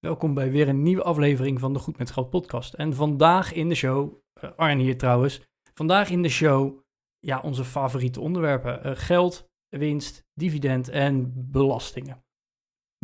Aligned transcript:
Welkom 0.00 0.34
bij 0.34 0.50
weer 0.50 0.68
een 0.68 0.82
nieuwe 0.82 1.02
aflevering 1.02 1.60
van 1.60 1.72
de 1.72 1.78
Goed 1.78 1.98
met 1.98 2.10
Geld 2.10 2.30
podcast. 2.30 2.74
En 2.74 2.94
vandaag 2.94 3.52
in 3.52 3.68
de 3.68 3.74
show, 3.74 4.14
uh, 4.44 4.50
Arjen 4.56 4.78
hier 4.78 4.98
trouwens, 4.98 5.40
vandaag 5.74 6.10
in 6.10 6.22
de 6.22 6.28
show, 6.28 6.78
ja, 7.18 7.40
onze 7.40 7.64
favoriete 7.64 8.20
onderwerpen. 8.20 8.86
Uh, 8.86 8.92
geld, 8.94 9.48
winst, 9.68 10.24
dividend 10.34 10.88
en 10.88 11.32
belastingen. 11.50 12.24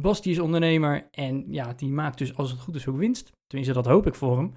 Bas 0.02 0.22
die 0.22 0.32
is 0.32 0.38
ondernemer 0.38 1.08
en 1.10 1.52
ja, 1.52 1.72
die 1.72 1.88
maakt 1.88 2.18
dus 2.18 2.36
als 2.36 2.50
het 2.50 2.60
goed 2.60 2.74
is 2.74 2.86
ook 2.88 2.96
winst. 2.96 3.32
Tenminste, 3.46 3.74
dat 3.74 3.86
hoop 3.86 4.06
ik 4.06 4.14
voor 4.14 4.36
hem. 4.36 4.54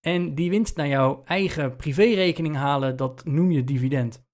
En 0.00 0.34
die 0.34 0.50
winst 0.50 0.76
naar 0.76 0.88
jouw 0.88 1.22
eigen 1.24 1.76
privérekening 1.76 2.56
halen, 2.56 2.96
dat 2.96 3.24
noem 3.24 3.50
je 3.50 3.64
dividend. 3.64 4.24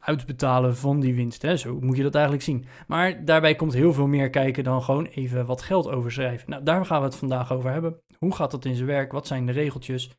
Uitbetalen 0.00 0.76
van 0.76 1.00
die 1.00 1.14
winst, 1.14 1.42
hè? 1.42 1.56
zo 1.56 1.80
moet 1.80 1.96
je 1.96 2.02
dat 2.02 2.14
eigenlijk 2.14 2.44
zien. 2.44 2.64
Maar 2.86 3.24
daarbij 3.24 3.54
komt 3.54 3.72
heel 3.72 3.92
veel 3.92 4.06
meer 4.06 4.30
kijken 4.30 4.64
dan 4.64 4.82
gewoon 4.82 5.06
even 5.06 5.46
wat 5.46 5.62
geld 5.62 5.88
overschrijven. 5.88 6.50
Nou, 6.50 6.62
daar 6.62 6.86
gaan 6.86 7.00
we 7.00 7.06
het 7.06 7.16
vandaag 7.16 7.52
over 7.52 7.70
hebben. 7.70 8.00
Hoe 8.18 8.34
gaat 8.34 8.50
dat 8.50 8.64
in 8.64 8.74
zijn 8.74 8.86
werk? 8.86 9.12
Wat 9.12 9.26
zijn 9.26 9.46
de 9.46 9.52
regeltjes? 9.52 10.10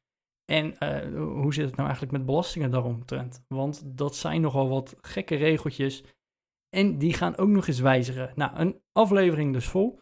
En 0.45 0.75
uh, 0.79 1.23
hoe 1.41 1.53
zit 1.53 1.65
het 1.65 1.75
nou 1.75 1.87
eigenlijk 1.87 2.17
met 2.17 2.25
belastingen 2.25 2.71
daaromtrent? 2.71 3.43
Want 3.47 3.97
dat 3.97 4.15
zijn 4.15 4.41
nogal 4.41 4.69
wat 4.69 4.95
gekke 5.01 5.35
regeltjes. 5.35 6.03
En 6.69 6.97
die 6.97 7.13
gaan 7.13 7.37
ook 7.37 7.49
nog 7.49 7.67
eens 7.67 7.79
wijzigen. 7.79 8.31
Nou, 8.35 8.51
een 8.55 8.81
aflevering 8.91 9.53
dus 9.53 9.67
vol. 9.67 9.99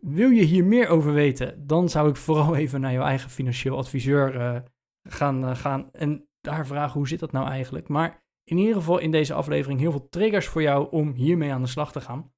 Wil 0.00 0.30
je 0.30 0.42
hier 0.42 0.64
meer 0.64 0.88
over 0.88 1.12
weten, 1.12 1.66
dan 1.66 1.88
zou 1.88 2.08
ik 2.08 2.16
vooral 2.16 2.56
even 2.56 2.80
naar 2.80 2.92
jouw 2.92 3.04
eigen 3.04 3.30
financieel 3.30 3.76
adviseur 3.76 4.34
uh, 4.34 4.60
gaan, 5.08 5.44
uh, 5.44 5.56
gaan 5.56 5.92
en 5.92 6.28
daar 6.40 6.66
vragen 6.66 6.98
hoe 6.98 7.08
zit 7.08 7.20
dat 7.20 7.32
nou 7.32 7.48
eigenlijk. 7.48 7.88
Maar 7.88 8.22
in 8.48 8.58
ieder 8.58 8.74
geval 8.74 8.98
in 8.98 9.10
deze 9.10 9.34
aflevering 9.34 9.80
heel 9.80 9.90
veel 9.90 10.08
triggers 10.08 10.46
voor 10.46 10.62
jou 10.62 10.90
om 10.90 11.12
hiermee 11.12 11.52
aan 11.52 11.62
de 11.62 11.68
slag 11.68 11.92
te 11.92 12.00
gaan. 12.00 12.32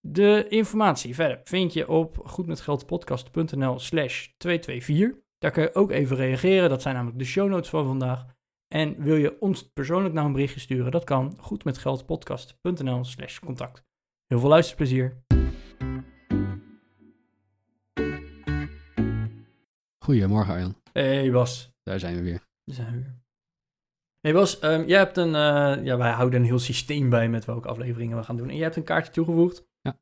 De 0.00 0.46
informatie 0.48 1.14
verder 1.14 1.40
vind 1.44 1.72
je 1.72 1.88
op 1.88 2.18
goedmetgeldpodcast.nl 2.24 3.78
slash 3.78 4.28
224. 4.36 5.20
Daar 5.38 5.50
kun 5.50 5.62
je 5.62 5.74
ook 5.74 5.90
even 5.90 6.16
reageren. 6.16 6.68
Dat 6.68 6.82
zijn 6.82 6.94
namelijk 6.94 7.18
de 7.18 7.24
show 7.24 7.48
notes 7.48 7.68
van 7.68 7.84
vandaag. 7.84 8.26
En 8.68 9.02
wil 9.02 9.16
je 9.16 9.40
ons 9.40 9.72
persoonlijk 9.72 10.14
nou 10.14 10.26
een 10.26 10.32
berichtje 10.32 10.60
sturen? 10.60 10.90
Dat 10.90 11.04
kan 11.04 11.36
goedmetgeldpodcast.nl 11.40 13.04
slash 13.04 13.38
contact. 13.38 13.84
Heel 14.26 14.40
veel 14.40 14.48
luisterplezier. 14.48 15.24
Goedemorgen 20.04 20.54
Arjan. 20.54 20.76
Hey 20.92 21.30
Bas. 21.30 21.72
Daar 21.82 22.00
zijn 22.00 22.14
we 22.16 22.22
weer. 22.22 22.40
Daar 22.64 22.74
zijn 22.74 22.92
we 22.92 22.98
weer. 22.98 23.25
Hey 24.26 24.34
Bas, 24.34 24.62
um, 24.62 24.86
jij 24.86 24.98
hebt 24.98 25.16
een, 25.16 25.28
uh, 25.28 25.84
ja, 25.84 25.96
wij 25.96 26.10
houden 26.10 26.40
een 26.40 26.46
heel 26.46 26.58
systeem 26.58 27.10
bij 27.10 27.28
met 27.28 27.44
welke 27.44 27.68
afleveringen 27.68 28.16
we 28.16 28.22
gaan 28.22 28.36
doen. 28.36 28.48
En 28.48 28.54
jij 28.54 28.64
hebt 28.64 28.76
een 28.76 28.82
kaartje 28.82 29.12
toegevoegd. 29.12 29.66
Ja. 29.80 29.98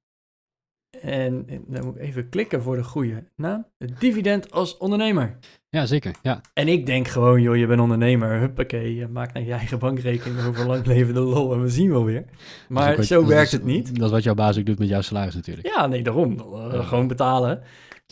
En, 1.01 1.45
en 1.47 1.65
dan 1.67 1.85
moet 1.85 1.97
ik 1.97 2.01
even 2.01 2.29
klikken 2.29 2.63
voor 2.63 2.77
de 2.77 2.85
goede 2.85 3.25
naam. 3.37 3.67
Het 3.79 4.01
dividend 4.01 4.51
als 4.51 4.77
ondernemer. 4.77 5.39
Ja, 5.69 5.87
zeker. 5.87 6.15
Ja. 6.23 6.41
En 6.55 6.69
ik 6.69 6.87
denk 6.87 7.09
gewoon, 7.09 7.43
joh, 7.43 7.57
je 7.57 7.67
bent 7.67 7.81
ondernemer. 7.81 8.39
Huppakee, 8.39 8.95
je 8.95 9.09
maakt 9.09 9.35
naar 9.35 9.43
je 9.43 9.53
eigen 9.53 9.79
bankrekening 9.79 10.47
over 10.47 10.67
lang 10.67 10.87
leven 10.87 11.15
de 11.15 11.21
lol 11.21 11.53
en 11.53 11.63
we 11.63 11.69
zien 11.69 11.91
wel 11.91 12.05
weer. 12.05 12.25
Maar 12.69 12.97
wat, 12.97 13.07
zo 13.07 13.27
werkt 13.27 13.47
is, 13.47 13.53
het 13.53 13.65
niet. 13.65 13.97
Dat 13.97 14.07
is 14.07 14.13
wat 14.13 14.23
jouw 14.23 14.35
baas 14.35 14.59
ook 14.59 14.67
doet 14.67 14.79
met 14.79 14.89
jouw 14.89 15.01
salaris 15.01 15.35
natuurlijk. 15.35 15.67
Ja, 15.67 15.87
nee, 15.87 16.03
daarom. 16.03 16.33
Uh, 16.33 16.69
ja. 16.73 16.83
Gewoon 16.83 17.09
betalen. 17.09 17.63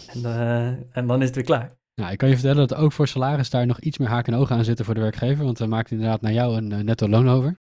En, 0.07 0.21
uh, 0.21 0.67
en 0.97 1.07
dan 1.07 1.21
is 1.21 1.27
het 1.27 1.35
weer 1.35 1.45
klaar. 1.45 1.81
Nou, 1.95 2.13
ik 2.13 2.19
kan 2.19 2.29
je 2.29 2.35
vertellen 2.35 2.69
dat 2.69 2.79
ook 2.79 2.93
voor 2.93 3.09
salaris 3.09 3.51
daar 3.51 3.67
nog 3.67 3.81
iets 3.81 3.99
meer 3.99 4.09
haak 4.09 4.27
en 4.27 4.35
ogen 4.35 4.57
aan 4.57 4.65
zitten 4.65 4.85
voor 4.85 4.95
de 4.95 5.01
werkgever. 5.01 5.45
Want 5.45 5.59
hij 5.59 5.67
maakt 5.67 5.91
inderdaad 5.91 6.21
naar 6.21 6.33
jou 6.33 6.57
een 6.57 6.71
uh, 6.71 6.79
netto 6.79 7.09
loon 7.09 7.29
over. 7.29 7.61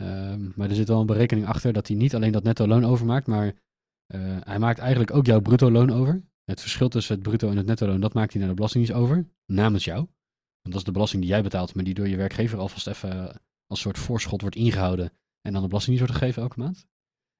Uh, 0.00 0.34
maar 0.54 0.68
er 0.68 0.74
zit 0.74 0.88
wel 0.88 1.00
een 1.00 1.06
berekening 1.06 1.46
achter 1.46 1.72
dat 1.72 1.88
hij 1.88 1.96
niet 1.96 2.14
alleen 2.14 2.32
dat 2.32 2.42
netto 2.42 2.66
loon 2.66 2.84
overmaakt, 2.84 3.26
maar 3.26 3.46
uh, 3.46 4.36
hij 4.40 4.58
maakt 4.58 4.78
eigenlijk 4.78 5.14
ook 5.14 5.26
jouw 5.26 5.40
bruto 5.40 5.70
loon 5.70 5.90
over. 5.90 6.22
Het 6.44 6.60
verschil 6.60 6.88
tussen 6.88 7.14
het 7.14 7.22
bruto 7.22 7.50
en 7.50 7.56
het 7.56 7.66
netto 7.66 7.86
loon, 7.86 8.00
dat 8.00 8.14
maakt 8.14 8.30
hij 8.30 8.40
naar 8.40 8.48
de 8.48 8.54
belastingdienst 8.54 9.00
over, 9.00 9.28
namens 9.46 9.84
jou. 9.84 9.98
Want 9.98 10.74
dat 10.74 10.76
is 10.76 10.84
de 10.84 10.92
belasting 10.92 11.22
die 11.22 11.30
jij 11.30 11.42
betaalt, 11.42 11.74
maar 11.74 11.84
die 11.84 11.94
door 11.94 12.08
je 12.08 12.16
werkgever 12.16 12.58
alvast 12.58 12.86
even 12.86 13.40
als 13.66 13.80
soort 13.80 13.98
voorschot 13.98 14.40
wordt 14.40 14.56
ingehouden 14.56 15.12
en 15.40 15.52
dan 15.52 15.62
de 15.62 15.68
belastingdienst 15.68 16.10
wordt 16.10 16.24
gegeven 16.24 16.42
elke 16.42 16.58
maand. 16.58 16.86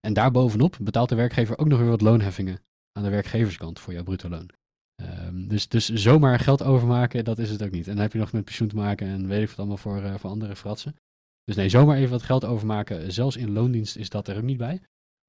En 0.01 0.13
daarbovenop 0.13 0.77
betaalt 0.81 1.09
de 1.09 1.15
werkgever 1.15 1.59
ook 1.59 1.69
nog 1.69 1.79
weer 1.79 1.89
wat 1.89 2.01
loonheffingen 2.01 2.61
aan 2.93 3.03
de 3.03 3.11
werkgeverskant 3.11 3.81
voor 3.81 3.93
jouw 3.93 4.03
bruto 4.03 4.29
loon. 4.29 4.51
Um, 5.03 5.49
dus, 5.49 5.69
dus 5.69 5.89
zomaar 5.89 6.39
geld 6.39 6.63
overmaken, 6.63 7.25
dat 7.25 7.39
is 7.39 7.51
het 7.51 7.63
ook 7.63 7.71
niet. 7.71 7.87
En 7.87 7.93
dan 7.93 8.03
heb 8.03 8.13
je 8.13 8.19
nog 8.19 8.33
met 8.33 8.45
pensioen 8.45 8.69
te 8.69 8.77
maken 8.77 9.07
en 9.07 9.29
weet 9.29 9.43
ik 9.43 9.49
wat 9.49 9.59
allemaal 9.59 9.77
voor, 9.77 10.03
uh, 10.03 10.15
voor 10.15 10.31
andere 10.31 10.57
fratsen. 10.57 10.97
Dus 11.45 11.57
nee, 11.57 11.69
zomaar 11.69 11.97
even 11.97 12.11
wat 12.11 12.23
geld 12.23 12.45
overmaken, 12.45 13.13
zelfs 13.13 13.37
in 13.37 13.53
loondienst 13.53 13.97
is 13.97 14.09
dat 14.09 14.29
er 14.29 14.37
ook 14.37 14.43
niet 14.43 14.57
bij. 14.57 14.81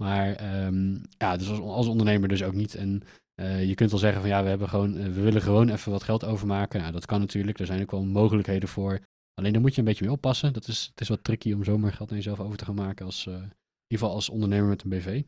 Maar 0.04 0.64
um, 0.66 1.02
ja, 1.18 1.38
dus 1.38 1.50
als, 1.50 1.60
als, 1.60 1.88
ondernemer 1.88 2.30
dus 2.30 2.44
ook 2.44 2.54
niet. 2.54 2.76
En 2.76 3.04
uh, 3.42 3.68
je 3.68 3.76
kunt 3.76 3.90
wel 3.90 4.00
zeggen 4.00 4.22
van 4.22 4.30
ja, 4.30 4.44
we, 4.44 4.50
hebben 4.50 4.70
gewoon, 4.70 4.98
uh, 4.98 5.04
we 5.04 5.22
willen 5.22 5.42
gewoon 5.42 5.70
even 5.70 5.92
wat 5.92 6.04
geld 6.04 6.24
overmaken. 6.26 6.80
Nou, 6.80 6.92
dat 6.92 7.06
kan 7.06 7.20
natuurlijk, 7.20 7.60
er 7.60 7.66
zijn 7.66 7.82
ook 7.82 7.92
wel 7.92 8.04
mogelijkheden 8.04 8.70
voor. 8.70 9.00
Alleen 9.34 9.54
daar 9.54 9.62
moet 9.62 9.74
je 9.74 9.80
een 9.80 9.88
beetje 9.88 10.06
mee 10.06 10.14
oppassen. 10.14 10.54
Dat 10.54 10.68
is, 10.68 10.88
het 10.90 11.02
is 11.02 11.08
wat 11.08 11.24
tricky 11.24 11.54
om 11.54 11.64
zomaar 11.64 11.94
geld 11.94 12.10
aan 12.10 12.18
jezelf 12.18 12.40
over 12.40 12.58
te 12.58 12.66
gaan 12.66 12.76
maken, 12.76 13.06
als, 13.06 13.26
in 13.26 13.34
ieder 13.34 13.54
geval 13.88 14.14
als 14.14 14.30
ondernemer 14.30 14.70
met 14.70 14.84
een 14.84 14.90
BV. 14.90 15.24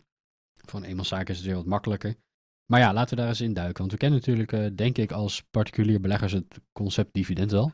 Van 0.56 0.84
eenmaal 0.84 1.06
zaken 1.06 1.34
is 1.34 1.38
het 1.38 1.46
weer 1.46 1.56
wat 1.56 1.66
makkelijker. 1.66 2.16
Maar 2.66 2.80
ja, 2.80 2.94
laten 2.94 3.16
we 3.16 3.22
daar 3.22 3.30
eens 3.30 3.42
in 3.42 3.54
duiken. 3.54 3.78
Want 3.78 3.92
we 3.92 3.98
kennen 3.98 4.20
natuurlijk, 4.20 4.52
uh, 4.52 4.68
denk 4.76 4.98
ik, 4.98 5.12
als 5.12 5.42
particulier 5.42 6.02
beleggers 6.02 6.32
het 6.32 6.60
concept 6.72 7.14
dividend 7.14 7.52
wel. 7.52 7.74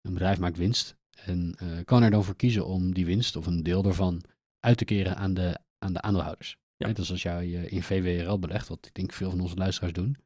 Een 0.00 0.12
bedrijf 0.12 0.38
maakt 0.38 0.56
winst 0.56 0.96
en 1.10 1.56
uh, 1.62 1.84
kan 1.84 2.02
er 2.02 2.10
dan 2.10 2.24
voor 2.24 2.36
kiezen 2.36 2.66
om 2.66 2.94
die 2.94 3.06
winst 3.06 3.36
of 3.36 3.46
een 3.46 3.62
deel 3.62 3.82
daarvan 3.82 4.22
uit 4.58 4.76
te 4.76 4.84
keren 4.84 5.16
aan 5.16 5.34
de, 5.34 5.58
aan 5.78 5.92
de 5.92 6.00
aandeelhouders. 6.00 6.56
Ja. 6.76 6.86
Net 6.86 6.98
als 6.98 7.10
als 7.10 7.22
jij 7.22 7.50
in 7.50 7.82
VWRL 7.82 8.38
belegt, 8.38 8.68
wat 8.68 8.86
ik 8.86 8.94
denk 8.94 9.12
veel 9.12 9.30
van 9.30 9.40
onze 9.40 9.56
luisteraars 9.56 9.92
doen. 9.92 10.16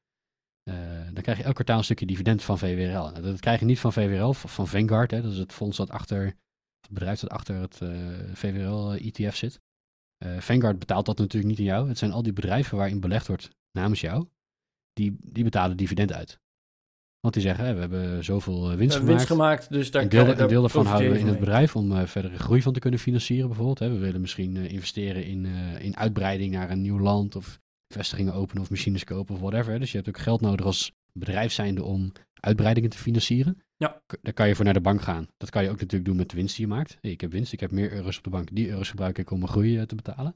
Uh, 0.69 0.75
dan 1.13 1.23
krijg 1.23 1.39
je 1.39 1.45
elk 1.45 1.55
kwartaal 1.55 1.79
een 1.79 1.85
stukje 1.85 2.07
dividend 2.07 2.43
van 2.43 2.59
VWRL. 2.59 3.11
Nou, 3.11 3.23
dat 3.23 3.41
krijg 3.41 3.61
je 3.61 3.67
niet 3.67 3.79
van 3.79 3.93
VWRL, 3.93 4.33
van 4.33 4.69
Vanguard. 4.69 5.11
Hè, 5.11 5.23
dat 5.23 5.33
is 5.33 5.39
het 5.39 5.53
fonds 5.53 5.77
dat 5.77 5.91
achter, 5.91 6.25
het 6.81 6.91
bedrijf 6.91 7.21
dat 7.21 7.31
achter 7.31 7.55
het 7.55 7.81
VWRL-ETF 8.33 9.37
zit. 9.37 9.61
Vanguard 10.39 10.79
betaalt 10.79 11.07
dat 11.07 11.19
natuurlijk 11.19 11.51
niet 11.51 11.59
aan 11.59 11.75
jou. 11.75 11.89
Het 11.89 11.99
zijn 11.99 12.13
al 12.13 12.23
die 12.23 12.33
bedrijven 12.33 12.77
waarin 12.77 13.01
belegd 13.01 13.27
wordt 13.27 13.51
namens 13.75 14.01
jou, 14.01 14.27
die, 14.93 15.17
die 15.21 15.45
betalen 15.45 15.77
dividend 15.77 16.13
uit. 16.13 16.43
Want 17.21 17.35
die 17.35 17.43
zeggen, 17.43 17.65
hè, 17.65 17.75
we 17.75 17.81
hebben 17.81 18.25
zoveel 18.25 18.77
winst, 18.77 18.95
uh, 18.95 19.01
gemaakt. 19.01 19.07
winst 19.07 19.27
gemaakt. 19.27 19.71
Dus 19.71 19.91
daar 19.91 20.03
een 20.03 20.09
deel, 20.09 20.39
een 20.39 20.49
deel 20.49 20.61
daarvan 20.61 20.87
houden 20.87 21.11
we 21.11 21.19
in 21.19 21.27
het 21.27 21.39
bedrijf 21.39 21.77
om 21.77 21.93
uh, 21.93 22.05
verdere 22.05 22.39
groei 22.39 22.63
van 22.63 22.73
te 22.73 22.81
kunnen 22.81 23.01
financieren 23.01 23.47
bijvoorbeeld. 23.47 23.79
Hè. 23.79 23.91
We 23.91 23.99
willen 23.99 24.21
misschien 24.21 24.55
uh, 24.55 24.73
investeren 24.73 25.25
in, 25.25 25.47
in 25.79 25.97
uitbreiding 25.97 26.53
naar 26.53 26.71
een 26.71 26.81
nieuw 26.81 26.99
land 26.99 27.37
of 27.37 27.61
vestigingen 27.89 28.35
openen 28.35 28.63
of 28.63 28.71
machines 28.71 29.05
kopen 29.05 29.35
of 29.35 29.41
whatever. 29.41 29.79
Dus 29.79 29.91
je 29.91 29.97
hebt 29.97 30.09
ook 30.09 30.19
geld 30.19 30.41
nodig 30.41 30.67
als 30.67 30.93
bedrijf 31.13 31.53
zijnde 31.53 31.83
om 31.83 32.13
uitbreidingen 32.41 32.91
te 32.91 32.99
financieren. 32.99 33.63
Ja. 33.77 34.03
Daar 34.23 34.33
kan 34.33 34.49
je 34.49 34.55
voor 34.55 34.65
naar 34.65 34.75
de 34.75 34.81
bank 34.81 35.03
gaan. 35.03 35.29
Dat 35.37 35.51
kan 35.51 35.63
je 35.63 35.69
ook 35.69 35.81
natuurlijk 35.81 36.05
doen 36.05 36.17
met 36.17 36.31
de 36.31 36.37
winst 36.37 36.57
die 36.57 36.67
je 36.67 36.73
maakt. 36.73 36.99
Hey, 37.01 37.11
ik 37.11 37.21
heb 37.21 37.31
winst, 37.33 37.53
ik 37.53 37.61
heb 37.61 37.71
meer 37.71 37.93
euro's 37.93 38.17
op 38.17 38.25
de 38.25 38.31
bank. 38.31 38.49
Die 38.53 38.69
euro's 38.69 38.91
gebruik 38.91 39.19
ik 39.19 39.31
om 39.31 39.39
mijn 39.39 39.51
groei 39.51 39.87
te 39.87 39.95
betalen. 39.95 40.35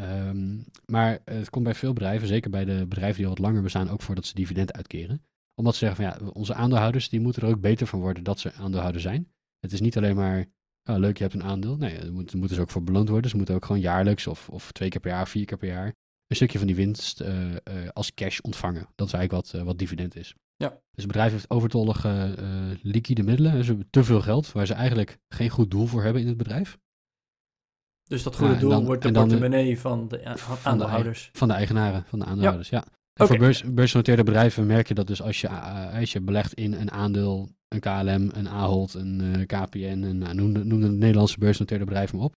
Um, 0.00 0.64
maar 0.86 1.18
het 1.24 1.50
komt 1.50 1.64
bij 1.64 1.74
veel 1.74 1.92
bedrijven, 1.92 2.28
zeker 2.28 2.50
bij 2.50 2.64
de 2.64 2.86
bedrijven 2.88 3.16
die 3.16 3.24
al 3.26 3.30
wat 3.30 3.38
langer 3.38 3.62
bestaan, 3.62 3.88
ook 3.88 4.02
voor 4.02 4.14
dat 4.14 4.26
ze 4.26 4.34
dividend 4.34 4.72
uitkeren. 4.72 5.22
Omdat 5.54 5.74
ze 5.74 5.84
zeggen 5.84 6.04
van 6.04 6.26
ja, 6.26 6.30
onze 6.32 6.54
aandeelhouders 6.54 7.08
die 7.08 7.20
moeten 7.20 7.42
er 7.42 7.48
ook 7.48 7.60
beter 7.60 7.86
van 7.86 8.00
worden 8.00 8.24
dat 8.24 8.38
ze 8.38 8.52
aandeelhouder 8.52 9.00
zijn. 9.00 9.32
Het 9.60 9.72
is 9.72 9.80
niet 9.80 9.96
alleen 9.96 10.16
maar, 10.16 10.46
oh, 10.90 10.96
leuk 10.96 11.16
je 11.16 11.22
hebt 11.22 11.34
een 11.34 11.42
aandeel. 11.42 11.76
Nee, 11.76 12.00
daar 12.00 12.12
moeten 12.12 12.38
moet 12.38 12.50
ze 12.50 12.60
ook 12.60 12.70
voor 12.70 12.82
beloond 12.82 13.08
worden. 13.08 13.30
Ze 13.30 13.36
moeten 13.36 13.54
ook 13.54 13.64
gewoon 13.64 13.80
jaarlijks 13.80 14.26
of, 14.26 14.48
of 14.48 14.72
twee 14.72 14.88
keer 14.88 15.00
per 15.00 15.10
jaar, 15.10 15.28
vier 15.28 15.44
keer 15.44 15.58
per 15.58 15.68
jaar 15.68 15.94
een 16.26 16.36
stukje 16.36 16.58
van 16.58 16.66
die 16.66 16.76
winst 16.76 17.20
uh, 17.20 17.50
uh, 17.50 17.56
als 17.92 18.14
cash 18.14 18.38
ontvangen. 18.38 18.88
Dat 18.94 19.06
is 19.06 19.12
eigenlijk 19.12 19.44
wat, 19.44 19.60
uh, 19.60 19.66
wat 19.66 19.78
dividend 19.78 20.16
is. 20.16 20.34
Ja. 20.56 20.68
Dus 20.68 20.80
het 21.04 21.06
bedrijf 21.06 21.32
heeft 21.32 21.50
overtollige 21.50 22.34
liquide 22.82 23.22
middelen. 23.22 23.64
Ze 23.64 23.70
hebben 23.70 23.90
te 23.90 24.04
veel 24.04 24.20
geld 24.20 24.52
waar 24.52 24.66
ze 24.66 24.74
eigenlijk 24.74 25.18
geen 25.28 25.48
goed 25.48 25.70
doel 25.70 25.86
voor 25.86 26.02
hebben 26.02 26.22
in 26.22 26.28
het 26.28 26.36
bedrijf. 26.36 26.78
Dus 28.08 28.22
dat 28.22 28.36
goede 28.36 28.52
ja, 28.52 28.58
doel 28.58 28.70
dan, 28.70 28.84
wordt 28.84 29.02
de 29.02 29.12
portemonnee 29.12 29.80
van 29.80 30.08
de 30.08 30.36
aandeelhouders. 30.62 31.30
Van 31.32 31.48
de, 31.48 31.54
eigenaren, 31.54 32.04
van 32.06 32.18
de 32.18 32.24
aandeelhouders, 32.24 32.68
ja. 32.68 32.76
ja. 32.76 32.84
En 32.84 33.24
okay. 33.24 33.26
voor 33.26 33.46
beurs, 33.46 33.74
beursgenoteerde 33.74 34.22
bedrijven 34.22 34.66
merk 34.66 34.88
je 34.88 34.94
dat 34.94 35.06
dus 35.06 35.22
als 35.22 35.40
je, 35.40 35.48
uh, 35.48 35.98
als 35.98 36.12
je 36.12 36.20
belegt 36.20 36.54
in 36.54 36.72
een 36.72 36.90
aandeel, 36.90 37.48
een 37.68 37.80
KLM, 37.80 38.30
een 38.32 38.48
Ahold, 38.48 38.94
een 38.94 39.20
uh, 39.20 39.46
KPN, 39.46 39.78
en, 40.04 40.20
uh, 40.20 40.30
noem, 40.30 40.52
de, 40.52 40.64
noem 40.64 40.80
de 40.80 40.88
Nederlandse 40.88 41.38
beursgenoteerde 41.38 41.84
bedrijven 41.84 42.16
maar 42.16 42.26
op, 42.26 42.34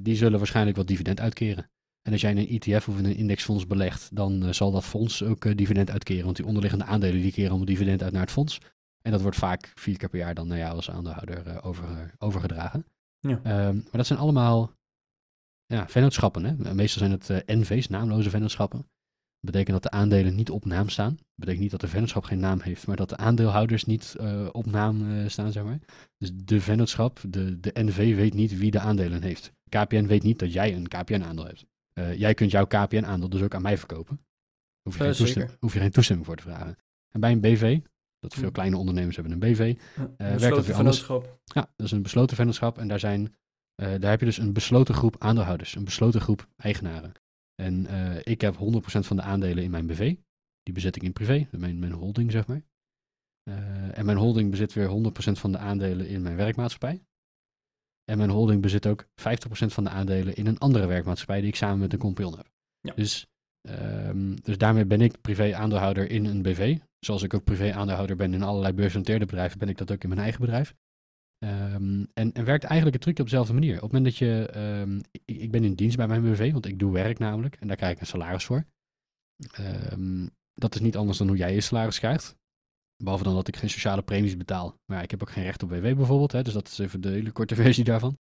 die 0.00 0.16
zullen 0.16 0.38
waarschijnlijk 0.38 0.76
wat 0.76 0.86
dividend 0.86 1.20
uitkeren. 1.20 1.70
En 2.02 2.12
als 2.12 2.20
jij 2.20 2.30
in 2.30 2.38
een 2.38 2.60
ETF 2.60 2.88
of 2.88 2.98
in 2.98 3.04
een 3.04 3.16
indexfonds 3.16 3.66
belegt, 3.66 4.16
dan 4.16 4.44
eh, 4.44 4.52
zal 4.52 4.70
dat 4.70 4.84
fonds 4.84 5.22
ook 5.22 5.44
eh, 5.44 5.56
dividend 5.56 5.90
uitkeren. 5.90 6.24
Want 6.24 6.36
die 6.36 6.46
onderliggende 6.46 6.84
aandelen 6.84 7.20
die 7.20 7.32
keren 7.32 7.48
allemaal 7.48 7.66
dividend 7.66 8.02
uit 8.02 8.12
naar 8.12 8.20
het 8.22 8.30
fonds. 8.30 8.58
En 9.02 9.10
dat 9.10 9.22
wordt 9.22 9.36
vaak 9.36 9.72
vier 9.74 9.96
keer 9.96 10.08
per 10.08 10.18
jaar 10.18 10.34
dan 10.34 10.46
naar 10.46 10.58
jou 10.58 10.74
als 10.74 10.90
aandeelhouder 10.90 11.46
eh, 11.46 11.66
over, 11.66 12.14
overgedragen. 12.18 12.86
Ja. 13.20 13.40
Ehm, 13.42 13.74
maar 13.74 13.92
dat 13.92 14.06
zijn 14.06 14.18
allemaal 14.18 14.72
ja, 15.72 15.88
vennootschappen. 15.88 16.44
Hè? 16.44 16.74
Meestal 16.74 16.98
zijn 16.98 17.10
het 17.10 17.30
eh, 17.30 17.56
NV's, 17.58 17.88
naamloze 17.88 18.30
vennootschappen. 18.30 18.78
Dat 18.78 19.50
betekent 19.52 19.82
dat 19.82 19.92
de 19.92 19.98
aandelen 19.98 20.34
niet 20.34 20.50
op 20.50 20.64
naam 20.64 20.88
staan. 20.88 21.14
Dat 21.14 21.24
betekent 21.34 21.62
niet 21.62 21.70
dat 21.70 21.80
de 21.80 21.88
vennootschap 21.88 22.24
geen 22.24 22.38
naam 22.40 22.60
heeft, 22.60 22.86
maar 22.86 22.96
dat 22.96 23.08
de 23.08 23.16
aandeelhouders 23.16 23.84
niet 23.84 24.14
eh, 24.20 24.48
op 24.52 24.66
naam 24.66 25.10
eh, 25.18 25.28
staan, 25.28 25.52
zeg 25.52 25.64
maar. 25.64 25.78
Dus 26.18 26.30
de 26.34 26.60
vennootschap, 26.60 27.20
de, 27.28 27.60
de 27.60 27.70
NV 27.74 28.14
weet 28.16 28.34
niet 28.34 28.58
wie 28.58 28.70
de 28.70 28.80
aandelen 28.80 29.22
heeft. 29.22 29.52
KPN 29.68 30.06
weet 30.06 30.22
niet 30.22 30.38
dat 30.38 30.52
jij 30.52 30.74
een 30.74 30.88
KPN-aandeel 30.88 31.44
hebt. 31.46 31.64
Jij 32.18 32.34
kunt 32.34 32.50
jouw 32.50 32.66
KPN-aandeel 32.66 33.28
dus 33.28 33.42
ook 33.42 33.54
aan 33.54 33.62
mij 33.62 33.78
verkopen. 33.78 34.20
Hoef 34.82 34.96
je, 34.98 35.02
geen 35.04 35.12
toestem- 35.12 35.40
zeker. 35.42 35.56
hoef 35.60 35.72
je 35.74 35.80
geen 35.80 35.90
toestemming 35.90 36.26
voor 36.26 36.36
te 36.36 36.42
vragen. 36.42 36.76
En 37.10 37.20
bij 37.20 37.32
een 37.32 37.40
BV, 37.40 37.78
dat 38.20 38.34
veel 38.34 38.46
Hm. 38.46 38.52
kleine 38.52 38.76
ondernemers 38.76 39.16
hebben 39.16 39.32
een 39.32 39.38
BV, 39.38 39.74
Ja, 39.96 40.08
werkt 40.16 40.40
dat 40.40 40.66
weer 40.66 40.76
anders? 40.76 41.00
vennootschap. 41.00 41.38
ja, 41.44 41.70
dat 41.76 41.86
is 41.86 41.92
een 41.92 42.02
besloten 42.02 42.36
vennootschap 42.36 42.78
en 42.78 42.88
daar, 42.88 42.98
zijn, 43.00 43.34
eh, 43.82 44.00
daar 44.00 44.10
heb 44.10 44.20
je 44.20 44.26
dus 44.26 44.38
een 44.38 44.52
besloten 44.52 44.94
groep 44.94 45.16
aandeelhouders, 45.18 45.74
een 45.74 45.84
besloten 45.84 46.20
groep 46.20 46.48
eigenaren. 46.56 47.12
En 47.54 47.86
eh, 47.86 48.16
ik 48.22 48.40
heb 48.40 48.54
100% 48.54 48.58
van 48.82 49.16
de 49.16 49.22
aandelen 49.22 49.64
in 49.64 49.70
mijn 49.70 49.86
BV. 49.86 50.16
Die 50.62 50.74
bezit 50.74 50.96
ik 50.96 51.02
in 51.02 51.12
privé, 51.12 51.48
mijn, 51.50 51.78
mijn 51.78 51.92
holding 51.92 52.30
zeg 52.30 52.46
maar. 52.46 52.62
Eh, 53.42 53.98
en 53.98 54.04
mijn 54.04 54.18
holding 54.18 54.50
bezit 54.50 54.72
weer 54.72 54.88
100% 54.88 55.38
van 55.38 55.52
de 55.52 55.58
aandelen 55.58 56.08
in 56.08 56.22
mijn 56.22 56.36
werkmaatschappij. 56.36 57.04
En 58.04 58.18
mijn 58.18 58.30
holding 58.30 58.62
bezit 58.62 58.86
ook 58.86 59.04
50% 59.04 59.72
van 59.72 59.84
de 59.84 59.90
aandelen 59.90 60.36
in 60.36 60.46
een 60.46 60.58
andere 60.58 60.86
werkmaatschappij 60.86 61.40
die 61.40 61.48
ik 61.48 61.56
samen 61.56 61.78
met 61.78 61.92
een 61.92 61.98
compagnon 61.98 62.36
heb. 62.36 62.50
Ja. 62.80 62.94
Dus, 62.94 63.26
ehm, 63.68 64.34
dus 64.34 64.58
daarmee 64.58 64.84
ben 64.84 65.00
ik 65.00 65.20
privé 65.20 65.54
aandeelhouder 65.54 66.10
in 66.10 66.24
een 66.24 66.42
BV. 66.42 66.78
Zoals 66.98 67.22
ik 67.22 67.34
ook 67.34 67.44
privé 67.44 67.72
aandeelhouder 67.72 68.16
ben 68.16 68.34
in 68.34 68.42
allerlei 68.42 68.72
beursgenoteerde 68.72 69.26
bedrijven, 69.26 69.58
ben 69.58 69.68
ik 69.68 69.78
dat 69.78 69.92
ook 69.92 70.02
in 70.02 70.08
mijn 70.08 70.20
eigen 70.20 70.40
bedrijf. 70.40 70.74
Ehm, 71.42 72.04
en, 72.14 72.32
en 72.32 72.44
werkt 72.44 72.64
eigenlijk 72.64 72.92
het 72.92 73.02
trucje 73.02 73.22
op 73.22 73.28
dezelfde 73.28 73.52
manier. 73.52 73.74
Op 73.74 73.82
het 73.82 73.92
moment 73.92 74.04
dat 74.04 74.16
je, 74.16 74.46
ehm, 74.46 75.00
ik, 75.24 75.50
ben 75.50 75.64
in 75.64 75.74
dienst 75.74 75.96
bij 75.96 76.06
mijn 76.06 76.22
BV, 76.22 76.52
want 76.52 76.66
ik 76.66 76.78
doe 76.78 76.92
werk 76.92 77.18
namelijk, 77.18 77.56
en 77.60 77.66
daar 77.66 77.76
krijg 77.76 77.92
ik 77.94 78.00
een 78.00 78.06
salaris 78.06 78.44
voor. 78.44 78.64
Ehm, 79.52 80.26
dat 80.54 80.74
is 80.74 80.80
niet 80.80 80.96
anders 80.96 81.18
dan 81.18 81.28
hoe 81.28 81.36
jij 81.36 81.54
je 81.54 81.60
salaris 81.60 81.98
krijgt. 81.98 82.36
Behalve 82.96 83.24
dan 83.24 83.34
dat 83.34 83.48
ik 83.48 83.56
geen 83.56 83.70
sociale 83.70 84.02
premies 84.02 84.36
betaal. 84.36 84.76
Maar 84.84 85.02
ik 85.02 85.10
heb 85.10 85.22
ook 85.22 85.30
geen 85.30 85.44
recht 85.44 85.62
op 85.62 85.70
WW 85.70 85.82
bijvoorbeeld, 85.82 86.32
hè, 86.32 86.42
dus 86.42 86.52
dat 86.52 86.68
is 86.68 86.78
even 86.78 87.00
de 87.00 87.08
hele 87.08 87.30
korte 87.30 87.54
versie 87.62 87.84
daarvan. 87.84 88.18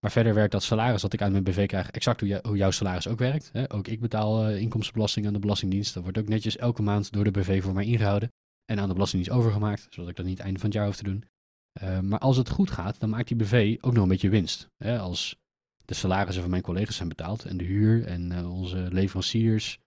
Maar 0.00 0.10
verder 0.10 0.34
werkt 0.34 0.52
dat 0.52 0.62
salaris 0.62 1.02
dat 1.02 1.12
ik 1.12 1.22
uit 1.22 1.32
mijn 1.32 1.44
BV 1.44 1.66
krijg 1.66 1.90
exact 1.90 2.20
hoe, 2.20 2.40
hoe 2.42 2.56
jouw 2.56 2.70
salaris 2.70 3.08
ook 3.08 3.18
werkt. 3.18 3.50
Hè. 3.52 3.72
Ook 3.72 3.88
ik 3.88 4.00
betaal 4.00 4.46
eh, 4.46 4.60
inkomstenbelasting 4.60 5.26
aan 5.26 5.32
de 5.32 5.38
Belastingdienst. 5.38 5.94
Dat 5.94 6.02
wordt 6.02 6.18
ook 6.18 6.28
netjes 6.28 6.56
elke 6.56 6.82
maand 6.82 7.12
door 7.12 7.24
de 7.24 7.30
BV 7.30 7.62
voor 7.62 7.74
mij 7.74 7.84
ingehouden. 7.84 8.32
En 8.64 8.78
aan 8.78 8.88
de 8.88 8.94
Belastingdienst 8.94 9.38
overgemaakt, 9.38 9.86
zodat 9.90 10.10
ik 10.10 10.16
dat 10.16 10.26
niet 10.26 10.38
einde 10.38 10.58
van 10.58 10.68
het 10.68 10.78
jaar 10.78 10.86
hoef 10.86 10.96
te 10.96 11.02
doen. 11.02 11.24
Uh, 11.82 12.00
maar 12.00 12.18
als 12.18 12.36
het 12.36 12.48
goed 12.48 12.70
gaat, 12.70 13.00
dan 13.00 13.08
maakt 13.08 13.28
die 13.28 13.36
BV 13.36 13.76
ook 13.80 13.92
nog 13.92 14.02
een 14.02 14.08
beetje 14.08 14.28
winst. 14.28 14.70
Hè? 14.76 14.98
Als 14.98 15.36
de 15.84 15.94
salarissen 15.94 16.42
van 16.42 16.50
mijn 16.50 16.62
collega's 16.62 16.96
zijn 16.96 17.08
betaald 17.08 17.44
en 17.44 17.56
de 17.56 17.64
huur 17.64 18.06
en 18.06 18.30
uh, 18.30 18.52
onze 18.52 18.88
leveranciers 18.90 19.78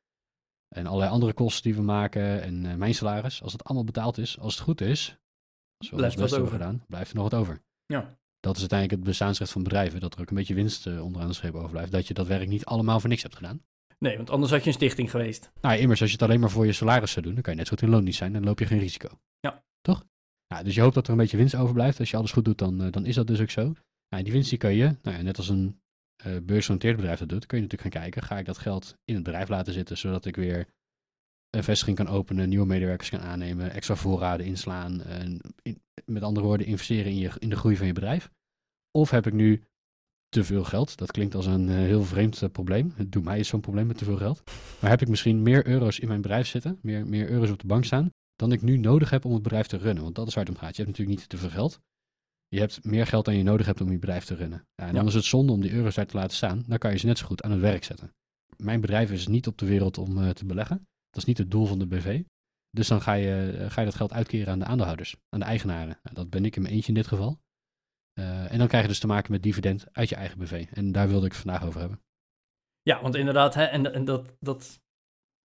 en 0.67 0.85
allerlei 0.85 1.11
andere 1.11 1.33
kosten 1.33 1.63
die 1.63 1.75
we 1.75 1.81
maken 1.81 2.41
en 2.41 2.65
uh, 2.65 2.73
mijn 2.75 2.93
salaris, 2.93 3.43
als 3.43 3.51
het 3.51 3.63
allemaal 3.63 3.85
betaald 3.85 4.17
is, 4.17 4.39
als 4.39 4.53
het 4.53 4.63
goed 4.63 4.81
is, 4.81 5.17
als 5.77 5.89
we 5.89 5.95
Blijft 5.95 6.15
ons 6.15 6.23
best 6.23 6.41
over. 6.41 6.53
gedaan, 6.53 6.83
blijft 6.87 7.09
er 7.09 7.15
nog 7.15 7.29
wat 7.29 7.39
over. 7.39 7.61
Ja. 7.85 8.19
Dat 8.39 8.53
is 8.55 8.59
uiteindelijk 8.59 8.99
het 8.99 9.09
bestaansrecht 9.09 9.51
van 9.51 9.63
bedrijven, 9.63 9.99
dat 9.99 10.13
er 10.13 10.21
ook 10.21 10.29
een 10.29 10.35
beetje 10.35 10.53
winst 10.53 10.87
onderaan 10.87 11.27
de 11.27 11.33
streep 11.33 11.53
overblijft, 11.53 11.91
dat 11.91 12.07
je 12.07 12.13
dat 12.13 12.27
werk 12.27 12.47
niet 12.47 12.65
allemaal 12.65 12.99
voor 12.99 13.09
niks 13.09 13.21
hebt 13.21 13.35
gedaan. 13.35 13.61
Nee, 13.99 14.17
want 14.17 14.29
anders 14.29 14.51
had 14.51 14.61
je 14.61 14.67
een 14.67 14.73
stichting 14.73 15.11
geweest. 15.11 15.51
Nou, 15.61 15.77
immers, 15.77 16.01
als 16.01 16.09
je 16.09 16.15
het 16.15 16.25
alleen 16.25 16.39
maar 16.39 16.49
voor 16.49 16.65
je 16.65 16.73
salaris 16.73 17.11
zou 17.11 17.25
doen, 17.25 17.33
dan 17.33 17.43
kan 17.43 17.53
je 17.53 17.59
net 17.59 17.67
zo 17.67 17.75
goed 17.75 17.83
in 17.83 17.89
loondienst 17.89 18.17
zijn 18.17 18.31
en 18.31 18.37
dan 18.39 18.47
loop 18.47 18.59
je 18.59 18.65
geen 18.65 18.79
risico. 18.79 19.09
Nou, 20.51 20.63
dus 20.63 20.75
je 20.75 20.81
hoopt 20.81 20.93
dat 20.93 21.05
er 21.05 21.11
een 21.11 21.17
beetje 21.17 21.37
winst 21.37 21.55
overblijft. 21.55 21.99
Als 21.99 22.09
je 22.09 22.17
alles 22.17 22.31
goed 22.31 22.45
doet, 22.45 22.57
dan, 22.57 22.81
uh, 22.85 22.91
dan 22.91 23.05
is 23.05 23.15
dat 23.15 23.27
dus 23.27 23.41
ook 23.41 23.49
zo. 23.49 23.73
Nou, 24.09 24.23
die 24.23 24.33
winst 24.33 24.49
die 24.49 24.57
kun 24.57 24.73
je, 24.73 24.97
nou 25.01 25.17
ja, 25.17 25.21
net 25.21 25.37
als 25.37 25.49
een 25.49 25.81
uh, 26.25 26.37
beursgenoteerd 26.43 26.95
bedrijf 26.95 27.19
dat 27.19 27.29
doet, 27.29 27.45
kun 27.45 27.57
je 27.57 27.63
natuurlijk 27.63 27.93
gaan 27.93 28.01
kijken. 28.01 28.23
Ga 28.23 28.37
ik 28.37 28.45
dat 28.45 28.57
geld 28.57 28.95
in 29.05 29.15
het 29.15 29.23
bedrijf 29.23 29.49
laten 29.49 29.73
zitten, 29.73 29.97
zodat 29.97 30.25
ik 30.25 30.35
weer 30.35 30.67
een 31.49 31.63
vestiging 31.63 31.97
kan 31.97 32.07
openen, 32.07 32.49
nieuwe 32.49 32.65
medewerkers 32.65 33.09
kan 33.09 33.19
aannemen, 33.19 33.71
extra 33.71 33.95
voorraden 33.95 34.45
inslaan. 34.45 35.01
En 35.01 35.41
in, 35.61 35.81
met 36.05 36.23
andere 36.23 36.45
woorden, 36.45 36.67
investeren 36.67 37.11
in, 37.11 37.17
je, 37.17 37.31
in 37.37 37.49
de 37.49 37.55
groei 37.55 37.77
van 37.77 37.87
je 37.87 37.93
bedrijf. 37.93 38.29
Of 38.91 39.09
heb 39.09 39.27
ik 39.27 39.33
nu 39.33 39.63
te 40.29 40.43
veel 40.43 40.63
geld? 40.63 40.97
Dat 40.97 41.11
klinkt 41.11 41.35
als 41.35 41.45
een 41.45 41.67
uh, 41.67 41.75
heel 41.75 42.03
vreemd 42.03 42.51
probleem. 42.51 42.93
Het 42.95 43.11
doet 43.11 43.23
mij 43.23 43.39
is 43.39 43.47
zo'n 43.47 43.61
probleem 43.61 43.87
met 43.87 43.97
te 43.97 44.05
veel 44.05 44.17
geld. 44.17 44.43
Maar 44.79 44.89
heb 44.89 45.01
ik 45.01 45.07
misschien 45.07 45.41
meer 45.41 45.67
euro's 45.67 45.99
in 45.99 46.07
mijn 46.07 46.21
bedrijf 46.21 46.47
zitten, 46.47 46.79
meer, 46.81 47.07
meer 47.07 47.29
euro's 47.29 47.49
op 47.49 47.59
de 47.59 47.67
bank 47.67 47.85
staan, 47.85 48.11
dan 48.41 48.51
ik 48.51 48.61
nu 48.61 48.77
nodig 48.77 49.09
heb 49.09 49.25
om 49.25 49.33
het 49.33 49.41
bedrijf 49.43 49.67
te 49.67 49.77
runnen. 49.77 50.03
Want 50.03 50.15
dat 50.15 50.27
is 50.27 50.33
waar 50.33 50.45
het 50.45 50.53
om 50.53 50.59
gaat. 50.59 50.75
Je 50.75 50.83
hebt 50.83 50.97
natuurlijk 50.97 51.19
niet 51.19 51.29
te 51.29 51.37
veel 51.37 51.49
geld. 51.49 51.79
Je 52.47 52.59
hebt 52.59 52.83
meer 52.83 53.07
geld 53.07 53.25
dan 53.25 53.35
je 53.35 53.43
nodig 53.43 53.65
hebt 53.65 53.81
om 53.81 53.91
je 53.91 53.99
bedrijf 53.99 54.25
te 54.25 54.35
runnen. 54.35 54.67
Ja, 54.75 54.87
en 54.87 54.93
dan 54.93 55.01
Ja. 55.03 55.07
is 55.09 55.13
het 55.15 55.23
zonde 55.23 55.51
om 55.51 55.61
die 55.61 55.71
euro's 55.71 55.95
daar 55.95 56.05
te 56.05 56.15
laten 56.17 56.35
staan. 56.35 56.63
Dan 56.67 56.77
kan 56.77 56.91
je 56.91 56.97
ze 56.97 57.05
net 57.05 57.17
zo 57.17 57.25
goed 57.25 57.41
aan 57.41 57.51
het 57.51 57.59
werk 57.59 57.83
zetten. 57.83 58.13
Mijn 58.57 58.81
bedrijf 58.81 59.11
is 59.11 59.27
niet 59.27 59.47
op 59.47 59.57
de 59.57 59.65
wereld 59.65 59.97
om 59.97 60.17
uh, 60.17 60.29
te 60.29 60.45
beleggen. 60.45 60.77
Dat 61.09 61.17
is 61.21 61.25
niet 61.25 61.37
het 61.37 61.51
doel 61.51 61.65
van 61.65 61.79
de 61.79 61.87
BV. 61.87 62.23
Dus 62.69 62.87
dan 62.87 63.01
ga 63.01 63.13
je, 63.13 63.57
uh, 63.59 63.71
ga 63.71 63.79
je 63.81 63.87
dat 63.87 63.95
geld 63.95 64.13
uitkeren 64.13 64.47
aan 64.53 64.59
de 64.59 64.65
aandeelhouders, 64.65 65.15
aan 65.29 65.39
de 65.39 65.45
eigenaren. 65.45 65.99
Nou, 66.03 66.15
dat 66.15 66.29
ben 66.29 66.45
ik 66.45 66.55
in 66.55 66.61
mijn 66.61 66.73
eentje 66.73 66.87
in 66.87 66.93
dit 66.93 67.07
geval. 67.07 67.39
Uh, 68.19 68.51
en 68.51 68.57
dan 68.57 68.67
krijg 68.67 68.83
je 68.83 68.89
dus 68.89 68.99
te 68.99 69.07
maken 69.07 69.31
met 69.31 69.43
dividend 69.43 69.85
uit 69.91 70.09
je 70.09 70.15
eigen 70.15 70.37
BV. 70.39 70.65
En 70.73 70.91
daar 70.91 71.07
wilde 71.07 71.25
ik 71.25 71.31
het 71.31 71.41
vandaag 71.41 71.65
over 71.65 71.79
hebben. 71.79 72.01
Ja, 72.81 73.01
want 73.01 73.15
inderdaad, 73.15 73.53
hè, 73.53 73.63
en, 73.63 73.93
en 73.93 74.05
dat, 74.05 74.35
dat 74.39 74.81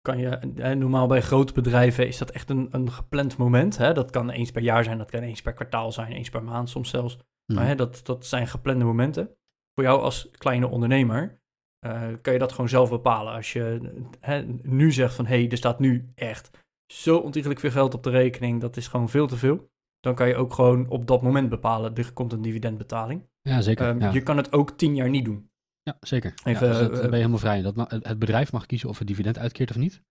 kan 0.01 0.17
je, 0.17 0.39
hè, 0.55 0.75
normaal 0.75 1.07
bij 1.07 1.21
grote 1.21 1.53
bedrijven 1.53 2.07
is 2.07 2.17
dat 2.17 2.31
echt 2.31 2.49
een, 2.49 2.67
een 2.71 2.91
gepland 2.91 3.37
moment. 3.37 3.77
Hè? 3.77 3.93
Dat 3.93 4.11
kan 4.11 4.29
eens 4.29 4.51
per 4.51 4.61
jaar 4.61 4.83
zijn, 4.83 4.97
dat 4.97 5.11
kan 5.11 5.21
eens 5.21 5.41
per 5.41 5.53
kwartaal 5.53 5.91
zijn, 5.91 6.11
eens 6.11 6.29
per 6.29 6.43
maand 6.43 6.69
soms 6.69 6.89
zelfs. 6.89 7.15
Mhm. 7.15 7.59
Maar 7.59 7.67
hè, 7.67 7.75
dat, 7.75 8.01
dat 8.03 8.25
zijn 8.25 8.47
geplande 8.47 8.85
momenten. 8.85 9.29
Voor 9.73 9.83
jou 9.83 10.01
als 10.01 10.29
kleine 10.31 10.67
ondernemer 10.67 11.41
uh, 11.85 12.07
kan 12.21 12.33
je 12.33 12.39
dat 12.39 12.51
gewoon 12.51 12.69
zelf 12.69 12.89
bepalen. 12.89 13.33
Als 13.33 13.53
je 13.53 13.93
hè, 14.19 14.43
nu 14.61 14.91
zegt 14.91 15.15
van, 15.15 15.25
hé, 15.25 15.39
hey, 15.39 15.49
er 15.49 15.57
staat 15.57 15.79
nu 15.79 16.11
echt 16.15 16.49
zo 16.93 17.17
ontiegelijk 17.17 17.59
veel 17.59 17.71
geld 17.71 17.93
op 17.93 18.03
de 18.03 18.09
rekening, 18.09 18.61
dat 18.61 18.77
is 18.77 18.87
gewoon 18.87 19.09
veel 19.09 19.27
te 19.27 19.37
veel. 19.37 19.71
Dan 19.99 20.15
kan 20.15 20.27
je 20.27 20.35
ook 20.35 20.53
gewoon 20.53 20.89
op 20.89 21.07
dat 21.07 21.21
moment 21.21 21.49
bepalen, 21.49 21.95
er 21.95 22.13
komt 22.13 22.33
een 22.33 22.41
dividendbetaling. 22.41 23.27
Ja, 23.41 23.61
zeker. 23.61 23.87
Um, 23.87 23.99
ja. 23.99 24.11
Je 24.11 24.23
kan 24.23 24.37
het 24.37 24.53
ook 24.53 24.71
tien 24.71 24.95
jaar 24.95 25.09
niet 25.09 25.25
doen. 25.25 25.48
Ja, 25.89 25.97
zeker. 26.01 26.33
Even, 26.43 26.67
ja, 26.67 26.73
dus 26.73 26.81
dat 26.81 26.91
uh, 26.91 26.99
ben 26.99 27.09
je 27.09 27.15
helemaal 27.15 27.37
vrij. 27.37 27.61
Dat 27.61 27.91
het 27.91 28.19
bedrijf 28.19 28.51
mag 28.51 28.65
kiezen 28.65 28.89
of 28.89 28.97
het 28.97 29.07
dividend 29.07 29.37
uitkeert 29.37 29.69
of 29.69 29.77
niet. 29.77 30.01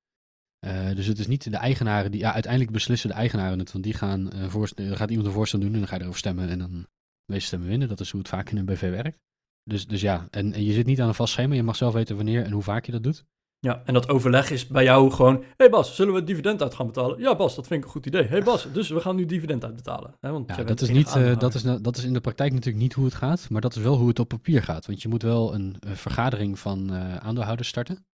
Uh, 0.66 0.94
dus 0.94 1.06
het 1.06 1.19
is 1.19 1.26
niet 1.26 1.50
de 1.50 1.56
eigenaren 1.56 2.10
die, 2.10 2.20
ja, 2.20 2.32
uiteindelijk 2.32 2.72
beslissen 2.72 3.08
de 3.08 3.14
eigenaren 3.14 3.58
het, 3.58 3.72
want 3.72 3.84
die 3.84 3.94
gaan, 3.94 4.30
uh, 4.34 4.48
voorst- 4.48 4.78
er 4.78 4.96
gaat 4.96 5.08
iemand 5.08 5.28
een 5.28 5.35
voorstel 5.35 5.58
doen 5.61 5.73
en 5.73 5.78
dan 5.78 5.88
ga 5.88 5.94
je 5.94 6.00
erover 6.00 6.18
stemmen 6.18 6.49
en 6.49 6.58
dan 6.58 6.87
wees 7.25 7.44
stemmen 7.44 7.68
winnen. 7.68 7.88
Dat 7.88 8.00
is 8.00 8.11
hoe 8.11 8.20
het 8.20 8.28
vaak 8.28 8.50
in 8.50 8.56
een 8.56 8.64
BV 8.64 8.90
werkt. 8.90 9.18
Dus, 9.62 9.87
dus 9.87 10.00
ja, 10.00 10.26
en, 10.30 10.52
en 10.52 10.64
je 10.64 10.73
zit 10.73 10.87
niet 10.87 11.00
aan 11.00 11.08
een 11.08 11.14
vast 11.14 11.32
schema, 11.32 11.54
je 11.54 11.62
mag 11.62 11.76
zelf 11.76 11.94
weten 11.94 12.16
wanneer 12.16 12.44
en 12.44 12.52
hoe 12.52 12.62
vaak 12.62 12.87
je 12.87 12.92
dat 12.92 13.02
doet. 13.02 13.25
Ja, 13.60 13.82
en 13.84 13.94
dat 13.94 14.08
overleg 14.08 14.50
is 14.50 14.66
bij 14.66 14.84
jou 14.84 15.10
gewoon... 15.10 15.36
Hé 15.36 15.46
hey 15.56 15.70
Bas, 15.70 15.94
zullen 15.94 16.12
we 16.12 16.18
het 16.18 16.28
dividend 16.28 16.62
uit 16.62 16.74
gaan 16.74 16.86
betalen? 16.86 17.18
Ja 17.20 17.36
Bas, 17.36 17.54
dat 17.54 17.66
vind 17.66 17.80
ik 17.80 17.86
een 17.86 17.92
goed 17.92 18.06
idee. 18.06 18.22
Hé 18.22 18.28
hey 18.28 18.42
Bas, 18.42 18.72
dus 18.72 18.88
we 18.88 19.00
gaan 19.00 19.16
nu 19.16 19.26
dividend 19.26 19.64
uitbetalen. 19.64 20.14
Hè, 20.20 20.30
want 20.30 20.48
Ja, 20.48 20.56
jij 20.56 20.64
dat, 20.64 20.80
is 20.80 20.88
niet, 20.88 21.14
uh, 21.16 21.38
dat, 21.38 21.54
is, 21.54 21.62
dat 21.62 21.96
is 21.96 22.04
in 22.04 22.12
de 22.12 22.20
praktijk 22.20 22.52
natuurlijk 22.52 22.82
niet 22.82 22.92
hoe 22.92 23.04
het 23.04 23.14
gaat, 23.14 23.50
maar 23.50 23.60
dat 23.60 23.76
is 23.76 23.82
wel 23.82 23.96
hoe 23.96 24.08
het 24.08 24.18
op 24.18 24.28
papier 24.28 24.62
gaat. 24.62 24.86
Want 24.86 25.02
je 25.02 25.08
moet 25.08 25.22
wel 25.22 25.54
een, 25.54 25.76
een 25.80 25.96
vergadering 25.96 26.58
van 26.58 26.92
uh, 26.92 27.16
aandeelhouders 27.16 27.68
starten. 27.68 28.06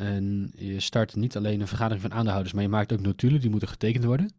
En 0.00 0.52
je 0.54 0.80
start 0.80 1.14
niet 1.14 1.36
alleen 1.36 1.60
een 1.60 1.68
vergadering 1.68 2.02
van 2.02 2.12
aandeelhouders, 2.12 2.54
maar 2.54 2.62
je 2.62 2.68
maakt 2.68 2.92
ook 2.92 3.00
notulen, 3.00 3.40
die 3.40 3.50
moeten 3.50 3.68
getekend 3.68 4.04
worden. 4.04 4.30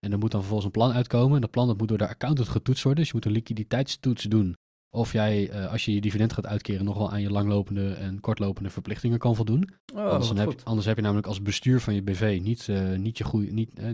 En 0.00 0.12
er 0.12 0.18
moet 0.18 0.30
dan 0.30 0.40
vervolgens 0.40 0.66
een 0.66 0.80
plan 0.80 0.92
uitkomen. 0.92 1.34
En 1.34 1.40
dat 1.40 1.50
plan 1.50 1.66
dat 1.66 1.78
moet 1.78 1.88
door 1.88 1.98
de 1.98 2.08
accountant 2.08 2.48
getoetst 2.48 2.82
worden. 2.82 3.00
Dus 3.00 3.10
je 3.10 3.16
moet 3.16 3.26
een 3.26 3.32
liquiditeitstoets 3.32 4.22
doen. 4.22 4.56
Of 4.90 5.12
jij, 5.12 5.50
uh, 5.50 5.72
als 5.72 5.84
je 5.84 5.94
je 5.94 6.00
dividend 6.00 6.32
gaat 6.32 6.46
uitkeren, 6.46 6.84
nog 6.84 6.96
wel 6.96 7.10
aan 7.10 7.20
je 7.20 7.30
langlopende 7.30 7.92
en 7.92 8.20
kortlopende 8.20 8.70
verplichtingen 8.70 9.18
kan 9.18 9.36
voldoen. 9.36 9.68
Oh, 9.94 10.08
anders, 10.10 10.28
heb, 10.28 10.60
anders 10.64 10.86
heb 10.86 10.96
je 10.96 11.02
namelijk 11.02 11.26
als 11.26 11.42
bestuur 11.42 11.80
van 11.80 11.94
je 11.94 12.02
BV 12.02 12.38
niet, 12.42 12.66
uh, 12.66 12.96
niet 12.96 13.18
je 13.18 13.24
goeie, 13.24 13.52
niet, 13.52 13.78
uh, 13.80 13.90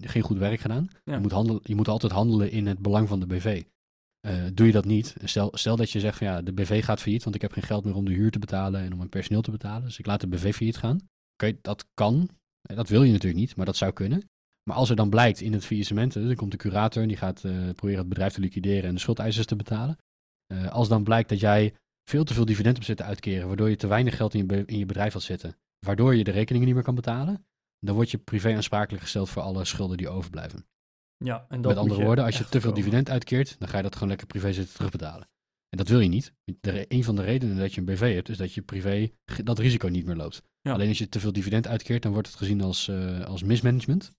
geen 0.00 0.22
goed 0.22 0.38
werk 0.38 0.60
gedaan. 0.60 0.88
Ja. 1.04 1.14
Je, 1.14 1.20
moet 1.20 1.32
handelen, 1.32 1.60
je 1.64 1.74
moet 1.74 1.88
altijd 1.88 2.12
handelen 2.12 2.50
in 2.50 2.66
het 2.66 2.78
belang 2.78 3.08
van 3.08 3.20
de 3.20 3.26
BV. 3.26 3.62
Doe 4.54 4.66
je 4.66 4.72
dat 4.72 4.84
niet, 4.84 5.14
stel, 5.24 5.48
stel 5.52 5.76
dat 5.76 5.90
je 5.90 6.00
zegt 6.00 6.18
van 6.18 6.26
ja, 6.26 6.42
de 6.42 6.52
BV 6.52 6.84
gaat 6.84 7.00
failliet, 7.00 7.22
want 7.22 7.34
ik 7.34 7.42
heb 7.42 7.52
geen 7.52 7.62
geld 7.62 7.84
meer 7.84 7.94
om 7.94 8.04
de 8.04 8.12
huur 8.12 8.30
te 8.30 8.38
betalen 8.38 8.80
en 8.80 8.90
om 8.90 8.96
mijn 8.96 9.08
personeel 9.08 9.42
te 9.42 9.50
betalen. 9.50 9.84
Dus 9.84 9.98
ik 9.98 10.06
laat 10.06 10.20
de 10.20 10.26
BV 10.26 10.54
failliet 10.54 10.76
gaan. 10.76 10.98
Okay, 11.32 11.58
dat 11.62 11.86
kan, 11.94 12.28
dat 12.62 12.88
wil 12.88 13.02
je 13.02 13.12
natuurlijk 13.12 13.40
niet, 13.40 13.56
maar 13.56 13.66
dat 13.66 13.76
zou 13.76 13.92
kunnen. 13.92 14.28
Maar 14.62 14.76
als 14.76 14.90
er 14.90 14.96
dan 14.96 15.10
blijkt 15.10 15.40
in 15.40 15.52
het 15.52 15.64
faillissement, 15.64 16.12
dan 16.12 16.34
komt 16.34 16.50
de 16.50 16.56
curator 16.56 17.02
en 17.02 17.08
die 17.08 17.16
gaat 17.16 17.40
proberen 17.74 17.98
het 17.98 18.08
bedrijf 18.08 18.32
te 18.32 18.40
liquideren 18.40 18.88
en 18.88 18.94
de 18.94 19.00
schuldeisers 19.00 19.46
te 19.46 19.56
betalen. 19.56 19.98
Uh, 20.52 20.68
als 20.68 20.88
dan 20.88 21.04
blijkt 21.04 21.28
dat 21.28 21.40
jij 21.40 21.74
veel 22.04 22.24
te 22.24 22.34
veel 22.34 22.44
dividend 22.44 22.74
hebt 22.74 22.86
zitten 22.86 23.06
uitkeren, 23.06 23.46
waardoor 23.46 23.68
je 23.68 23.76
te 23.76 23.86
weinig 23.86 24.16
geld 24.16 24.34
in 24.34 24.40
je, 24.40 24.46
be- 24.46 24.64
in 24.66 24.78
je 24.78 24.86
bedrijf 24.86 25.12
had 25.12 25.22
zitten, 25.22 25.56
waardoor 25.86 26.14
je 26.14 26.24
de 26.24 26.30
rekeningen 26.30 26.66
niet 26.66 26.74
meer 26.74 26.84
kan 26.84 26.94
betalen, 26.94 27.46
dan 27.80 27.94
word 27.94 28.10
je 28.10 28.18
privé 28.18 28.54
aansprakelijk 28.54 29.02
gesteld 29.02 29.28
voor 29.28 29.42
alle 29.42 29.64
schulden 29.64 29.96
die 29.96 30.08
overblijven. 30.08 30.66
Ja, 31.24 31.46
en 31.48 31.60
dat 31.60 31.72
Met 31.72 31.82
andere 31.82 32.04
woorden, 32.04 32.24
als 32.24 32.38
je 32.38 32.44
te 32.44 32.60
veel 32.60 32.74
dividend 32.74 33.10
uitkeert, 33.10 33.58
dan 33.58 33.68
ga 33.68 33.76
je 33.76 33.82
dat 33.82 33.92
gewoon 33.92 34.08
lekker 34.08 34.26
privé 34.26 34.52
zitten 34.52 34.74
terugbetalen. 34.74 35.28
En 35.68 35.78
dat 35.78 35.88
wil 35.88 36.00
je 36.00 36.08
niet. 36.08 36.32
De, 36.60 36.84
een 36.88 37.04
van 37.04 37.16
de 37.16 37.22
redenen 37.22 37.56
dat 37.56 37.74
je 37.74 37.80
een 37.80 37.86
BV 37.86 38.14
hebt, 38.14 38.28
is 38.28 38.36
dat 38.36 38.52
je 38.52 38.62
privé 38.62 39.10
dat 39.44 39.58
risico 39.58 39.88
niet 39.88 40.06
meer 40.06 40.16
loopt. 40.16 40.42
Ja. 40.60 40.72
Alleen 40.72 40.88
als 40.88 40.98
je 40.98 41.08
te 41.08 41.20
veel 41.20 41.32
dividend 41.32 41.66
uitkeert, 41.66 42.02
dan 42.02 42.12
wordt 42.12 42.28
het 42.28 42.36
gezien 42.36 42.60
als, 42.60 42.88
eh, 42.88 43.24
als 43.24 43.42
mismanagement. 43.42 44.12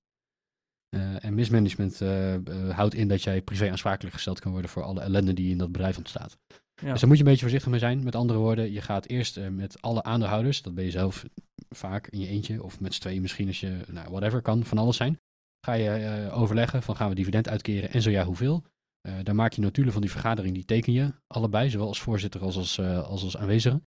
Eh, 0.89 1.25
en 1.25 1.33
mismanagement 1.33 2.01
eh, 2.01 2.33
eh, 2.33 2.69
houdt 2.69 2.93
in 2.93 3.07
dat 3.07 3.23
jij 3.23 3.41
privé 3.41 3.69
aansprakelijk 3.69 4.15
gesteld 4.15 4.39
kan 4.39 4.51
worden 4.51 4.69
voor 4.69 4.83
alle 4.83 5.01
ellende 5.01 5.33
die 5.33 5.51
in 5.51 5.57
dat 5.57 5.71
bedrijf 5.71 5.97
ontstaat. 5.97 6.37
Ja. 6.81 6.91
Dus 6.91 6.99
daar 6.99 7.09
moet 7.09 7.17
je 7.17 7.23
een 7.23 7.29
beetje 7.29 7.41
voorzichtig 7.41 7.71
mee 7.71 7.79
zijn. 7.79 8.03
Met 8.03 8.15
andere 8.15 8.39
woorden, 8.39 8.71
je 8.71 8.81
gaat 8.81 9.05
eerst 9.05 9.39
met 9.49 9.81
alle 9.81 10.03
aandeelhouders, 10.03 10.61
dat 10.61 10.75
ben 10.75 10.83
je 10.83 10.91
zelf 10.91 11.25
vaak 11.69 12.07
in 12.07 12.19
je 12.19 12.27
eentje, 12.27 12.63
of 12.63 12.79
met 12.79 12.93
z'n 12.93 13.01
tweeën 13.01 13.21
misschien 13.21 13.47
als 13.47 13.59
je, 13.59 13.77
nou, 13.87 14.09
whatever, 14.09 14.41
kan 14.41 14.63
van 14.63 14.77
alles 14.77 14.97
zijn. 14.97 15.19
Ga 15.65 15.73
je 15.73 16.29
overleggen 16.31 16.83
van 16.83 16.95
gaan 16.95 17.09
we 17.09 17.15
dividend 17.15 17.49
uitkeren 17.49 17.91
en 17.91 18.01
zo 18.01 18.09
ja, 18.09 18.23
hoeveel? 18.23 18.63
Daar 19.23 19.35
maak 19.35 19.53
je 19.53 19.61
notulen 19.61 19.91
van 19.91 20.01
die 20.01 20.11
vergadering, 20.11 20.53
die 20.53 20.65
teken 20.65 20.93
je 20.93 21.13
allebei, 21.27 21.69
zowel 21.69 21.87
als 21.87 22.01
voorzitter 22.01 22.41
als 22.41 22.57
als, 22.57 22.79
als, 22.79 23.23
als 23.23 23.37
aanwezige. 23.37 23.81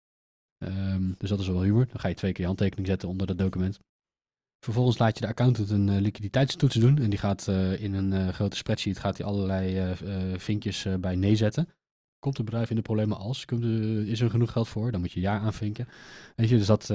Ehm, 0.65 1.12
dus 1.18 1.29
dat 1.29 1.39
is 1.39 1.48
wel 1.48 1.63
humor. 1.63 1.88
Dan 1.88 2.00
ga 2.00 2.08
je 2.08 2.15
twee 2.15 2.32
keer 2.32 2.41
je 2.41 2.48
handtekening 2.48 2.88
zetten 2.88 3.10
onder 3.10 3.27
dat 3.27 3.38
document. 3.38 3.79
Vervolgens 4.60 4.98
laat 4.98 5.18
je 5.18 5.22
de 5.22 5.28
accountant 5.28 5.70
een 5.70 5.89
eh, 5.89 6.01
liquiditeitstoets 6.01 6.75
doen. 6.75 6.98
En 6.98 7.10
die 7.10 7.20
gaat 7.20 7.48
eh, 7.48 7.82
in 7.82 7.94
een 7.94 8.13
eh, 8.13 8.28
grote 8.28 8.58
spreadsheet 8.58 9.00
gaat 9.00 9.18
hij 9.18 9.25
allerlei 9.28 9.96
vinkjes 10.38 10.88
bij 11.00 11.16
nee 11.16 11.36
zetten. 11.36 11.68
Komt 12.20 12.38
het 12.38 12.46
bedrijf 12.46 12.70
in 12.70 12.75
de 12.75 12.82
problemen 12.82 13.18
als? 13.18 13.46
Komt 13.46 13.63
er- 13.63 14.08
is 14.08 14.22
er 14.22 14.30
genoeg 14.30 14.51
geld 14.51 14.68
voor? 14.68 14.92
Dan 14.92 15.00
moet 15.00 15.12
je 15.12 15.20
ja 15.20 15.39
aanvinken. 15.39 15.88
Weet 16.36 16.50
je, 16.50 16.58
dus 16.58 16.66
dat, 16.66 16.88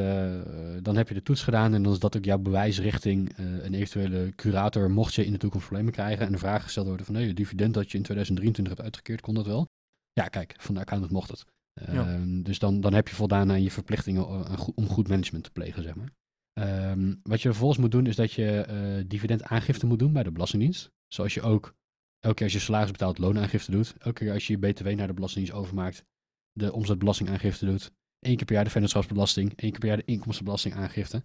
dan 0.82 0.96
heb 0.96 1.08
je 1.08 1.14
de 1.14 1.22
toets 1.22 1.42
gedaan 1.42 1.74
en 1.74 1.82
dan 1.82 1.92
is 1.92 1.98
dat 1.98 2.16
ook 2.16 2.24
jouw 2.24 2.38
bewijs 2.38 2.80
richting 2.80 3.32
een 3.36 3.74
eventuele 3.74 4.32
curator, 4.34 4.90
mocht 4.90 5.14
je 5.14 5.24
in 5.26 5.32
de 5.32 5.38
toekomst 5.38 5.66
problemen 5.66 5.92
krijgen 5.92 6.26
en 6.26 6.32
de 6.32 6.38
vraag 6.38 6.62
gesteld 6.62 6.86
worden 6.86 7.06
van 7.06 7.14
nee, 7.14 7.26
het 7.26 7.36
dividend 7.36 7.74
dat 7.74 7.90
je 7.90 7.96
in 7.96 8.02
2023 8.02 8.74
hebt 8.74 8.86
uitgekeerd, 8.86 9.20
kon 9.20 9.34
dat 9.34 9.46
wel? 9.46 9.66
Ja, 10.12 10.28
kijk, 10.28 10.54
van 10.58 10.74
de 10.74 10.80
accountant 10.80 11.12
mocht 11.12 11.30
het. 11.30 11.44
Ja. 11.92 12.06
Ehm, 12.06 12.42
dus 12.42 12.58
dan, 12.58 12.80
dan 12.80 12.94
heb 12.94 13.08
je 13.08 13.14
voldaan 13.14 13.50
aan 13.50 13.62
je 13.62 13.70
verplichtingen 13.70 14.26
om 14.74 14.86
goed 14.88 15.08
management 15.08 15.44
te 15.44 15.50
plegen, 15.50 15.82
zeg 15.82 15.94
maar. 15.94 16.12
Ehm, 16.54 17.14
wat 17.22 17.42
je 17.42 17.48
vervolgens 17.48 17.80
moet 17.80 17.90
doen, 17.90 18.06
is 18.06 18.16
dat 18.16 18.32
je 18.32 18.60
eh 18.60 19.04
dividendaangifte 19.06 19.86
moet 19.86 19.98
doen 19.98 20.12
bij 20.12 20.22
de 20.22 20.32
Belastingdienst. 20.32 20.92
Zoals 21.08 21.34
je 21.34 21.42
ook 21.42 21.74
elke 22.20 22.36
keer 22.36 22.44
als 22.44 22.52
je 22.52 22.58
salaris 22.58 22.90
betaalt 22.90 23.18
loonaangifte 23.18 23.70
doet. 23.70 23.94
Elke 23.98 24.24
keer 24.24 24.32
als 24.32 24.46
je 24.46 24.52
je 24.52 24.58
BTW 24.58 24.88
naar 24.88 25.06
de 25.06 25.14
Belastingdienst 25.14 25.60
overmaakt, 25.60 26.04
de 26.52 26.72
omzetbelastingaangifte 26.72 27.66
doet. 27.66 27.92
Eén 28.18 28.36
keer 28.36 28.44
per 28.44 28.54
jaar 28.54 28.64
de 28.64 28.70
vennootschapsbelasting, 28.70 29.52
één 29.56 29.70
keer 29.70 29.80
per 29.80 29.88
jaar 29.88 29.96
de 29.96 30.04
inkomstenbelastingaangifte. 30.04 31.22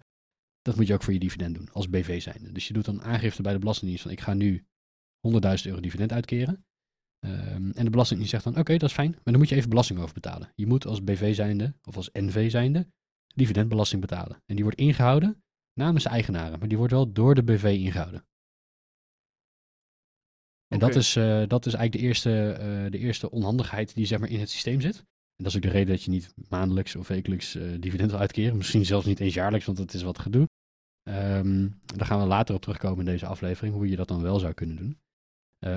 Dat 0.62 0.76
moet 0.76 0.86
je 0.86 0.94
ook 0.94 1.02
voor 1.02 1.12
je 1.12 1.18
dividend 1.18 1.54
doen, 1.54 1.72
als 1.72 1.90
BV 1.90 2.22
zijnde. 2.22 2.52
Dus 2.52 2.66
je 2.66 2.72
doet 2.72 2.84
dan 2.84 3.02
aangifte 3.02 3.42
bij 3.42 3.52
de 3.52 3.58
Belastingdienst 3.58 4.02
van 4.02 4.12
ik 4.12 4.20
ga 4.20 4.34
nu 4.34 4.66
100.000 5.20 5.66
euro 5.66 5.80
dividend 5.80 6.12
uitkeren. 6.12 6.64
Ehm, 7.18 7.70
en 7.70 7.84
de 7.84 7.90
Belastingdienst 7.90 8.34
zegt 8.34 8.44
dan 8.44 8.58
oké, 8.58 8.76
dat 8.76 8.88
is 8.88 8.94
fijn, 8.94 9.10
maar 9.10 9.20
dan 9.24 9.38
moet 9.38 9.48
je 9.48 9.54
even 9.54 9.68
belasting 9.68 9.98
over 10.00 10.14
betalen. 10.14 10.52
Je 10.54 10.66
moet 10.66 10.86
als 10.86 11.04
BV 11.04 11.34
zijnde, 11.34 11.74
of 11.82 11.96
als 11.96 12.10
NV 12.12 12.50
zijnde, 12.50 12.86
dividendbelasting 13.40 14.00
betalen. 14.00 14.42
En 14.46 14.54
die 14.54 14.64
wordt 14.64 14.78
ingehouden 14.78 15.42
namens 15.72 16.04
de 16.04 16.10
eigenaren, 16.10 16.58
maar 16.58 16.68
die 16.68 16.78
wordt 16.78 16.92
wel 16.92 17.12
door 17.12 17.34
de 17.34 17.42
BV 17.42 17.64
ingehouden. 17.64 18.24
En 20.72 20.78
dat, 20.78 20.94
is, 20.94 21.16
eh, 21.16 21.42
dat 21.46 21.66
is 21.66 21.74
eigenlijk 21.74 21.92
de 21.92 22.08
eerste, 22.08 22.52
eh, 22.52 22.90
de 22.90 22.98
eerste 22.98 23.30
onhandigheid 23.30 23.94
die 23.94 24.06
zeg 24.06 24.18
maar, 24.18 24.28
in 24.28 24.40
het 24.40 24.50
systeem 24.50 24.80
zit. 24.80 24.96
En 24.96 25.44
dat 25.44 25.46
is 25.46 25.56
ook 25.56 25.62
de 25.62 25.68
reden 25.68 25.94
dat 25.94 26.02
je 26.02 26.10
niet 26.10 26.34
maandelijks 26.48 26.96
of 26.96 27.08
wekelijks 27.08 27.54
eh, 27.54 27.62
dividend 27.80 28.10
wil 28.10 28.20
uitkeren. 28.20 28.56
Misschien 28.56 28.84
zelfs 28.84 29.06
niet 29.06 29.20
eens 29.20 29.34
jaarlijks, 29.34 29.66
want 29.66 29.78
dat 29.78 29.94
is 29.94 30.02
wat 30.02 30.18
gedoe. 30.18 30.48
Ehm 31.02 31.68
daar 31.96 32.06
gaan 32.06 32.20
we 32.20 32.26
later 32.26 32.54
op 32.54 32.60
terugkomen 32.60 32.98
in 32.98 33.04
deze 33.04 33.26
aflevering, 33.26 33.74
hoe 33.74 33.88
je 33.88 33.96
dat 33.96 34.08
dan 34.08 34.22
wel 34.22 34.38
zou 34.38 34.52
kunnen 34.52 34.76
doen. 34.76 34.98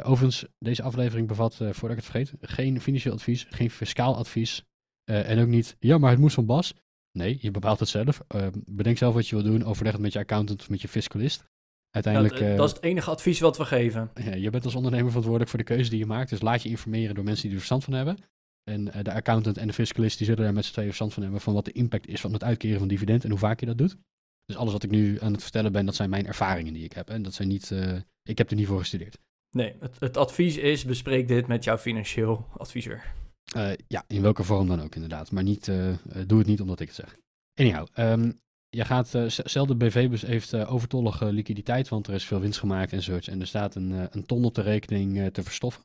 Overigens, 0.04 0.46
deze 0.60 0.84
aflevering 0.84 1.28
bevat, 1.28 1.56
voordat 1.56 1.90
ik 1.90 1.96
het 1.96 2.06
vergeet, 2.06 2.34
geen 2.42 2.82
financieel 2.82 3.14
advies, 3.14 3.46
geen 3.50 3.70
fiscaal 3.70 4.16
advies. 4.16 4.64
en 5.04 5.40
ook 5.40 5.48
niet, 5.48 5.76
ja, 5.80 5.98
maar 5.98 6.10
het 6.10 6.20
moet 6.20 6.34
van 6.34 6.46
Bas. 6.46 6.74
Nee, 7.18 7.38
je 7.42 7.52
bepaalt 7.52 7.80
het 7.80 7.90
zelf. 7.90 8.22
Ehm, 8.28 8.52
bedenk 8.66 8.98
zelf 8.98 9.14
wat 9.14 9.28
je 9.28 9.36
wil 9.36 9.46
doen. 9.46 9.64
Overleg 9.64 9.92
het 9.92 10.02
met 10.02 10.14
je 10.14 10.20
accountant 10.20 10.62
of 10.62 10.70
met 10.70 10.82
je 10.82 10.88
fiscalist. 10.88 11.44
Uiteindelijk, 11.90 12.40
eh, 12.40 12.56
dat 12.56 12.68
is 12.68 12.76
het 12.76 12.84
enige 12.84 13.10
advies 13.10 13.40
wat 13.40 13.58
we 13.58 13.66
geven. 13.66 14.12
ja, 14.24 14.36
je 14.36 14.50
bent 14.50 14.66
als 14.66 14.76
ondernemer 14.76 15.08
verantwoordelijk 15.08 15.50
voor 15.50 15.60
de 15.60 15.66
keuze 15.66 15.90
die 15.90 16.00
je 16.00 16.06
maakt. 16.06 16.30
Dus 16.30 16.42
laat 16.42 16.64
je 16.64 16.70
informeren 16.70 17.16
door 17.16 17.24
mensen 17.24 17.44
die 17.44 17.52
er 17.52 17.58
verstand 17.58 17.84
van 17.84 17.94
hebben. 17.94 18.18
En 18.64 18.94
eh, 18.94 19.04
de 19.04 19.14
accountant 19.14 19.58
en 19.58 19.68
de 19.68 19.74
fiscalist 19.74 20.18
die 20.18 20.28
zullen 20.28 20.44
daar 20.44 20.54
met 20.54 20.66
z'n 20.66 20.72
tweeën 20.72 20.88
verstand 20.88 21.14
van 21.14 21.24
hebben 21.24 21.42
van 21.42 21.54
wat 21.54 21.66
de 21.66 21.72
impact 21.72 22.08
is 22.08 22.22
van 22.22 22.34
het 22.34 22.44
uitkeren 22.44 22.80
van 22.80 22.88
dividend 22.88 23.24
en 23.24 23.30
hoe 23.30 23.40
vaak 23.40 23.60
je 23.60 23.66
dat 23.66 23.78
doet. 23.78 23.98
Dus 24.46 24.56
alles 24.56 24.74
wat 24.74 24.84
ik 24.84 24.90
nu 24.90 25.22
aan 25.22 25.32
het 25.32 25.42
vertellen 25.42 25.72
ben, 25.72 25.86
dat 25.86 25.96
zijn 25.96 26.10
mijn 26.10 26.28
ervaringen 26.28 26.74
die 26.74 26.84
ik 26.84 26.94
heb. 26.94 27.10
En 27.10 27.22
dat 27.22 27.34
zijn 27.34 27.48
niet, 27.48 27.72
eh, 27.72 27.96
ik 28.24 28.38
heb 28.38 28.50
er 28.50 28.56
niet 28.56 28.68
voor 28.68 28.80
gestudeerd. 28.80 29.18
Nee, 29.56 29.76
het, 29.80 30.00
het 30.00 30.18
advies 30.18 30.58
is 30.58 30.86
bespreek 30.86 31.28
dit 31.28 31.48
met 31.48 31.64
jouw 31.64 31.78
financieel 31.78 32.48
adviseur. 32.58 33.14
Eh, 33.54 33.72
ja, 33.88 34.04
in 34.08 34.22
welke 34.22 34.44
vorm 34.44 34.68
dan 34.68 34.82
ook 34.82 34.96
inderdaad. 34.96 35.32
Maar 35.32 35.44
niet, 35.44 35.68
eh, 35.68 35.90
eh, 35.90 35.98
doe 36.28 36.38
het 36.38 36.48
niet 36.48 36.62
omdat 36.62 36.80
ik 36.80 36.88
het 36.88 36.96
zeg. 36.96 37.18
Anyhow, 37.60 37.88
ehm, 37.94 38.32
je 38.70 38.86
gaat, 38.86 39.16
eh, 39.16 39.28
s- 39.28 39.40
stel 39.44 39.66
de 39.66 39.76
BV 39.76 40.10
bus 40.10 40.22
heeft 40.22 40.56
overtollige 40.56 41.32
liquiditeit, 41.34 41.90
want 41.90 42.08
er 42.08 42.14
is 42.14 42.26
veel 42.26 42.40
winst 42.40 42.60
gemaakt 42.60 42.94
enzovoorts. 42.94 43.28
En 43.28 43.40
er 43.40 43.48
staat 43.48 43.76
een, 43.76 43.92
een 44.16 44.26
ton 44.26 44.46
op 44.46 44.56
de 44.56 44.62
rekening 44.62 45.32
te 45.34 45.44
verstoffen. 45.44 45.84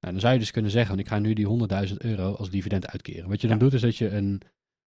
Nou, 0.00 0.12
dan 0.12 0.20
zou 0.20 0.32
je 0.32 0.38
dus 0.38 0.50
kunnen 0.50 0.70
zeggen, 0.70 0.94
want 0.94 1.06
ik 1.06 1.12
ga 1.12 1.18
nu 1.18 1.32
die 1.32 1.46
100.000 1.46 2.00
euro 2.04 2.34
als 2.34 2.50
dividend 2.50 2.86
uitkeren. 2.86 3.28
Wat 3.28 3.40
je 3.40 3.46
dan 3.48 3.56
Ja. 3.56 3.62
doet 3.62 3.72
is 3.72 3.80
dat 3.80 3.96
je 3.96 4.08
een, 4.08 4.40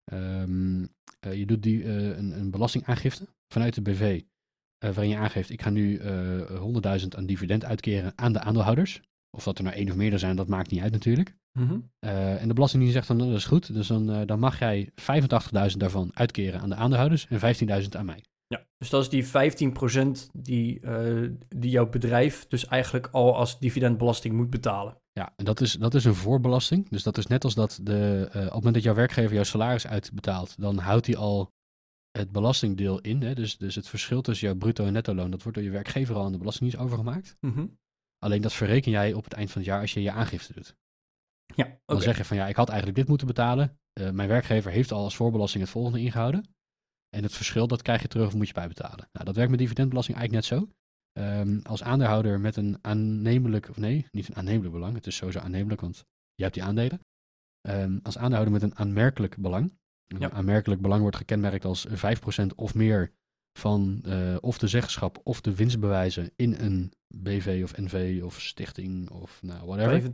ehm, 0.03 0.85
eh, 1.19 1.33
je 1.33 1.45
doet 1.45 1.63
die, 1.63 1.85
een, 1.85 2.39
een 2.39 2.51
belastingaangifte 2.51 3.27
vanuit 3.53 3.73
de 3.75 3.81
BV. 3.81 4.21
waarin 4.79 5.09
je 5.09 5.17
aangeeft, 5.17 5.49
ik 5.49 5.61
ga 5.61 5.69
nu 5.69 5.97
eh 5.97 6.59
100.000 6.59 7.15
aan 7.15 7.25
dividend 7.25 7.65
uitkeren 7.65 8.13
aan 8.15 8.33
de 8.33 8.39
aandeelhouders. 8.39 9.01
Of 9.31 9.43
dat 9.43 9.57
er 9.57 9.63
nou 9.63 9.75
één 9.75 9.89
of 9.89 9.95
meerdere 9.95 10.19
zijn, 10.19 10.35
dat 10.35 10.47
maakt 10.47 10.71
niet 10.71 10.81
uit 10.81 10.91
natuurlijk. 10.91 11.37
Eh, 11.99 12.41
en 12.41 12.47
de 12.47 12.53
Belastingdienst 12.53 12.97
zegt 12.97 13.07
dan, 13.07 13.17
nou, 13.17 13.29
dat 13.29 13.39
is 13.39 13.45
goed. 13.45 13.73
Dus 13.73 13.87
dan, 13.87 14.11
eh, 14.11 14.21
dan 14.25 14.39
mag 14.39 14.59
jij 14.59 14.91
85.000 14.95 15.79
daarvan 15.79 16.11
uitkeren 16.13 16.59
aan 16.59 16.69
de 16.69 16.75
aandeelhouders 16.75 17.27
en 17.27 17.39
15.000 17.39 17.95
aan 17.95 18.05
mij. 18.05 18.23
Ja, 18.47 18.65
dus 18.77 18.89
dat 18.89 19.01
is 19.01 19.09
die 19.09 19.25
15% 19.25 20.29
die, 20.33 20.79
eh, 20.79 21.29
die 21.47 21.69
jouw 21.69 21.89
bedrijf 21.89 22.47
dus 22.47 22.65
eigenlijk 22.65 23.07
al 23.11 23.35
als 23.35 23.59
dividendbelasting 23.59 24.35
moet 24.35 24.49
betalen. 24.49 24.97
Ja, 25.11 25.33
en 25.35 25.45
dat 25.45 25.61
is, 25.61 25.73
dat 25.73 25.93
is 25.93 26.05
een 26.05 26.15
voorbelasting. 26.15 26.89
Dus 26.89 27.03
dat 27.03 27.17
is 27.17 27.27
net 27.27 27.43
als 27.43 27.55
dat 27.55 27.79
de, 27.83 28.25
op 28.27 28.33
het 28.33 28.53
moment 28.53 28.73
dat 28.73 28.83
jouw 28.83 28.93
werkgever 28.93 29.33
jouw 29.33 29.43
salaris 29.43 29.87
uitbetaalt, 29.87 30.55
dan 30.61 30.77
houdt 30.77 31.05
hij 31.05 31.17
al 31.17 31.51
het 32.11 32.31
belastingdeel 32.31 32.99
in. 32.99 33.21
Hè? 33.21 33.33
Dus, 33.33 33.57
dus 33.57 33.75
het 33.75 33.87
verschil 33.87 34.21
tussen 34.21 34.47
jouw 34.47 34.57
bruto 34.57 34.85
en 34.85 34.93
netto 34.93 35.13
loon, 35.13 35.31
dat 35.31 35.43
wordt 35.43 35.57
door 35.57 35.67
je 35.67 35.73
werkgever 35.73 36.15
al 36.15 36.23
aan 36.23 36.31
de 36.31 36.37
Belastingdienst 36.37 36.85
overgemaakt. 36.85 37.37
Alleen 38.19 38.41
dat 38.41 38.53
verreken 38.53 38.91
jij 38.91 39.13
op 39.13 39.23
het 39.23 39.33
eind 39.33 39.51
van 39.51 39.61
het 39.61 39.69
jaar 39.69 39.81
als 39.81 39.93
je 39.93 40.01
je 40.01 40.11
aangifte 40.11 40.53
doet. 40.53 40.75
Ja, 41.55 41.63
Dan 41.65 41.95
oké. 41.95 42.01
zeg 42.03 42.17
je 42.17 42.25
van 42.25 42.37
ja, 42.37 42.47
ik 42.47 42.55
had 42.55 42.67
eigenlijk 42.67 42.97
dit 42.97 43.07
moeten 43.07 43.27
betalen. 43.27 43.79
Eh, 43.93 44.09
mijn 44.09 44.27
werkgever 44.29 44.71
heeft 44.71 44.91
al 44.91 45.03
als 45.03 45.15
voorbelasting 45.15 45.63
het 45.63 45.71
volgende 45.71 45.99
ingehouden. 45.99 46.55
En 47.09 47.23
het 47.23 47.33
verschil, 47.33 47.67
dat 47.67 47.81
krijg 47.81 48.01
je 48.01 48.07
terug 48.07 48.27
of 48.27 48.33
moet 48.35 48.47
je 48.47 48.53
bijbetalen. 48.53 49.09
Nou, 49.11 49.25
dat 49.25 49.35
werkt 49.35 49.49
met 49.51 49.59
dividendbelasting 49.59 50.17
eigenlijk 50.17 50.49
net 50.49 50.59
zo. 50.59 50.69
Ehm, 51.11 51.59
als 51.63 51.83
aandeelhouder 51.83 52.39
met 52.39 52.55
een 52.55 52.77
aannemelijk, 52.81 53.69
of 53.69 53.77
nee, 53.77 54.05
niet 54.11 54.27
een 54.27 54.35
aannemelijk 54.35 54.73
belang. 54.73 54.95
Het 54.95 55.07
is 55.07 55.15
sowieso 55.15 55.39
aannemelijk, 55.39 55.81
want 55.81 56.05
je 56.35 56.43
hebt 56.43 56.55
die 56.55 56.63
aandelen. 56.63 56.99
Ehm, 57.61 57.99
als 58.03 58.17
aandeelhouder 58.17 58.53
met 58.53 58.61
een 58.61 58.77
aanmerkelijk 58.77 59.37
belang. 59.37 59.77
Een 60.07 60.19
Ja. 60.19 60.31
aanmerkelijk 60.31 60.81
belang 60.81 61.01
wordt 61.01 61.17
gekenmerkt 61.17 61.65
als 61.65 61.85
5% 61.89 62.55
of 62.55 62.73
meer 62.75 63.13
van 63.59 64.01
eh, 64.03 64.35
of 64.41 64.57
de 64.57 64.67
zeggenschap 64.67 65.19
of 65.23 65.41
de 65.41 65.55
winstbewijzen 65.55 66.31
in 66.35 66.53
een 66.53 66.93
BV 67.15 67.61
of 67.63 67.77
NV 67.77 68.21
of 68.23 68.41
stichting 68.41 69.09
of 69.09 69.39
nou, 69.41 69.65
whatever. 69.65 70.11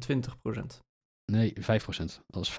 25%. 0.57 0.83
Nee, 1.31 1.53
5%. 1.61 2.21
Als 2.29 2.51
25% 2.51 2.55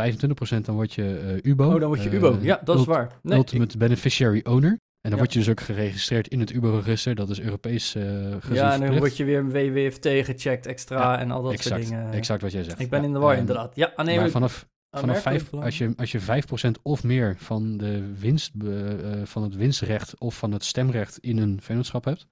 dan 0.63 0.75
word 0.75 0.93
je 0.95 1.19
eh, 1.43 1.51
UBO. 1.51 1.65
Oh, 1.75 1.81
dan 1.81 1.89
word 1.89 2.03
je 2.03 2.09
eh, 2.09 2.15
UBO. 2.17 2.39
Ja, 2.41 2.61
dat 2.65 2.79
is 2.79 2.85
waar. 2.85 3.19
Nee, 3.23 3.33
ik- 3.33 3.39
Ultimate 3.39 3.79
Beneficiary 3.79 4.41
Owner. 4.45 4.71
En 4.71 4.79
dan 5.13 5.21
Ja. 5.21 5.25
word 5.27 5.33
je 5.33 5.39
dus 5.39 5.49
ook 5.49 5.61
geregistreerd 5.61 6.29
in 6.29 6.41
het 6.41 6.51
UBO-register. 6.51 7.15
Dat 7.15 7.31
is 7.31 7.41
Europees 7.41 7.95
eh 7.95 8.03
gezien 8.03 8.55
ja, 8.55 8.63
en 8.65 8.69
dan 8.71 8.71
verplicht. 8.71 8.99
word 8.99 9.17
je 9.17 9.25
weer 9.25 9.49
WWFT 9.49 10.07
gecheckt 10.27 10.67
extra 10.67 10.99
Ja, 11.13 11.19
en 11.19 11.31
al 11.31 11.43
dat 11.43 11.53
exact, 11.53 11.85
soort 11.85 11.89
dingen. 11.99 12.13
exact 12.13 12.43
wat 12.43 12.53
jij 12.53 12.63
zegt. 12.63 12.81
Ik 12.81 12.91
ben 12.91 13.01
Ja, 13.01 13.07
in 13.07 13.13
de 13.13 13.19
war 13.19 13.31
ehm, 13.31 13.41
inderdaad. 13.41 13.77
Ja, 13.77 13.87
Maar 13.87 13.97
aannemelijk. 13.97 14.33
vanaf, 14.33 14.53
vanaf 14.53 14.69
aanmerkelijk 14.91 15.37
vijf, 15.39 15.51
belang. 15.51 15.67
als, 15.67 15.79
je, 15.79 15.93
als 15.97 16.13
je 16.13 16.21
5% 16.21 16.83
of 16.83 17.05
meer 17.05 17.37
van, 17.39 17.77
de 17.77 18.13
winst, 18.19 18.53
eh, 18.65 19.23
van 19.25 19.43
het 19.43 19.55
winstrecht 19.55 20.19
of 20.21 20.39
van 20.39 20.53
het 20.53 20.65
stemrecht 20.65 21.19
in 21.19 21.39
een 21.39 21.61
vennootschap 21.63 22.05
hebt, 22.05 22.27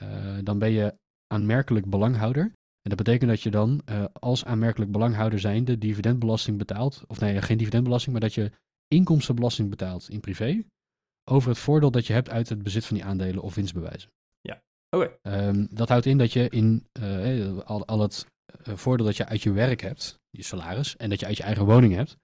eh, 0.00 0.08
dan 0.42 0.58
ben 0.58 0.70
je 0.70 0.94
aanmerkelijk 1.32 1.86
belanghouder. 1.86 2.42
En 2.82 2.90
dat 2.90 2.96
betekent 2.96 3.30
dat 3.30 3.40
je 3.40 3.50
dan 3.50 3.82
eh, 3.84 4.04
als 4.12 4.44
aanmerkelijk 4.44 4.92
belanghouder 4.92 5.38
zijnde 5.38 5.78
dividendbelasting 5.78 6.58
betaalt. 6.58 7.04
Of 7.06 7.20
nee, 7.20 7.42
geen 7.42 7.58
dividendbelasting, 7.58 8.12
maar 8.12 8.20
dat 8.20 8.34
je 8.34 8.50
inkomstenbelasting 8.88 9.70
betaalt 9.70 10.10
in 10.10 10.20
privé. 10.20 10.64
Over 11.30 11.48
het 11.48 11.58
voordeel 11.58 11.90
dat 11.90 12.06
je 12.06 12.12
hebt 12.12 12.30
uit 12.30 12.48
het 12.48 12.62
bezit 12.62 12.86
van 12.86 12.96
die 12.96 13.04
aandelen 13.04 13.42
of 13.42 13.54
winstbewijzen. 13.54 14.10
Oké. 14.96 15.18
Ehm, 15.22 15.66
dat 15.70 15.88
houdt 15.88 16.06
in 16.06 16.18
dat 16.18 16.32
je 16.32 16.48
in 16.48 16.86
eh, 16.92 17.58
al, 17.58 17.86
al 17.86 18.00
het 18.00 18.26
eh, 18.46 18.76
voordeel 18.76 19.06
dat 19.06 19.16
je 19.16 19.26
uit 19.26 19.42
je 19.42 19.52
werk 19.52 19.80
hebt, 19.80 20.20
je 20.30 20.42
salaris, 20.42 20.96
en 20.96 21.10
dat 21.10 21.20
je 21.20 21.26
uit 21.26 21.36
je 21.36 21.42
eigen 21.42 21.64
woning 21.64 21.94
hebt, 21.94 22.16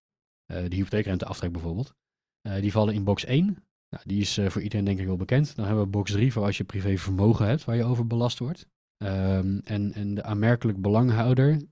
eh, 0.48 0.62
de 0.68 0.76
hypotheekrenteaftrek 0.76 1.52
bijvoorbeeld, 1.52 1.94
eh, 2.40 2.60
die 2.60 2.72
vallen 2.72 2.94
in 2.94 3.04
box 3.04 3.24
1. 3.24 3.44
Nou, 3.88 4.02
die 4.06 4.20
is 4.20 4.38
eh, 4.38 4.48
voor 4.48 4.62
iedereen 4.62 4.84
denk 4.84 4.98
ik 4.98 5.06
wel 5.06 5.16
bekend. 5.16 5.56
Dan 5.56 5.64
hebben 5.66 5.84
we 5.84 5.90
box 5.90 6.10
3 6.10 6.32
voor 6.32 6.44
als 6.44 6.56
je 6.56 6.64
privé 6.64 6.96
vermogen 6.96 7.46
hebt 7.46 7.64
waar 7.64 7.76
je 7.76 7.84
over 7.84 8.06
belast 8.06 8.38
wordt. 8.38 8.66
Ehm, 9.04 9.58
en, 9.58 9.92
en 9.92 10.14
de 10.14 10.22
aanmerkelijk 10.22 10.80
belanghouder, 10.80 11.62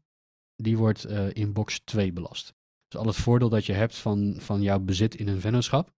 die 0.56 0.76
wordt 0.76 1.04
eh, 1.04 1.26
in 1.32 1.52
box 1.52 1.80
2 1.84 2.12
belast. 2.12 2.54
Dus 2.88 3.00
al 3.00 3.06
het 3.06 3.16
voordeel 3.16 3.48
dat 3.48 3.66
je 3.66 3.72
hebt 3.72 3.96
van, 3.96 4.34
van 4.38 4.62
jouw 4.62 4.78
bezit 4.80 5.14
in 5.14 5.28
een 5.28 5.40
vennootschap, 5.40 5.90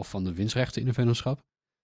of 0.00 0.10
van 0.10 0.24
de 0.24 0.34
winstrechten 0.34 0.82
in 0.82 0.88
een 0.88 0.94
vennootschap, 0.94 1.40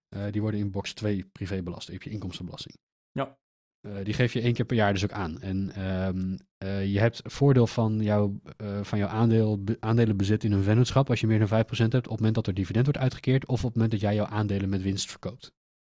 eh, 0.09 0.27
die 0.31 0.41
worden 0.41 0.61
in 0.61 0.71
box 0.71 0.93
2 0.95 1.25
privé 1.33 1.63
belast. 1.63 1.89
Heb 1.89 2.03
je 2.03 2.11
inkomstenbelasting. 2.11 2.75
Ja. 3.11 3.39
Eh, 3.81 4.05
die 4.05 4.15
geef 4.15 4.33
je 4.33 4.41
één 4.41 4.53
keer 4.55 4.65
per 4.65 4.77
jaar 4.77 4.93
dus 4.93 5.05
ook 5.05 5.13
aan. 5.13 5.41
En 5.41 5.71
ehm, 5.71 6.37
eh, 6.57 6.93
je 6.93 6.99
hebt 6.99 7.21
voordeel 7.25 7.67
van, 7.67 8.01
jouw 8.03 8.41
eh, 8.57 8.83
van 8.83 8.99
jouw 8.99 9.09
aandeel, 9.09 9.63
be- 9.65 9.77
aandelenbezit 9.81 10.45
in 10.45 10.53
een 10.53 10.63
vennootschap 10.63 11.11
als 11.11 11.21
je 11.21 11.27
meer 11.27 11.39
dan 11.39 11.49
5% 11.49 11.93
hebt 11.93 12.05
op 12.07 12.11
het 12.11 12.19
moment 12.19 12.35
dat 12.35 12.47
er 12.47 12.55
dividend 12.55 12.85
wordt 12.85 13.01
uitgekeerd 13.01 13.47
of 13.47 13.59
op 13.59 13.65
het 13.65 13.75
moment 13.75 13.91
dat 13.91 14.01
jij 14.01 14.15
jouw 14.15 14.27
aandelen 14.27 14.69
met 14.69 14.83
winst 14.83 15.11
verkoopt. 15.11 15.53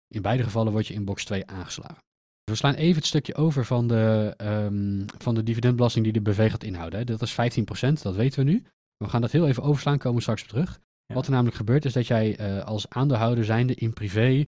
In 0.09 0.23
beide 0.23 0.43
gevallen 0.43 0.73
word 0.73 0.87
je 0.87 0.95
in 0.95 1.05
box 1.05 1.25
2 1.25 1.47
aangeslagen. 1.47 2.03
We 2.53 2.59
slaan 2.59 2.75
even 2.75 2.97
het 2.97 3.07
stukje 3.07 3.35
over 3.35 3.65
van 3.65 3.87
de, 3.87 4.35
ehm, 4.37 5.05
van 5.19 5.35
de 5.35 5.43
dividendbelasting 5.43 6.05
die 6.05 6.13
de 6.13 6.21
BV 6.21 6.51
gaat 6.51 6.65
inhouden. 6.65 6.99
Hè. 6.99 7.05
Dat 7.05 7.23
is 7.23 7.33
15%, 7.33 8.03
dat 8.03 8.15
weten 8.15 8.45
we 8.45 8.51
nu. 8.51 8.65
We 8.97 9.09
gaan 9.09 9.21
dat 9.21 9.31
heel 9.31 9.47
even 9.49 9.63
overslaan, 9.63 9.99
komen 9.99 10.17
we 10.17 10.23
straks 10.23 10.43
op 10.43 10.49
terug. 10.49 10.81
Ja. 11.07 11.15
Wat 11.15 11.25
er 11.25 11.31
namelijk 11.31 11.57
gebeurt 11.57 11.85
is 11.85 11.93
dat 11.93 12.07
jij 12.07 12.37
eh, 12.37 12.65
als 12.65 12.89
aandeelhouder 12.89 13.45
zijnde 13.45 13.75
in 13.75 13.93
privé 13.93 14.45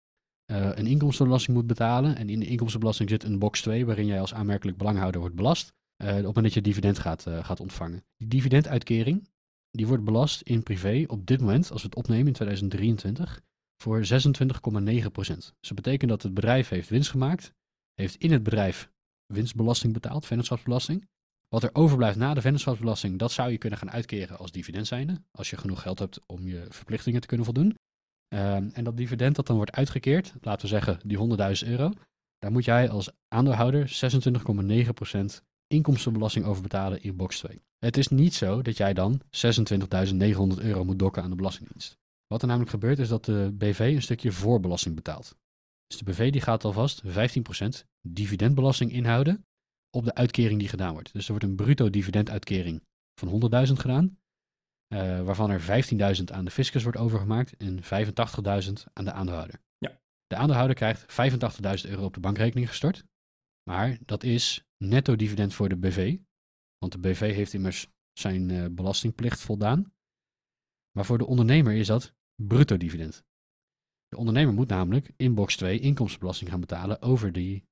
eh, 0.44 0.70
een 0.74 0.86
inkomstenbelasting 0.86 1.56
moet 1.56 1.66
betalen. 1.66 2.16
En 2.16 2.28
in 2.28 2.40
de 2.40 2.46
inkomstenbelasting 2.46 3.08
zit 3.08 3.24
een 3.24 3.38
box 3.38 3.62
2 3.62 3.86
waarin 3.86 4.06
jij 4.06 4.20
als 4.20 4.34
aanmerkelijk 4.34 4.76
belangouder 4.78 5.20
wordt 5.20 5.36
belast. 5.36 5.72
eh, 5.96 6.08
op 6.08 6.14
het 6.14 6.24
moment 6.24 6.44
dat 6.44 6.54
je 6.54 6.60
dividend 6.60 6.98
gaat, 6.98 7.26
gaat 7.42 7.60
ontvangen. 7.60 8.04
Die 8.16 8.28
dividenduitkering 8.28 9.28
die 9.70 9.86
wordt 9.86 10.04
belast 10.04 10.40
in 10.40 10.62
privé 10.62 11.04
op 11.06 11.26
dit 11.26 11.40
moment, 11.40 11.72
als 11.72 11.82
we 11.82 11.88
het 11.88 11.96
opnemen 11.96 12.26
in 12.26 12.32
2023, 12.32 13.40
voor 13.76 14.04
26,9%. 14.04 15.56
Dus 15.60 15.68
dat 15.68 15.74
betekent 15.74 16.10
dat 16.10 16.22
het 16.22 16.34
bedrijf 16.34 16.68
heeft 16.68 16.88
winst 16.88 17.10
gemaakt, 17.10 17.52
heeft 18.00 18.16
in 18.16 18.32
het 18.32 18.42
bedrijf 18.42 18.90
winstbelasting 19.26 19.92
betaald, 19.92 20.26
vennootschapsbelasting. 20.26 21.08
Wat 21.48 21.62
er 21.62 21.70
overblijft 21.72 22.18
na 22.18 22.34
de 22.34 22.40
vennootschapsbelasting, 22.40 23.18
dat 23.18 23.32
zou 23.32 23.50
je 23.50 23.58
kunnen 23.58 23.78
gaan 23.78 23.90
uitkeren 23.90 24.38
als 24.38 24.52
dividend 24.52 24.86
zijnde, 24.86 25.22
als 25.30 25.50
je 25.50 25.56
genoeg 25.56 25.82
geld 25.82 25.98
hebt 25.98 26.20
om 26.26 26.46
je 26.46 26.66
verplichtingen 26.68 27.20
te 27.20 27.26
kunnen 27.26 27.46
voldoen. 27.46 27.74
Ehm, 28.28 28.68
en 28.72 28.84
dat 28.84 28.96
dividend 28.96 29.36
dat 29.36 29.46
dan 29.46 29.56
wordt 29.56 29.72
uitgekeerd, 29.72 30.34
laten 30.40 30.62
we 30.62 30.68
zeggen 30.68 31.00
die 31.04 31.16
100.000 31.16 31.70
euro, 31.70 31.92
daar 32.38 32.52
moet 32.52 32.64
jij 32.64 32.90
als 32.90 33.10
aandeelhouder 33.28 33.88
26,9% 33.88 35.42
inkomstenbelasting 35.66 36.44
over 36.44 36.62
betalen 36.62 37.02
in 37.02 37.16
box 37.16 37.38
2. 37.38 37.60
Het 37.78 37.96
is 37.96 38.08
niet 38.08 38.34
zo 38.34 38.62
dat 38.62 38.76
jij 38.76 38.94
dan 38.94 39.20
26.900 39.20 40.62
euro 40.62 40.84
moet 40.84 40.98
dokken 40.98 41.22
aan 41.22 41.30
de 41.30 41.36
Belastingdienst. 41.36 41.98
Wat 42.26 42.42
er 42.42 42.46
namelijk 42.46 42.70
gebeurt 42.70 42.98
is 42.98 43.08
dat 43.08 43.24
de 43.24 43.50
BV 43.52 43.78
een 43.78 44.02
stukje 44.02 44.32
voorbelasting 44.32 44.94
betaalt. 44.94 45.36
Dus 45.90 45.98
de 45.98 46.04
BV 46.04 46.32
die 46.32 46.40
gaat 46.40 46.64
alvast 46.64 47.02
15% 47.04 47.08
dividendbelasting 48.08 48.92
inhouden 48.92 49.46
op 49.90 50.04
de 50.04 50.14
uitkering 50.14 50.58
die 50.58 50.68
gedaan 50.68 50.92
wordt. 50.92 51.12
Dus 51.12 51.24
er 51.24 51.30
wordt 51.30 51.44
een 51.44 51.56
bruto 51.56 51.90
dividenduitkering 51.90 52.82
van 53.20 53.28
100.000 53.28 53.72
gedaan, 53.72 54.18
eh, 54.86 55.22
waarvan 55.22 55.50
er 55.50 55.60
15.000 55.60 56.32
aan 56.32 56.44
de 56.44 56.50
fiscus 56.50 56.82
wordt 56.82 56.98
overgemaakt 56.98 57.56
en 57.56 57.82
85.000 57.82 58.86
aan 58.92 59.04
de 59.04 59.12
aandeelhouder. 59.12 59.60
Ja. 59.78 60.00
De 60.26 60.36
aandeelhouder 60.36 60.76
krijgt 60.76 61.12
85.000 61.12 61.90
euro 61.90 62.04
op 62.04 62.14
de 62.14 62.20
bankrekening 62.20 62.68
gestort, 62.68 63.04
maar 63.62 63.98
dat 64.04 64.22
is 64.22 64.64
netto 64.76 65.16
dividend 65.16 65.54
voor 65.54 65.68
de 65.68 65.76
BV, 65.76 66.16
want 66.78 66.92
de 66.92 66.98
BV 66.98 67.34
heeft 67.34 67.52
immers 67.52 67.86
zijn 68.12 68.50
eh, 68.50 68.66
belastingplicht 68.70 69.40
voldaan. 69.40 69.92
Maar 70.90 71.04
voor 71.04 71.18
de 71.18 71.26
ondernemer 71.26 71.72
is 71.72 71.86
dat 71.86 72.14
bruto 72.34 72.76
dividend. 72.76 73.24
De 74.10 74.16
ondernemer 74.16 74.54
moet 74.54 74.68
namelijk 74.68 75.10
in 75.16 75.34
box 75.34 75.56
2 75.56 75.78
inkomstenbelasting 75.78 76.50
gaan 76.50 76.60
betalen 76.60 77.02
over 77.02 77.32
die 77.32 77.64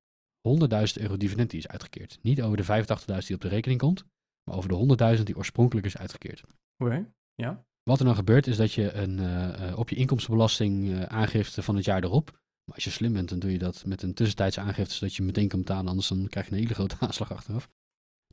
100.000 0.49 1.03
euro 1.03 1.17
dividend 1.17 1.51
die 1.51 1.59
is 1.59 1.69
uitgekeerd. 1.69 2.19
Niet 2.23 2.43
over 2.43 2.57
de 2.57 2.65
85.000 2.65 3.27
die 3.27 3.35
op 3.35 3.41
de 3.41 3.49
rekening 3.49 3.81
komt, 3.81 4.05
maar 4.45 4.57
over 4.57 4.69
de 4.69 5.17
100.000 5.17 5.23
die 5.23 5.37
oorspronkelijk 5.37 5.87
is 5.87 5.97
uitgekeerd. 5.97 6.45
Oké, 6.77 7.11
ja. 7.35 7.67
Wat 7.83 7.99
er 7.99 8.05
dan 8.05 8.15
gebeurt 8.15 8.47
is 8.47 8.57
dat 8.57 8.73
je 8.73 8.93
een, 8.93 9.19
eh, 9.19 9.69
eh, 9.69 9.79
op 9.79 9.89
je 9.89 9.97
inkomstenbelasting 9.97 10.91
eh, 10.91 11.03
aangifte 11.03 11.63
van 11.63 11.77
het 11.77 11.85
jaar 11.85 12.05
erop, 12.05 12.31
maar 12.65 12.75
als 12.75 12.85
je 12.85 12.91
slim 12.91 13.13
bent 13.13 13.29
dan 13.29 13.39
doe 13.39 13.53
je 13.53 13.59
dat 13.59 13.85
met 13.85 14.03
een 14.03 14.15
tussentijdse 14.15 14.61
aangifte 14.61 14.95
zodat 14.95 15.15
je 15.15 15.23
meteen 15.23 15.49
kan 15.49 15.59
betalen, 15.59 15.89
anders 15.89 16.09
dan 16.09 16.29
krijg 16.29 16.47
je 16.47 16.53
een 16.53 16.59
hele 16.59 16.75
grote 16.75 16.97
aanslag 17.07 17.33
achteraf. 17.33 17.69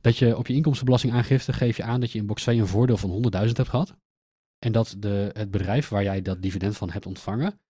Dat 0.00 0.16
je 0.16 0.36
op 0.36 0.46
je 0.46 0.54
inkomstenbelasting 0.54 1.12
aangifte 1.12 1.52
geef 1.52 1.76
je 1.76 1.82
aan 1.82 2.00
dat 2.00 2.12
je 2.12 2.18
in 2.18 2.26
box 2.26 2.42
2 2.42 2.58
een 2.58 2.66
voordeel 2.66 2.96
van 2.96 3.10
100.000 3.10 3.56
hebt 3.56 3.68
gehad. 3.68 3.96
En 4.58 4.72
dat 4.72 4.96
de, 4.98 5.30
het 5.32 5.50
bedrijf 5.50 5.88
waar 5.88 6.02
jij 6.02 6.22
dat 6.22 6.42
dividend 6.42 6.76
van 6.76 6.90
hebt 6.90 7.06
ontvangen, 7.06 7.60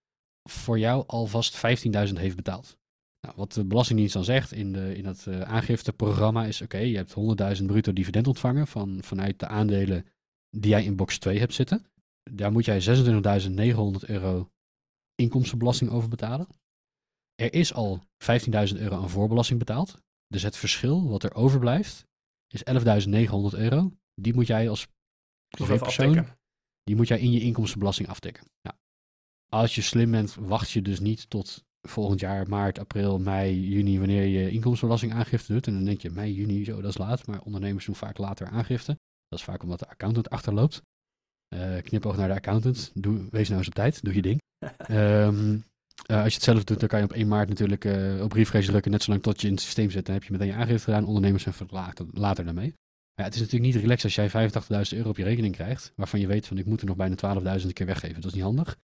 voor 0.50 0.78
jou 0.78 1.04
alvast 1.06 1.56
15.000 1.56 2.12
heeft 2.12 2.37
betaald. 2.37 2.76
Nou, 3.20 3.35
wat 3.37 3.52
de 3.52 3.64
Belastingdienst 3.64 4.14
dan 4.14 4.24
zegt 4.24 4.52
in, 4.52 4.72
de, 4.72 4.96
in 4.96 5.02
dat 5.02 5.26
eh, 5.26 5.40
aangifteprogramma 5.40 6.44
is: 6.44 6.62
oké, 6.62 6.78
je 6.78 6.96
hebt 6.96 7.14
100.000 7.59 7.64
bruto 7.64 7.92
dividend 7.92 8.26
ontvangen 8.26 8.66
van, 8.66 8.98
vanuit 9.02 9.38
de 9.38 9.46
aandelen 9.46 10.06
die 10.50 10.70
jij 10.70 10.85
in 10.85 10.96
box 10.96 11.18
2 11.18 11.38
hebt 11.38 11.54
zitten. 11.54 11.87
Daar 12.30 12.52
moet 12.52 12.64
jij 12.64 12.82
26.900 12.82 14.09
euro 14.09 14.50
inkomstenbelasting 15.14 15.90
over 15.90 16.09
betalen. 16.09 16.48
Er 17.35 17.52
is 17.52 17.74
al 17.74 18.00
15.000 18.18 18.76
euro 18.76 18.96
aan 18.96 19.11
voorbelasting 19.11 19.59
betaald. 19.59 19.98
Dus 20.28 20.42
het 20.42 20.56
verschil 20.56 21.09
wat 21.09 21.22
er 21.22 21.35
overblijft 21.35 22.06
is 22.48 22.62
11.900 22.64 23.59
euro. 23.59 23.92
Die 24.14 24.35
moet 24.35 24.46
jij 24.46 24.68
als 24.68 24.87
privépersoon 25.48 26.26
die 26.87 26.96
moet 26.96 27.09
jij 27.09 27.18
in 27.20 27.30
je 27.30 27.40
inkomstenbelasting 27.40 28.09
aftikken. 28.09 28.46
Als 29.48 29.74
je 29.74 29.82
slim 29.82 30.11
bent, 30.11 30.35
wacht 30.35 30.70
je 30.70 30.82
dus 30.82 31.00
niet 31.00 31.30
tot 31.30 31.64
volgend 31.82 32.20
jaar 32.20 32.48
maart, 32.48 32.78
april, 32.78 33.18
mei, 33.18 33.68
juni, 33.68 33.98
wanneer 33.98 34.24
je 34.24 34.50
inkomstenbelasting 34.50 35.12
aangifte 35.12 35.52
doet. 35.52 35.66
En 35.66 35.74
dan 35.74 35.85
denk 35.85 36.00
je, 36.00 36.11
mei, 36.11 36.35
juni, 36.35 36.64
zo, 36.64 36.80
dat 36.80 36.90
is 36.90 36.98
laat. 36.98 37.26
Maar 37.26 37.40
ondernemers 37.40 37.85
doen 37.85 37.94
vaak 37.94 38.18
later 38.18 38.46
aangifte. 38.46 38.98
Dat 39.28 39.38
is 39.38 39.44
vaak 39.44 39.62
omdat 39.62 39.78
de 39.78 39.88
accountant 39.88 40.30
achterloopt. 40.30 40.82
Eh 41.48 41.82
knipoog 41.82 42.16
naar 42.16 42.28
de 42.28 42.35
accountant. 42.35 42.90
Doe, 42.94 43.26
wees 43.30 43.46
nou 43.46 43.59
eens 43.59 43.68
op 43.68 43.74
tijd, 43.74 44.04
doe 44.04 44.14
je 44.14 44.22
ding. 44.22 44.40
Ehm, 44.76 45.59
eh, 46.06 46.22
als 46.22 46.28
je 46.28 46.35
het 46.35 46.42
zelf 46.42 46.64
doet, 46.64 46.80
dan 46.80 46.88
kan 46.88 46.98
je 46.98 47.04
op 47.04 47.12
1 47.12 47.28
maart 47.28 47.48
natuurlijk 47.48 47.85
eh, 47.85 48.22
op 48.22 48.28
briefreis 48.28 48.66
drukken, 48.66 48.90
net 48.90 49.02
zolang 49.02 49.22
tot 49.22 49.40
je 49.40 49.46
in 49.46 49.52
het 49.52 49.62
systeem 49.62 49.90
zit. 49.90 50.06
Dan 50.06 50.14
heb 50.14 50.24
je 50.24 50.32
meteen 50.32 50.46
je 50.46 50.54
aangifte 50.54 50.85
gedaan. 50.85 51.06
Ondernemers 51.06 51.42
zijn 51.42 51.54
later, 51.70 52.06
later 52.12 52.44
daarmee. 52.44 52.74
Ja, 53.14 53.24
het 53.24 53.35
is 53.35 53.40
natuurlijk 53.40 53.72
niet 53.72 53.82
relaxed 53.82 54.04
als 54.04 54.14
jij 54.14 54.50
85.000 54.90 54.96
euro 54.96 55.09
op 55.09 55.16
je 55.16 55.24
rekening 55.24 55.54
krijgt, 55.54 55.92
waarvan 55.94 56.20
je 56.20 56.26
weet 56.26 56.46
van 56.46 56.59
ik 56.59 56.66
moet 56.66 56.80
er 56.80 56.87
nog 56.87 56.96
bijna 56.96 57.61
12.000 57.61 57.72
keer 57.72 57.87
weggeven. 57.87 58.20
Dat 58.20 58.24
is 58.24 58.35
niet 58.35 58.42
handig. 58.42 58.76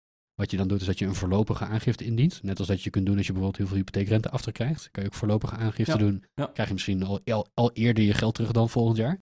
Wat 0.40 0.50
je 0.50 0.56
dan 0.56 0.68
doet 0.68 0.80
is 0.80 0.86
dat 0.86 0.98
je 0.98 1.06
een 1.06 1.14
voorlopige 1.14 1.64
aangifte 1.64 2.04
indient. 2.04 2.42
Net 2.42 2.58
als 2.58 2.68
dat 2.68 2.82
je 2.82 2.90
kunt 2.90 3.06
doen 3.06 3.16
als 3.16 3.26
je 3.26 3.32
bijvoorbeeld 3.32 3.58
heel 3.62 3.66
veel 3.66 3.76
hypotheekrente 3.84 4.30
aftrek 4.30 4.54
krijgt. 4.54 4.88
Kan 4.90 5.02
je 5.02 5.08
ook 5.08 5.14
voorlopige 5.14 5.54
aangifte 5.54 5.92
Ja, 5.92 5.98
doen. 5.98 6.24
ja. 6.34 6.46
Krijg 6.46 6.68
je 6.68 6.74
misschien 6.74 7.02
al, 7.02 7.20
al, 7.24 7.46
al 7.54 7.72
eerder 7.72 8.04
je 8.04 8.14
geld 8.14 8.34
terug 8.34 8.52
dan 8.52 8.68
volgend 8.68 8.96
jaar. 8.96 9.20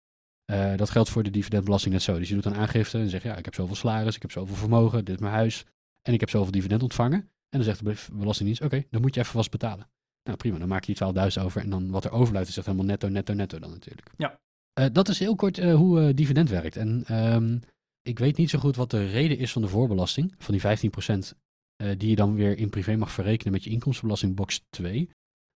Eh, 0.45 0.76
dat 0.76 0.89
geldt 0.89 1.10
voor 1.10 1.24
de 1.24 1.30
dividendbelasting 1.30 1.93
net 1.93 2.04
zo. 2.04 2.17
Dus 2.17 2.30
je 2.30 2.34
doet 2.36 2.45
een 2.45 2.56
aangifte 2.56 2.97
en 2.97 3.10
zegt 3.10 3.24
ja, 3.24 3.36
ik 3.36 3.45
heb 3.45 3.54
zoveel 3.54 3.76
salaris, 3.76 4.15
ik 4.15 4.21
heb 4.21 4.32
zoveel 4.32 4.56
vermogen, 4.56 5.06
dit 5.06 5.15
is 5.15 5.21
mijn 5.21 5.34
huis. 5.34 5.65
En 6.02 6.13
ik 6.13 6.19
heb 6.19 6.30
zoveel 6.30 6.52
dividend 6.52 6.84
ontvangen. 6.84 7.19
En 7.19 7.60
dan 7.60 7.63
zegt 7.63 7.86
de 7.86 7.95
Belastingdienst, 8.13 8.63
oké, 8.63 8.84
dan 8.89 9.02
moet 9.02 9.13
je 9.15 9.19
even 9.21 9.34
vast 9.34 9.52
betalen. 9.52 9.89
Nou 10.24 10.38
prima, 10.38 10.58
dan 10.58 10.67
maak 10.67 10.84
je 10.84 10.93
die 10.93 11.30
12.000 11.39 11.43
over. 11.43 11.62
En 11.62 11.69
dan 11.69 11.89
wat 11.89 12.06
er 12.06 12.12
overblijft 12.12 12.50
is 12.50 12.58
echt 12.58 12.65
helemaal 12.65 12.88
netto, 12.88 13.08
netto, 13.08 13.34
netto 13.34 13.60
dan 13.60 13.69
natuurlijk. 13.71 14.08
Ja. 14.17 14.39
Eh, 14.74 14.86
dat 14.91 15.10
is 15.10 15.19
heel 15.19 15.36
kort 15.36 15.58
eh, 15.58 15.76
hoe 15.76 16.13
dividend 16.13 16.50
werkt. 16.50 16.76
En 16.76 17.04
ehm, 17.06 17.58
ik 18.01 18.19
weet 18.19 18.37
niet 18.37 18.49
zo 18.49 18.59
goed 18.59 18.75
wat 18.75 18.89
de 18.89 19.05
reden 19.05 19.37
is 19.37 19.51
van 19.51 19.61
de 19.61 19.67
voorbelasting, 19.67 20.33
van 20.37 20.53
die 20.53 20.89
15% 21.31 21.37
eh, 21.75 21.97
die 21.97 22.09
je 22.09 22.15
dan 22.15 22.33
weer 22.35 22.57
in 22.57 22.69
privé 22.69 22.95
mag 22.95 23.11
verrekenen 23.11 23.53
met 23.53 23.63
je 23.63 23.69
inkomstenbelasting 23.69 24.35
box 24.35 24.65
2. 24.69 25.09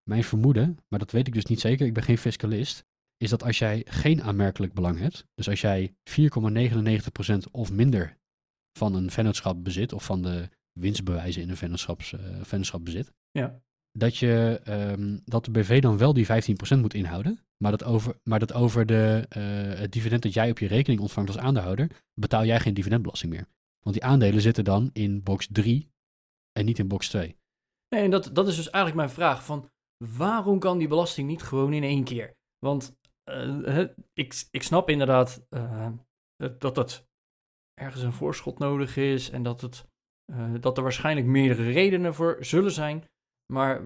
Mijn 0.03 0.23
vermoeden, 0.23 0.77
maar 0.87 0.99
dat 0.99 1.11
weet 1.11 1.27
ik 1.27 1.33
dus 1.33 1.45
niet 1.45 1.59
zeker, 1.59 1.85
ik 1.85 1.93
ben 1.93 2.03
geen 2.03 2.17
fiscalist, 2.17 2.83
is 3.17 3.29
dat 3.29 3.43
als 3.43 3.57
jij 3.59 3.81
geen 3.85 4.23
aanmerkelijk 4.23 4.73
belang 4.73 4.99
hebt, 4.99 5.25
dus 5.33 5.49
als 5.49 5.61
jij 5.61 5.95
4,99% 6.03 7.51
of 7.51 7.71
minder 7.71 8.17
van 8.77 8.95
een 8.95 9.11
vennootschap 9.11 9.63
bezit, 9.63 9.93
of 9.93 10.05
van 10.05 10.21
de 10.21 10.49
winstbewijzen 10.79 11.41
in 11.41 11.49
een 11.49 11.57
vennootschaps, 11.57 12.13
eh, 12.13 12.41
vennootschap 12.41 12.85
bezit, 12.85 13.11
Ja. 13.31 13.63
Dat, 13.97 14.17
je, 14.17 14.61
ehm, 14.63 15.17
dat 15.25 15.45
de 15.45 15.51
BV 15.51 15.81
dan 15.81 15.97
wel 15.97 16.13
die 16.13 16.25
15% 16.25 16.81
moet 16.81 16.93
inhouden, 16.93 17.39
maar 17.57 17.71
dat 17.71 17.83
over, 17.83 18.19
maar 18.23 18.39
dat 18.39 18.53
over 18.53 18.85
de, 18.85 19.25
eh, 19.29 19.79
het 19.79 19.91
dividend 19.91 20.23
dat 20.23 20.33
jij 20.33 20.49
op 20.49 20.59
je 20.59 20.67
rekening 20.67 21.01
ontvangt 21.01 21.29
als 21.29 21.39
aandeelhouder, 21.39 22.03
betaal 22.13 22.45
jij 22.45 22.59
geen 22.59 22.73
dividendbelasting 22.73 23.31
meer. 23.31 23.47
Want 23.79 23.95
die 23.95 24.05
aandelen 24.05 24.41
zitten 24.41 24.63
dan 24.63 24.89
in 24.93 25.23
box 25.23 25.47
3 25.51 25.89
en 26.51 26.65
niet 26.65 26.79
in 26.79 26.87
box 26.87 27.09
2. 27.09 27.37
Nee, 27.89 28.03
en 28.03 28.11
dat, 28.11 28.29
dat 28.33 28.47
is 28.47 28.55
dus 28.55 28.69
eigenlijk 28.69 28.95
mijn 28.95 29.17
vraag 29.17 29.45
van 29.45 29.69
waarom 30.17 30.59
kan 30.59 30.77
die 30.77 30.87
belasting 30.87 31.27
niet 31.27 31.43
gewoon 31.43 31.73
in 31.73 31.83
één 31.83 32.03
keer? 32.03 32.35
Want 32.59 32.97
eh, 33.23 33.79
ik, 34.13 34.47
ik 34.51 34.63
snap 34.63 34.89
inderdaad 34.89 35.45
eh, 35.49 35.91
dat 36.57 36.75
het 36.75 37.07
ergens 37.73 38.03
een 38.03 38.13
voorschot 38.13 38.59
nodig 38.59 38.97
is 38.97 39.29
en 39.29 39.43
dat, 39.43 39.61
het, 39.61 39.85
dat 40.59 40.77
er 40.77 40.83
waarschijnlijk 40.83 41.27
meerdere 41.27 41.71
redenen 41.71 42.13
voor 42.13 42.37
zullen 42.39 42.71
zijn. 42.71 43.03
Maar 43.53 43.81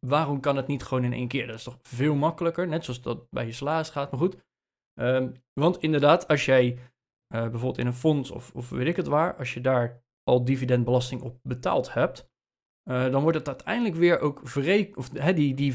waarom 0.00 0.40
kan 0.40 0.56
het 0.56 0.66
niet 0.66 0.82
gewoon 0.82 1.04
in 1.04 1.12
één 1.12 1.28
keer? 1.28 1.46
Dat 1.46 1.56
is 1.56 1.62
toch 1.62 1.78
veel 1.82 2.14
makkelijker, 2.14 2.68
net 2.68 2.84
zoals 2.84 3.02
dat 3.02 3.30
bij 3.30 3.46
je 3.46 3.52
salaris 3.52 3.90
gaat. 3.90 4.10
Maar 4.10 4.20
goed, 4.20 4.36
Ehm, 5.00 5.32
want 5.52 5.78
inderdaad, 5.78 6.28
als 6.28 6.44
jij 6.44 6.78
eh, 7.26 7.40
bijvoorbeeld 7.40 7.78
in 7.78 7.86
een 7.86 7.92
fonds 7.92 8.30
of, 8.30 8.50
of 8.54 8.68
weet 8.70 8.86
ik 8.86 8.96
het 8.96 9.06
waar, 9.06 9.36
als 9.36 9.54
je 9.54 9.60
daar 9.60 10.02
al 10.22 10.44
dividendbelasting 10.44 11.22
op 11.22 11.38
betaald 11.42 11.92
hebt, 11.92 12.30
eh, 12.82 13.10
dan 13.10 13.22
wordt 13.22 13.38
het 13.38 13.48
uiteindelijk 13.48 13.94
weer 13.94 14.18
ook 14.20 14.40
verrekend, 14.44 14.96
of 14.96 15.08
die, 15.08 15.54
die 15.54 15.72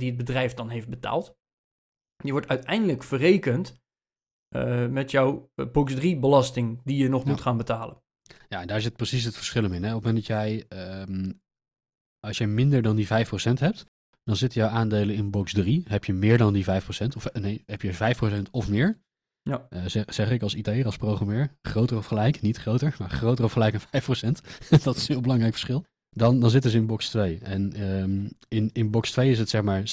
die 0.00 0.08
het 0.08 0.16
bedrijf 0.16 0.54
dan 0.54 0.68
heeft 0.68 0.88
betaald, 0.88 1.36
die 2.16 2.32
wordt 2.32 2.48
uiteindelijk 2.48 3.02
verrekend 3.02 3.82
eh, 4.48 4.86
met 4.86 5.10
jouw 5.10 5.50
box 5.72 5.94
3 5.94 6.18
belasting 6.18 6.80
die 6.84 6.96
je 6.96 7.08
nog 7.08 7.22
Ja. 7.24 7.30
moet 7.30 7.40
gaan 7.40 7.56
betalen. 7.56 8.02
Ja, 8.48 8.60
en 8.60 8.66
daar 8.66 8.80
zit 8.80 8.96
precies 8.96 9.24
het 9.24 9.36
verschil 9.36 9.72
in. 9.72 9.82
Hè? 9.82 9.88
Op 9.94 10.04
het 10.04 10.04
moment 10.04 10.14
dat 10.16 10.26
jij, 10.26 10.64
ehm, 10.68 11.32
als 12.24 12.38
je 12.38 12.46
minder 12.46 12.82
dan 12.82 12.96
die 12.96 13.06
5% 13.06 13.08
hebt, 13.58 13.84
dan 14.24 14.36
zitten 14.36 14.60
jouw 14.60 14.70
aandelen 14.70 15.14
in 15.14 15.30
box 15.30 15.52
3. 15.52 15.84
Heb 15.88 16.04
je 16.04 16.12
meer 16.12 16.38
dan 16.38 16.52
die 16.52 16.64
5%, 16.64 16.66
of 17.16 17.26
eh, 17.26 17.42
nee, 17.42 17.62
heb 17.66 17.82
je 17.82 17.94
5% 17.94 18.50
of 18.50 18.68
meer, 18.68 18.98
Ja. 19.42 19.66
eh, 19.70 19.82
zeg, 19.86 20.04
zeg 20.14 20.30
ik 20.30 20.42
als 20.42 20.54
IT'er, 20.54 20.84
als 20.84 20.96
programmeur, 20.96 21.56
groter 21.62 21.96
of 21.96 22.06
gelijk, 22.06 22.40
niet 22.40 22.56
groter, 22.56 22.96
maar 22.98 23.10
groter 23.10 23.44
of 23.44 23.52
gelijk 23.52 23.74
aan 23.74 24.02
5%, 24.02 24.40
dat 24.84 24.96
is 24.96 25.02
een 25.08 25.14
heel 25.14 25.20
belangrijk 25.20 25.52
verschil, 25.52 25.84
dan, 26.10 26.40
dan 26.40 26.50
zitten 26.50 26.70
ze 26.70 26.76
in 26.76 26.86
box 26.86 27.08
2. 27.08 27.38
En 27.42 27.72
ehm, 27.72 28.28
in, 28.48 28.70
in 28.72 28.90
box 28.90 29.10
2 29.10 29.30
is 29.30 29.38
het 29.38 29.48
zeg 29.48 29.62
maar 29.62 29.80
26,9% 29.80 29.86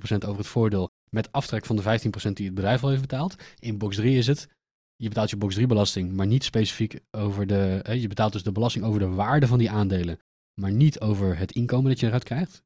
over 0.00 0.36
het 0.38 0.46
voordeel 0.46 0.88
met 1.10 1.32
aftrek 1.32 1.66
van 1.66 1.76
de 1.76 1.82
15% 1.82 2.32
die 2.32 2.46
het 2.46 2.54
bedrijf 2.54 2.82
al 2.82 2.88
heeft 2.88 3.00
betaald. 3.00 3.36
In 3.58 3.78
box 3.78 3.96
3 3.96 4.16
is 4.16 4.26
het, 4.26 4.48
je 4.96 5.08
betaalt 5.08 5.30
je 5.30 5.36
box 5.36 5.54
3 5.54 5.66
belasting, 5.66 6.12
maar 6.12 6.26
niet 6.26 6.44
specifiek 6.44 7.00
over 7.10 7.46
de, 7.46 7.84
je 7.98 8.08
betaalt 8.08 8.32
dus 8.32 8.42
de 8.42 8.52
belasting 8.52 8.84
over 8.84 9.00
de 9.00 9.08
waarde 9.08 9.46
van 9.46 9.58
die 9.58 9.70
aandelen, 9.70 10.18
maar 10.60 10.72
niet 10.72 11.00
over 11.00 11.38
het 11.38 11.52
inkomen 11.52 11.90
dat 11.90 12.00
je 12.00 12.06
eruit 12.06 12.24
krijgt. 12.24 12.62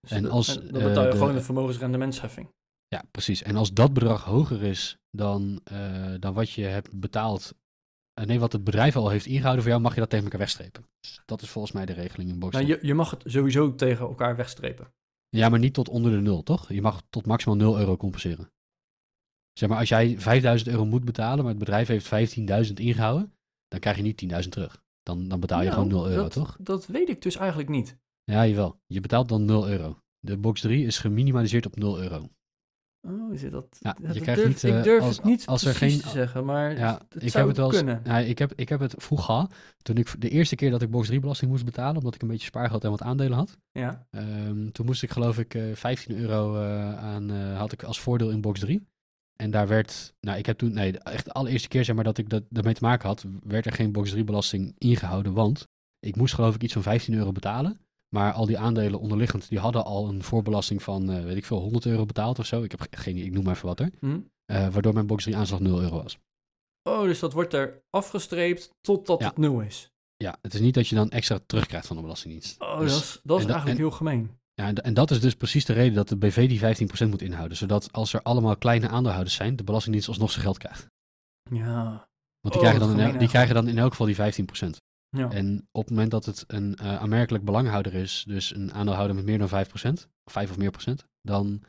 Dus 0.00 0.10
En 0.10 0.30
als, 0.30 0.54
dan 0.54 0.64
betaal 0.72 0.90
je 0.90 0.98
eh, 0.98 1.10
de- 1.10 1.16
gewoon 1.18 1.34
de 1.34 1.42
vermogensrendementsheffing. 1.42 2.48
Ja, 2.88 3.04
precies. 3.10 3.42
En 3.42 3.56
als 3.56 3.72
dat 3.72 3.92
bedrag 3.92 4.24
hoger 4.24 4.62
is 4.62 4.98
dan, 5.10 5.60
eh, 5.64 6.14
dan 6.18 6.34
wat 6.34 6.50
je 6.50 6.62
hebt 6.64 7.00
betaald, 7.00 7.54
eh, 8.14 8.26
nee, 8.26 8.40
wat 8.40 8.52
het 8.52 8.64
bedrijf 8.64 8.96
al 8.96 9.08
heeft 9.08 9.26
ingehouden 9.26 9.62
voor 9.62 9.70
jou, 9.70 9.82
mag 9.82 9.94
je 9.94 10.00
dat 10.00 10.08
tegen 10.08 10.24
elkaar 10.24 10.38
wegstrepen. 10.40 10.84
Dus 11.00 11.20
dat 11.26 11.42
is 11.42 11.48
volgens 11.50 11.72
mij 11.74 11.86
de 11.86 11.92
regeling 11.92 12.30
in 12.30 12.38
box 12.38 12.52
Nou, 12.54 12.64
3. 12.66 12.76
je, 12.80 12.86
je 12.86 12.94
mag 12.94 13.10
het 13.10 13.22
sowieso 13.26 13.74
tegen 13.74 14.06
elkaar 14.06 14.36
wegstrepen. 14.36 14.92
Ja, 15.28 15.48
maar 15.48 15.58
niet 15.58 15.74
tot 15.74 15.88
onder 15.88 16.10
de 16.12 16.20
nul, 16.20 16.42
toch? 16.42 16.72
Je 16.72 16.82
mag 16.82 17.02
tot 17.10 17.26
maximaal 17.26 17.56
0 17.56 17.78
euro 17.78 17.96
compenseren. 17.96 18.52
Zeg 19.52 19.68
maar, 19.68 19.78
als 19.78 19.88
jij 19.88 20.18
5000 20.20 20.70
euro 20.70 20.84
moet 20.84 21.04
betalen, 21.04 21.38
maar 21.38 21.48
het 21.54 21.58
bedrijf 21.58 21.88
heeft 21.88 22.06
15.000 22.66 22.72
ingehouden, 22.80 23.32
dan 23.68 23.80
krijg 23.80 23.96
je 23.96 24.02
niet 24.02 24.16
10.000 24.16 24.48
terug. 24.52 24.82
Dan, 25.02 25.28
dan 25.28 25.40
betaal 25.40 25.58
je 25.62 25.64
Nou, 25.70 25.76
gewoon 25.76 25.92
0 25.92 26.08
euro, 26.10 26.22
dat, 26.22 26.32
toch? 26.32 26.56
Dat 26.60 26.86
weet 26.86 27.08
ik 27.08 27.22
dus 27.22 27.36
eigenlijk 27.36 27.68
niet. 27.68 27.96
Ja, 28.24 28.46
jawel. 28.46 28.80
Je 28.86 29.00
betaalt 29.00 29.28
dan 29.28 29.44
0 29.44 29.68
euro. 29.68 29.98
De 30.18 30.36
box 30.36 30.60
3 30.60 30.86
is 30.86 30.98
geminimaliseerd 30.98 31.66
op 31.66 31.76
0 31.76 32.02
euro. 32.02 32.28
Oh, 33.08 33.32
is 33.34 33.42
het 33.42 33.52
dat? 33.52 33.76
Ja, 33.80 33.96
dat 34.02 34.14
je 34.14 34.20
krijgt 34.20 34.40
durf, 34.42 34.52
niet, 34.54 34.64
eh, 34.64 34.78
ik 34.78 34.84
durf 34.84 35.02
als- 35.02 35.16
het 35.16 35.24
niet 35.24 35.46
als 35.46 35.64
er 35.64 35.74
geen- 35.74 36.00
te 36.00 36.08
zeggen, 36.08 36.44
maar 36.44 36.78
Ja, 36.78 37.00
het 37.08 37.22
ik 37.22 37.30
zou 37.30 37.46
heb 37.48 37.56
het 37.56 37.68
kunnen. 37.76 38.00
Ja, 38.04 38.18
ik, 38.18 38.38
heb, 38.38 38.52
ik 38.54 38.68
heb 38.68 38.80
het 38.80 38.94
vroeger, 38.96 39.46
toen 39.82 39.96
ik 39.96 40.20
de 40.20 40.28
eerste 40.28 40.54
keer 40.54 40.70
dat 40.70 40.82
ik 40.82 40.90
box 40.90 41.06
3 41.06 41.20
belasting 41.20 41.50
moest 41.50 41.64
betalen, 41.64 41.96
omdat 41.96 42.14
ik 42.14 42.22
een 42.22 42.28
beetje 42.28 42.46
spaargeld 42.46 42.84
en 42.84 42.90
wat 42.90 43.02
aandelen 43.02 43.36
had. 43.38 43.58
Ja, 43.72 44.06
Ehm, 44.10 44.70
toen 44.70 44.86
moest 44.86 45.02
ik 45.02 45.10
geloof 45.10 45.38
ik 45.38 45.54
eh 45.54 45.62
15 45.74 46.16
euro 46.16 46.56
eh, 46.62 46.98
aan, 46.98 47.30
eh, 47.30 47.58
had 47.58 47.72
ik 47.72 47.82
als 47.82 48.00
voordeel 48.00 48.30
in 48.30 48.40
box 48.40 48.60
3. 48.60 48.86
En 49.40 49.50
daar 49.50 49.68
werd, 49.68 50.14
nou 50.20 50.38
ik 50.38 50.46
heb 50.46 50.58
toen, 50.58 50.72
nee, 50.72 50.98
echt 50.98 51.24
de 51.24 51.32
allereerste 51.32 51.68
keer 51.68 51.84
zeg 51.84 51.94
maar 51.94 52.04
dat 52.04 52.18
ik 52.18 52.28
dat, 52.28 52.42
daarmee 52.48 52.74
te 52.74 52.82
maken 52.84 53.08
had, 53.08 53.24
werd 53.42 53.66
er 53.66 53.72
geen 53.72 53.92
box 53.92 54.10
3 54.10 54.24
belasting 54.24 54.74
ingehouden, 54.78 55.32
want 55.32 55.68
ik 55.98 56.16
moest 56.16 56.34
geloof 56.34 56.54
ik 56.54 56.62
iets 56.62 56.72
van 56.72 56.82
15 56.82 57.14
euro 57.14 57.32
betalen. 57.32 57.78
Maar 58.14 58.32
al 58.32 58.46
die 58.46 58.58
aandelen 58.58 59.00
onderliggend, 59.00 59.48
die 59.48 59.58
hadden 59.58 59.84
al 59.84 60.08
een 60.08 60.22
voorbelasting 60.22 60.82
van, 60.82 61.10
eh, 61.10 61.22
weet 61.24 61.36
ik 61.36 61.44
veel, 61.44 61.60
100 61.60 61.86
euro 61.86 62.04
betaald 62.06 62.38
of 62.38 62.46
zo. 62.46 62.62
Ik 62.62 62.70
heb 62.70 62.80
ge- 62.80 62.88
geen 62.90 63.14
idee, 63.16 63.26
ik 63.28 63.32
noem 63.34 63.44
maar 63.44 63.54
even 63.54 63.66
wat 63.66 63.80
er. 63.80 63.90
Hm? 64.00 64.18
Eh, 64.44 64.68
waardoor 64.68 64.94
mijn 64.94 65.06
box 65.06 65.22
3 65.22 65.36
aanslag 65.36 65.60
0 65.60 65.80
euro 65.80 66.02
was. 66.02 66.18
Oh, 66.82 67.02
dus 67.02 67.18
dat 67.18 67.32
wordt 67.32 67.52
er 67.54 67.82
afgestreept 67.90 68.70
totdat 68.80 69.20
Ja. 69.20 69.26
het 69.26 69.38
nul 69.38 69.60
is. 69.60 69.90
Ja, 70.16 70.38
het 70.42 70.54
is 70.54 70.60
niet 70.60 70.74
dat 70.74 70.88
je 70.88 70.94
dan 70.94 71.10
extra 71.10 71.38
terugkrijgt 71.46 71.86
van 71.86 71.96
de 71.96 72.02
Belastingdienst. 72.02 72.60
Oh, 72.60 72.78
Dus- 72.78 72.90
dat 72.92 73.00
is, 73.02 73.22
dat 73.22 73.36
eigenlijk 73.38 73.66
en- 73.68 73.76
heel 73.76 73.90
gemeen. 73.90 74.30
Ja, 74.60 74.74
en, 74.74 74.94
dat 74.94 75.10
is 75.10 75.20
dus 75.20 75.34
precies 75.34 75.64
de 75.64 75.72
reden 75.72 75.94
dat 75.94 76.08
de 76.08 76.16
BV 76.16 76.48
die 76.48 76.88
15% 77.06 77.08
moet 77.08 77.22
inhouden. 77.22 77.56
Zodat 77.56 77.92
als 77.92 78.12
er 78.12 78.22
allemaal 78.22 78.56
kleine 78.56 78.88
aandeelhouders 78.88 79.34
zijn, 79.36 79.56
de 79.56 79.64
Belastingdienst 79.64 80.08
alsnog 80.08 80.30
zijn 80.30 80.42
geld 80.44 80.58
krijgt. 80.58 80.86
Ja. 81.50 82.08
Want 82.40 82.54
die, 82.54 82.62
Oh, 82.62 82.68
krijgen, 82.68 82.80
dan 82.80 83.00
in, 83.00 83.18
die 83.18 83.28
krijgen 83.28 83.54
dan 83.54 83.68
in 83.68 83.78
elk 83.78 83.90
geval 83.90 84.06
die 84.06 84.16
15%. 84.16 84.76
ja. 85.16 85.30
En 85.30 85.68
op 85.72 85.82
het 85.82 85.90
moment 85.90 86.10
dat 86.10 86.24
het 86.24 86.44
een 86.46 86.76
eh, 86.76 86.96
aanmerkelijk 86.96 87.44
belanghouder 87.44 87.94
is, 87.94 88.24
dus 88.26 88.54
een 88.54 88.72
aandeelhouder 88.72 89.16
met 89.16 89.24
meer 89.24 89.38
dan 89.38 89.48
5%, 89.48 90.08
of 90.24 90.32
5 90.32 90.50
of 90.50 90.56
meer 90.58 90.70
procent, 90.70 91.04
dan, 91.22 91.62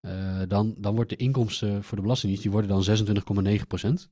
eh, 0.00 0.42
dan, 0.48 0.74
dan 0.78 0.94
wordt 0.94 1.10
de 1.10 1.16
inkomsten 1.16 1.84
voor 1.84 1.96
de 1.96 2.02
Belastingdienst, 2.02 2.42
die 2.44 2.52
worden 2.52 2.70
dan 2.70 2.82
26,9%. 2.84 4.08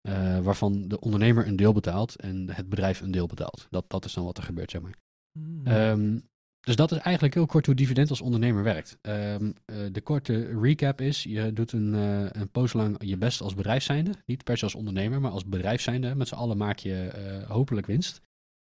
eh, 0.00 0.38
waarvan 0.38 0.88
de 0.88 1.00
ondernemer 1.00 1.46
een 1.46 1.56
deel 1.56 1.72
betaalt 1.72 2.16
en 2.16 2.50
het 2.50 2.68
bedrijf 2.68 3.00
een 3.00 3.10
deel 3.10 3.26
betaalt. 3.26 3.66
Dat, 3.70 3.84
dat 3.88 4.04
is 4.04 4.12
dan 4.12 4.24
wat 4.24 4.36
er 4.38 4.42
gebeurt, 4.42 4.70
zeg 4.70 4.80
maar. 4.82 4.94
Hm. 5.38 5.66
Ehm, 5.66 6.18
dus 6.60 6.76
dat 6.76 6.92
is 6.92 6.98
eigenlijk 6.98 7.34
heel 7.34 7.46
kort 7.46 7.66
hoe 7.66 7.74
dividend 7.74 8.10
als 8.10 8.20
ondernemer 8.20 8.62
werkt. 8.62 8.98
Ehm, 9.00 9.52
eh, 9.64 9.76
de 9.92 10.00
korte 10.00 10.60
recap 10.60 11.00
is, 11.00 11.22
je 11.22 11.52
doet 11.52 11.72
een, 11.72 11.94
eh, 11.94 12.40
een 12.40 12.50
poos 12.50 12.72
lang 12.72 12.96
je 13.04 13.16
best 13.16 13.40
als 13.40 13.54
bedrijf 13.54 13.82
zijnde. 13.82 14.14
Niet 14.26 14.44
per 14.44 14.58
se 14.58 14.64
als 14.64 14.74
ondernemer, 14.74 15.20
maar 15.20 15.30
als 15.30 15.46
bedrijf 15.46 15.80
zijnde. 15.80 16.14
Met 16.14 16.28
z'n 16.28 16.34
allen 16.34 16.56
maak 16.56 16.78
je 16.78 17.06
eh, 17.06 17.50
hopelijk 17.50 17.86
winst. 17.86 18.20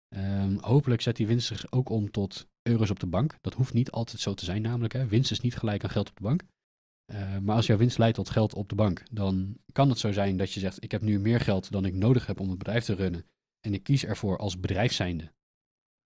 Ehm, 0.09 0.57
hopelijk 0.61 1.01
zet 1.01 1.17
die 1.17 1.27
winst 1.27 1.47
zich 1.47 1.73
ook 1.73 1.89
om 1.89 2.11
tot 2.11 2.49
euro's 2.63 2.91
op 2.91 3.01
de 3.01 3.07
bank. 3.07 3.39
Dat 3.41 3.55
hoeft 3.55 3.73
niet 3.73 3.91
altijd 3.91 4.21
zo 4.21 4.35
te 4.35 4.45
zijn 4.45 4.63
namelijk. 4.63 4.93
Hè. 4.93 5.07
Winst 5.07 5.31
is 5.31 5.41
niet 5.41 5.57
gelijk 5.57 5.85
aan 5.85 5.91
geld 5.91 6.09
op 6.09 6.17
de 6.17 6.23
bank. 6.23 6.43
Eh, 7.05 7.39
maar 7.39 7.57
als 7.57 7.67
jouw 7.67 7.77
winst 7.77 7.99
leidt 7.99 8.17
tot 8.17 8.31
geld 8.31 8.55
op 8.55 8.69
de 8.69 8.75
bank, 8.75 9.03
dan 9.11 9.57
kan 9.73 9.89
het 9.89 9.99
zo 9.99 10.13
zijn 10.13 10.37
dat 10.37 10.53
je 10.53 10.61
zegt, 10.61 10.85
ik 10.85 10.91
heb 10.91 11.03
nu 11.03 11.19
meer 11.19 11.41
geld 11.41 11.71
dan 11.71 11.85
ik 11.85 11.95
nodig 11.95 12.27
heb 12.27 12.41
om 12.41 12.49
het 12.49 12.59
bedrijf 12.59 12.85
te 12.85 12.95
runnen. 12.95 13.27
En 13.61 13.75
ik 13.75 13.83
kies 13.83 14.05
ervoor 14.05 14.39
als 14.39 14.61
bedrijf 14.61 14.93
zijnde, 14.93 15.33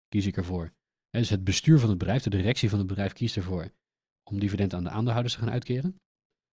kies 0.09 0.27
ik 0.27 0.37
ervoor 0.37 0.73
Dus 1.21 1.31
het 1.31 1.45
bestuur 1.45 1.79
van 1.79 1.89
het 1.89 1.99
bedrijf, 1.99 2.23
de 2.23 2.31
directie 2.31 2.71
van 2.71 2.79
het 2.79 2.87
bedrijf 2.89 3.13
kiest 3.13 3.37
ervoor 3.37 3.71
om 4.31 4.39
dividend 4.39 4.75
aan 4.75 4.85
de 4.85 4.91
aandeelhouders 4.91 5.35
te 5.35 5.41
gaan 5.41 5.51
uitkeren. 5.51 6.01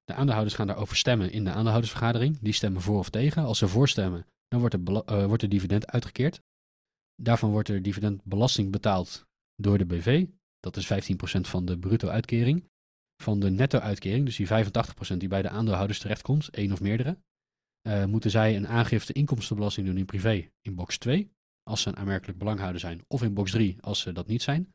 De 0.03 0.13
aandeelhouders 0.13 0.55
gaan 0.55 0.67
daarover 0.67 0.97
stemmen 0.97 1.31
in 1.31 1.43
de 1.43 1.51
aandeelhoudersvergadering. 1.51 2.39
Die 2.39 2.53
stemmen 2.53 2.81
voor 2.81 2.97
of 2.97 3.09
tegen. 3.09 3.43
Als 3.43 3.57
ze 3.57 3.67
voorstemmen, 3.67 4.25
dan 4.47 4.59
wordt 4.59 4.83
bela- 4.83 5.03
eh, 5.05 5.25
wordt 5.25 5.49
dividend 5.49 5.87
uitgekeerd. 5.87 6.41
Daarvan 7.15 7.51
wordt 7.51 7.69
er 7.69 7.81
dividendbelasting 7.81 8.71
betaald 8.71 9.25
door 9.55 9.77
de 9.77 9.85
BV. 9.85 10.25
Dat 10.59 10.77
is 10.77 10.85
15% 10.85 11.47
van 11.47 11.65
de 11.65 11.79
bruto 11.79 12.07
uitkering. 12.07 12.69
Van 13.23 13.39
de 13.39 13.49
netto 13.49 13.79
uitkering, 13.79 14.25
dus 14.25 14.35
die 14.35 14.47
85% 14.47 15.19
die 15.19 15.29
bij 15.29 15.41
de 15.41 15.49
aandeelhouders 15.49 15.99
terechtkomt, 15.99 16.49
één 16.49 16.71
of 16.71 16.81
meerdere, 16.81 17.17
eh, 17.81 18.05
moeten 18.05 18.31
zij 18.31 18.55
een 18.55 18.67
aangifte 18.67 19.13
inkomstenbelasting 19.13 19.87
doen 19.87 19.97
in 19.97 20.05
privé 20.05 20.49
in 20.61 20.75
box 20.75 20.97
2 20.97 21.31
als 21.63 21.81
ze 21.81 21.89
een 21.89 21.97
aanmerkelijk 21.97 22.37
belanghouder 22.37 22.79
zijn, 22.79 23.01
of 23.07 23.23
in 23.23 23.33
box 23.33 23.51
3 23.51 23.77
als 23.81 23.99
ze 23.99 24.11
dat 24.11 24.27
niet 24.27 24.41
zijn. 24.41 24.73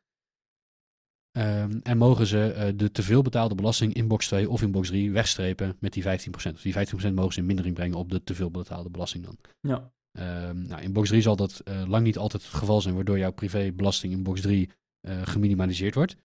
Ehm, 1.38 1.78
en 1.82 1.98
mogen 1.98 2.26
ze 2.26 2.52
eh, 2.52 2.72
de 2.76 2.90
teveel 2.90 3.22
betaalde 3.22 3.54
belasting 3.54 3.94
in 3.94 4.08
box 4.08 4.26
2 4.26 4.50
of 4.50 4.62
in 4.62 4.70
box 4.70 4.88
3 4.88 5.12
wegstrepen 5.12 5.76
met 5.80 5.92
die 5.92 6.02
15%. 6.02 6.06
Dus 6.54 6.62
die 6.62 6.72
15% 6.72 7.14
mogen 7.14 7.32
ze 7.32 7.40
in 7.40 7.46
mindering 7.46 7.74
brengen 7.74 7.98
op 7.98 8.10
de 8.10 8.24
teveel 8.24 8.50
betaalde 8.50 8.90
belasting 8.90 9.24
dan. 9.24 9.38
Ja. 9.60 9.92
Ehm, 10.12 10.62
nou, 10.62 10.82
in 10.82 10.92
box 10.92 11.08
3 11.08 11.22
zal 11.22 11.36
dat 11.36 11.60
eh, 11.60 11.82
lang 11.86 12.04
niet 12.04 12.18
altijd 12.18 12.42
het 12.42 12.52
geval 12.52 12.80
zijn, 12.80 12.94
waardoor 12.94 13.18
jouw 13.18 13.32
privébelasting 13.32 14.12
in 14.12 14.22
box 14.22 14.40
3 14.40 14.70
eh, 15.00 15.26
geminimaliseerd 15.26 15.94
wordt. 15.94 16.16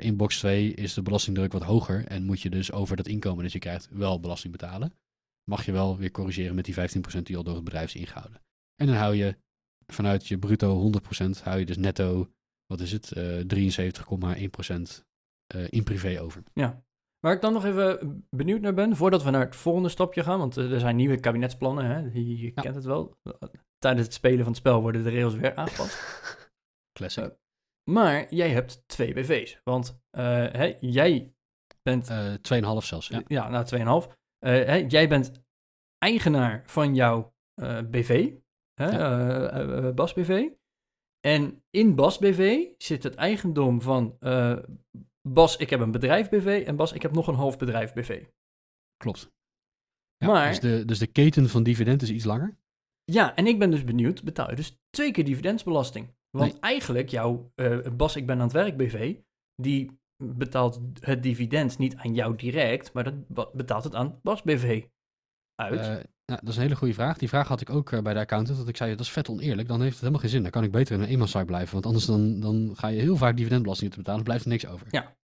In 0.00 0.16
box 0.16 0.38
2 0.38 0.74
is 0.74 0.94
de 0.94 1.02
belastingdruk 1.02 1.52
wat 1.52 1.62
hoger 1.62 2.06
en 2.06 2.24
moet 2.24 2.40
je 2.40 2.50
dus 2.50 2.72
over 2.72 2.96
dat 2.96 3.06
inkomen 3.06 3.42
dat 3.42 3.52
je 3.52 3.58
krijgt 3.58 3.88
wel 3.90 4.20
belasting 4.20 4.52
betalen. 4.52 4.92
Mag 5.44 5.64
je 5.64 5.72
wel 5.72 5.96
weer 5.96 6.10
corrigeren 6.10 6.54
met 6.54 6.64
die 6.64 6.74
15% 6.74 7.22
die 7.22 7.36
al 7.36 7.42
door 7.42 7.54
het 7.54 7.64
bedrijf 7.64 7.94
is 7.94 8.00
ingehouden. 8.00 8.42
En 8.76 8.86
dan 8.86 8.96
hou 8.96 9.14
je 9.14 9.36
vanuit 9.92 10.26
je 10.26 10.38
bruto 10.38 10.92
100% 11.38 11.42
hou 11.42 11.58
je 11.58 11.66
dus 11.66 11.76
netto, 11.76 12.30
wat 12.66 12.80
is 12.80 12.92
het, 12.92 13.12
eh 13.12 13.40
73,1% 13.46 15.04
eh, 15.46 15.66
in 15.68 15.84
privé 15.84 16.20
over. 16.20 16.42
Ja. 16.52 16.82
Waar 17.18 17.34
ik 17.34 17.40
dan 17.40 17.52
nog 17.52 17.64
even 17.64 18.24
benieuwd 18.30 18.60
naar 18.60 18.74
ben, 18.74 18.96
voordat 18.96 19.22
we 19.22 19.30
naar 19.30 19.44
het 19.44 19.56
volgende 19.56 19.88
stapje 19.88 20.22
gaan, 20.22 20.38
want 20.38 20.56
eh, 20.56 20.72
er 20.72 20.80
zijn 20.80 20.96
nieuwe 20.96 21.20
kabinetsplannen, 21.20 21.84
hè? 21.84 21.98
Je, 21.98 22.38
je 22.38 22.52
Ja. 22.54 22.62
kent 22.62 22.74
het 22.74 22.84
wel. 22.84 23.16
Tijdens 23.78 24.04
het 24.06 24.14
spelen 24.14 24.38
van 24.38 24.46
het 24.48 24.56
spel 24.56 24.80
worden 24.80 25.02
de 25.02 25.10
regels 25.10 25.34
weer 25.34 25.54
aangepast. 25.54 25.98
Classic. 26.98 27.34
maar 27.90 28.34
jij 28.34 28.50
hebt 28.50 28.82
twee 28.88 29.12
BV's, 29.14 29.60
want 29.64 30.00
eh, 30.10 30.24
hè, 30.52 30.76
jij 30.80 31.34
bent, 31.82 32.08
Eh 32.08 32.32
2,5 32.32 32.84
zelfs, 32.86 33.08
ja. 33.08 33.22
ja, 33.26 33.48
nou 33.48 34.04
2,5. 34.06 34.12
Eh, 34.38 34.52
hè, 34.52 34.74
jij 34.88 35.08
bent 35.08 35.42
eigenaar 35.98 36.62
van 36.66 36.94
jouw 36.94 37.34
eh, 37.54 37.78
BV, 37.90 38.32
hè, 38.80 38.88
eh, 39.48 39.86
eh, 39.88 39.94
Bas 39.94 40.12
BV. 40.12 40.48
En 41.20 41.62
in 41.70 41.94
Bas 41.94 42.18
BV 42.18 42.66
zit 42.78 43.02
het 43.02 43.14
eigendom 43.14 43.82
van 43.82 44.16
eh, 44.20 44.58
Bas, 45.28 45.56
ik 45.56 45.70
heb 45.70 45.80
een 45.80 45.90
bedrijf 45.90 46.28
BV 46.28 46.64
en 46.66 46.76
Bas, 46.76 46.92
ik 46.92 47.02
heb 47.02 47.12
nog 47.12 47.26
een 47.26 47.34
half 47.34 47.58
bedrijf 47.58 47.92
BV. 47.92 48.24
Klopt. 48.96 49.32
Ja, 50.16 50.26
Maar- 50.26 50.48
dus, 50.48 50.60
de, 50.60 50.84
dus 50.84 50.98
de 50.98 51.06
keten 51.06 51.48
van 51.48 51.62
dividend 51.62 52.02
is 52.02 52.10
iets 52.10 52.24
langer. 52.24 52.58
Ja, 53.04 53.36
en 53.36 53.46
ik 53.46 53.58
ben 53.58 53.70
dus 53.70 53.84
benieuwd, 53.84 54.24
betaal 54.24 54.50
je 54.50 54.56
dus 54.56 54.78
twee 54.90 55.10
keer 55.10 55.24
dividendsbelasting? 55.24 56.14
Want 56.30 56.52
Nee. 56.52 56.60
eigenlijk, 56.60 57.08
jouw 57.08 57.52
Bas, 57.96 58.16
ik 58.16 58.26
ben 58.26 58.36
aan 58.36 58.42
het 58.42 58.52
werk 58.52 58.76
BV, 58.76 59.16
die 59.54 60.00
betaalt 60.24 60.80
het 61.00 61.22
dividend 61.22 61.78
niet 61.78 61.96
aan 61.96 62.14
jou 62.14 62.36
direct, 62.36 62.92
maar 62.92 63.04
dat 63.04 63.52
betaalt 63.52 63.84
het 63.84 63.94
aan 63.94 64.18
Bas 64.22 64.42
BV 64.42 64.84
uit. 65.54 66.08
Nou, 66.30 66.42
dat 66.42 66.50
is 66.50 66.56
een 66.56 66.62
hele 66.62 66.76
goede 66.76 66.94
vraag. 66.94 67.18
Die 67.18 67.28
vraag 67.28 67.48
had 67.48 67.60
ik 67.60 67.70
ook 67.70 67.92
eh, 67.92 68.02
bij 68.02 68.14
de 68.14 68.20
accountant. 68.20 68.58
Dat 68.58 68.68
ik 68.68 68.76
zei, 68.76 68.90
dat 68.90 69.00
is 69.00 69.12
vet 69.12 69.28
oneerlijk. 69.28 69.68
Dan 69.68 69.80
heeft 69.80 69.90
het 69.90 70.00
helemaal 70.00 70.20
geen 70.20 70.30
zin. 70.30 70.42
Dan 70.42 70.50
kan 70.50 70.64
ik 70.64 70.70
beter 70.70 70.94
in 70.94 71.00
een 71.00 71.08
eenmanszaak 71.08 71.46
blijven. 71.46 71.72
Want 71.72 71.86
anders 71.86 72.04
dan, 72.04 72.40
dan 72.40 72.72
ga 72.76 72.88
je 72.88 73.00
heel 73.00 73.16
vaak 73.16 73.36
dividendbelasting 73.36 73.90
te 73.90 73.96
betalen. 73.96 74.24
Dan 74.24 74.28
blijft 74.28 74.44
er 74.44 74.50
niks 74.50 74.66
over. 74.66 74.86
Ja. 74.90 75.16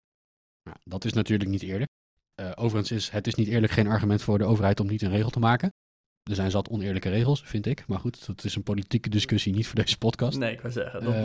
Nou, 0.63 0.77
dat 0.85 1.05
is 1.05 1.13
natuurlijk 1.13 1.51
niet 1.51 1.63
eerlijk. 1.63 1.91
Eh, 2.35 2.51
overigens 2.55 2.91
is 2.91 3.11
het 3.11 3.27
is 3.27 3.35
niet 3.35 3.49
eerlijk 3.49 3.73
geen 3.73 3.87
argument 3.87 4.23
voor 4.23 4.39
de 4.39 4.45
overheid 4.45 4.81
om 4.81 4.87
niet 4.87 5.03
een 5.03 5.11
regel 5.11 5.31
te 5.31 5.39
maken. 5.39 5.73
Er 6.23 6.35
zijn 6.35 6.51
zat 6.51 6.69
oneerlijke 6.69 7.09
regels, 7.09 7.43
vind 7.43 7.67
ik. 7.67 7.87
Maar 7.87 7.99
goed, 7.99 8.27
dat 8.27 8.45
is 8.45 8.55
een 8.55 8.63
politieke 8.63 9.09
discussie, 9.09 9.55
niet 9.55 9.67
voor 9.67 9.75
deze 9.75 9.99
podcast. 9.99 10.39
Nee, 10.39 10.53
ik 10.53 10.61
wou 10.61 10.73
zeggen. 10.73 11.05
Dat, 11.05 11.15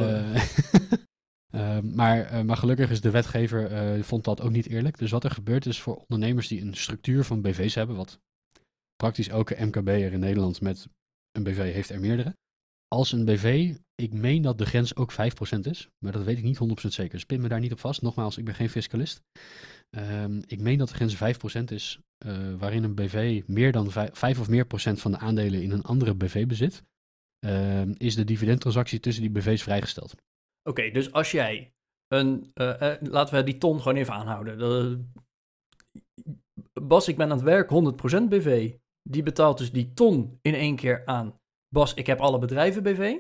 eh, 1.50 1.80
maar, 1.80 2.46
maar 2.46 2.58
gelukkig 2.58 2.90
is 2.90 3.02
de 3.02 3.10
wetgever 3.10 4.04
vond 4.04 4.24
dat 4.24 4.42
ook 4.42 4.52
niet 4.52 4.68
eerlijk. 4.68 4.98
Dus 4.98 5.12
wat 5.12 5.24
er 5.24 5.32
gebeurt 5.32 5.66
is 5.66 5.82
voor 5.82 5.96
ondernemers 5.96 6.48
die 6.48 6.62
een 6.62 6.76
structuur 6.76 7.24
van 7.24 7.42
BV's 7.42 7.76
hebben, 7.76 7.96
wat 7.96 8.20
praktisch 9.02 9.28
elke 9.28 9.66
MKB'er 9.66 10.14
in 10.14 10.20
Nederland 10.20 10.62
met 10.62 10.88
een 11.32 11.44
BV 11.44 11.74
heeft 11.74 11.90
er 11.90 12.00
meerdere. 12.00 12.38
Als 12.88 13.12
een 13.12 13.26
BV, 13.26 13.76
ik 13.96 14.14
meen 14.14 14.42
dat 14.42 14.58
de 14.58 14.66
grens 14.66 14.96
ook 14.96 15.12
5% 15.12 15.16
is, 15.60 15.90
maar 16.00 16.12
dat 16.12 16.24
weet 16.24 16.38
ik 16.38 16.44
niet 16.44 16.60
100% 16.60 16.88
zeker. 16.88 17.12
Dus 17.12 17.26
pin 17.26 17.42
me 17.42 17.48
daar 17.48 17.60
niet 17.60 17.72
op 17.72 17.80
vast. 17.80 18.02
Nogmaals, 18.02 18.38
ik 18.38 18.46
ben 18.46 18.56
geen 18.56 18.70
fiscalist. 18.70 19.22
Ehm, 19.90 20.42
ik 20.46 20.60
meen 20.60 20.78
dat 20.78 20.88
de 20.88 20.94
grens 20.94 21.16
5% 21.16 21.72
is, 21.72 22.00
eh, 22.18 22.54
waarin 22.54 22.84
een 22.84 22.96
BV 22.96 23.44
meer 23.48 23.72
dan 23.72 23.92
5, 23.92 24.40
of 24.40 24.50
meer 24.50 24.66
procent 24.66 25.02
van 25.02 25.12
de 25.12 25.18
aandelen 25.18 25.62
in 25.64 25.72
een 25.72 25.84
andere 25.84 26.16
BV 26.16 26.48
bezit. 26.48 26.84
Ehm, 27.40 27.94
is 27.98 28.16
de 28.16 28.24
dividendtransactie 28.24 29.00
tussen 29.00 29.24
die 29.24 29.32
BV's 29.32 29.64
vrijgesteld. 29.64 30.16
Oké, 30.70 30.92
dus 30.92 31.12
als 31.12 31.32
jij 31.32 31.74
een, 32.08 32.52
eh, 32.54 32.92
eh, 32.94 33.02
laten 33.02 33.36
we 33.36 33.44
die 33.44 33.58
ton 33.58 33.78
gewoon 33.82 33.98
even 33.98 34.14
aanhouden. 34.14 34.58
De- 34.58 35.06
Bas, 36.82 37.08
ik 37.08 37.18
ben 37.18 37.26
aan 37.32 37.38
het 37.38 37.46
werk, 37.46 37.70
100% 37.70 38.30
BV. 38.30 38.74
Die 39.04 39.24
betaalt 39.24 39.58
dus 39.58 39.72
die 39.72 39.94
ton 39.94 40.38
in 40.42 40.54
één 40.54 40.76
keer 40.76 41.06
aan. 41.06 41.40
Bas, 41.70 41.94
ik 41.94 42.08
heb 42.08 42.20
alle 42.20 42.40
bedrijven 42.40 42.84
BV. 42.84 43.16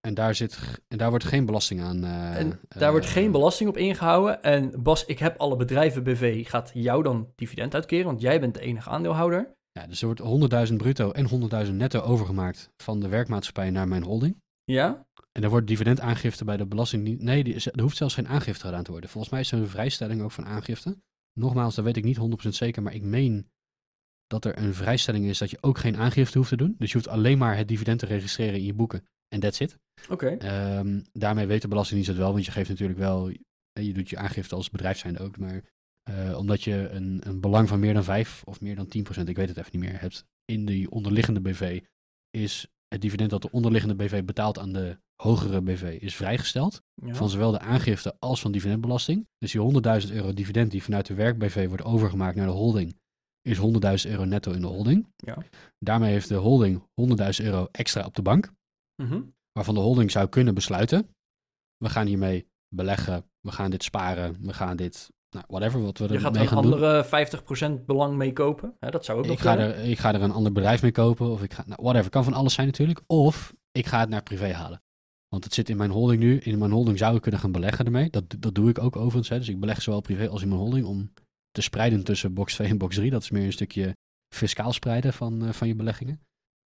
En 0.00 0.14
daar, 0.14 0.34
zit, 0.34 0.58
en 0.88 0.98
daar 0.98 1.10
wordt 1.10 1.24
geen 1.24 1.46
belasting 1.46 1.80
aan. 1.80 2.04
eh, 2.04 2.36
En 2.38 2.60
daar 2.68 2.90
wordt 2.90 3.06
eh, 3.06 3.12
geen 3.12 3.30
belasting 3.30 3.68
op 3.68 3.76
ingehouden. 3.76 4.42
En 4.42 4.82
Bas, 4.82 5.04
ik 5.04 5.18
heb 5.18 5.38
alle 5.38 5.56
bedrijven 5.56 6.02
BV. 6.02 6.48
Gaat 6.48 6.70
jou 6.74 7.02
dan 7.02 7.32
dividend 7.34 7.74
uitkeren? 7.74 8.04
Want 8.04 8.20
jij 8.20 8.40
bent 8.40 8.54
de 8.54 8.60
enige 8.60 8.90
aandeelhouder. 8.90 9.54
Ja, 9.72 9.86
dus 9.86 10.02
er 10.02 10.06
wordt 10.06 10.68
100.000 10.70 10.76
bruto 10.76 11.10
en 11.10 11.28
100.000 11.66 11.72
netto 11.72 12.00
overgemaakt 12.00 12.70
van 12.76 13.00
de 13.00 13.08
werkmaatschappij 13.08 13.70
naar 13.70 13.88
mijn 13.88 14.02
holding. 14.02 14.42
Ja? 14.64 15.06
En 15.32 15.42
er 15.42 15.50
wordt 15.50 15.66
dividendaangifte 15.66 16.44
bij 16.44 16.56
de 16.56 16.66
belasting 16.66 17.02
niet. 17.02 17.22
Nee, 17.22 17.44
die 17.44 17.70
er 17.72 17.82
hoeft 17.82 17.96
zelfs 17.96 18.14
geen 18.14 18.28
aangifte 18.28 18.64
gedaan 18.64 18.82
te 18.84 18.90
worden. 18.90 19.10
Volgens 19.10 19.32
mij 19.32 19.42
is 19.42 19.52
er 19.52 19.58
een 19.58 19.68
vrijstelling 19.68 20.22
ook 20.22 20.32
van 20.32 20.46
aangifte. 20.46 20.98
Nogmaals, 21.32 21.74
dat 21.74 21.84
weet 21.84 21.96
ik 21.96 22.04
niet 22.04 22.18
100% 22.46 22.48
zeker, 22.48 22.82
maar 22.82 22.94
ik 22.94 23.02
meen 23.02 23.50
dat 24.26 24.44
er 24.44 24.58
een 24.58 24.74
vrijstelling 24.74 25.24
is 25.24 25.38
dat 25.38 25.50
je 25.50 25.58
ook 25.60 25.78
geen 25.78 25.96
aangifte 25.96 26.38
hoeft 26.38 26.50
te 26.50 26.56
doen. 26.56 26.74
Dus 26.78 26.88
je 26.88 26.96
hoeft 26.96 27.08
alleen 27.08 27.38
maar 27.38 27.56
het 27.56 27.68
dividend 27.68 27.98
te 27.98 28.06
registreren 28.06 28.58
in 28.58 28.64
je 28.64 28.74
boeken. 28.74 29.04
En 29.28 29.40
that's 29.40 29.60
it. 29.60 29.78
Oké. 30.08 30.26
Ehm, 30.28 31.00
daarmee 31.12 31.46
weet 31.46 31.62
de 31.62 31.68
Belastingdienst 31.68 32.10
het 32.10 32.20
wel, 32.20 32.32
want 32.32 32.44
je 32.44 32.52
geeft 32.52 32.68
natuurlijk 32.68 32.98
wel, 32.98 33.30
eh, 33.72 33.84
je 33.84 33.92
doet 33.92 34.10
je 34.10 34.16
aangifte 34.16 34.54
als 34.54 34.70
bedrijf 34.70 34.98
zijnde 34.98 35.18
ook, 35.18 35.38
maar 35.38 35.62
eh, 36.02 36.38
omdat 36.38 36.62
je 36.62 36.88
een, 36.88 37.20
een 37.24 37.40
belang 37.40 37.68
van 37.68 37.80
meer 37.80 37.94
dan 37.94 38.04
5 38.04 38.42
of 38.44 38.60
meer 38.60 38.76
dan 38.76 38.88
10%, 38.88 39.28
ik 39.28 39.36
weet 39.36 39.48
het 39.48 39.56
even 39.56 39.78
niet 39.78 39.90
meer, 39.90 40.00
hebt 40.00 40.24
in 40.44 40.64
die 40.64 40.90
onderliggende 40.90 41.40
BV, 41.40 41.80
is 42.30 42.66
het 42.88 43.00
dividend 43.00 43.30
dat 43.30 43.42
de 43.42 43.50
onderliggende 43.50 43.94
BV 43.94 44.24
betaalt 44.24 44.58
aan 44.58 44.72
de 44.72 44.98
hogere 45.22 45.62
BV 45.62 45.98
is 46.00 46.16
vrijgesteld. 46.16 46.82
Ja. 46.94 47.14
Van 47.14 47.28
zowel 47.28 47.50
de 47.50 47.58
aangifte 47.58 48.16
als 48.18 48.40
van 48.40 48.52
dividendbelasting. 48.52 49.28
Dus 49.38 49.52
die 49.52 49.60
100.000 50.06 50.12
euro 50.12 50.32
dividend 50.32 50.70
die 50.70 50.82
vanuit 50.82 51.06
de 51.06 51.14
werk-BV 51.14 51.68
wordt 51.68 51.84
overgemaakt 51.84 52.36
naar 52.36 52.46
de 52.46 52.52
holding, 52.52 52.96
is 53.46 53.58
100.000 53.58 54.10
euro 54.10 54.24
netto 54.24 54.52
in 54.52 54.60
de 54.60 54.66
holding. 54.66 55.06
Ja. 55.16 55.36
Daarmee 55.78 56.12
heeft 56.12 56.28
de 56.28 56.34
holding 56.34 56.82
100.000 56.94 57.44
euro 57.44 57.68
extra 57.72 58.04
op 58.04 58.14
de 58.14 58.22
bank 58.22 58.52
Mhm. 59.02 59.20
waarvan 59.52 59.74
de 59.74 59.80
holding 59.80 60.10
zou 60.10 60.28
kunnen 60.28 60.54
besluiten. 60.54 61.08
We 61.76 61.88
gaan 61.88 62.06
hiermee 62.06 62.46
beleggen, 62.74 63.24
we 63.40 63.52
gaan 63.52 63.70
dit 63.70 63.82
sparen, 63.82 64.36
we 64.40 64.52
gaan 64.52 64.76
dit, 64.76 65.10
nou, 65.30 65.44
whatever, 65.48 65.82
wat 65.82 65.98
we 65.98 66.12
Je 66.12 66.20
gaat 66.20 66.34
er 66.36 66.40
een 66.42 66.48
doen. 66.48 66.56
andere 66.56 67.04
50% 67.04 67.86
belang 67.86 68.16
mee 68.16 68.32
kopen. 68.32 68.74
Hè, 68.80 68.90
dat 68.90 69.04
zou 69.04 69.18
ook 69.18 69.24
Ik 69.24 69.30
nog 69.30 69.40
ga, 69.40 69.54
kunnen. 69.56 69.74
er, 69.76 69.84
ik 69.84 69.98
ga 69.98 70.14
er 70.14 70.22
een 70.22 70.30
ander 70.32 70.52
bedrijf 70.52 70.82
mee 70.82 70.92
kopen, 70.92 71.30
of 71.30 71.42
ik 71.42 71.52
ga, 71.52 71.64
nou, 71.66 71.82
whatever, 71.82 72.10
kan 72.10 72.24
van 72.24 72.32
alles 72.32 72.54
zijn 72.54 72.66
natuurlijk. 72.66 73.00
Of 73.06 73.54
ik 73.72 73.86
ga 73.86 74.00
het 74.00 74.08
naar 74.08 74.22
privé 74.22 74.52
halen. 74.52 74.82
Want 75.28 75.44
het 75.44 75.54
zit 75.54 75.68
in 75.68 75.76
mijn 75.76 75.90
holding 75.90 76.20
nu. 76.22 76.38
In 76.38 76.58
mijn 76.58 76.70
holding 76.70 76.98
zou 76.98 77.16
ik 77.16 77.22
kunnen 77.22 77.40
gaan 77.40 77.52
beleggen 77.52 77.84
ermee. 77.84 78.10
Dat, 78.10 78.24
dat 78.38 78.54
doe 78.54 78.68
ik 78.70 78.78
ook 78.78 78.96
overigens. 78.96 79.28
Hè. 79.28 79.38
Dus 79.38 79.48
ik 79.48 79.60
beleg 79.60 79.82
zowel 79.82 80.00
privé 80.00 80.28
als 80.28 80.42
in 80.42 80.48
mijn 80.48 80.60
holding 80.60 80.86
om 80.86 81.12
te 81.56 81.62
spreiden 81.62 82.04
tussen 82.04 82.34
box 82.34 82.54
2 82.54 82.68
en 82.68 82.78
box 82.78 82.94
3. 82.94 83.10
Dat 83.10 83.22
is 83.22 83.30
meer 83.30 83.44
een 83.44 83.52
stukje 83.52 83.96
fiscaal 84.34 84.72
spreiden 84.72 85.12
van, 85.12 85.44
eh, 85.44 85.52
van 85.52 85.68
je 85.68 85.74
beleggingen. 85.74 86.20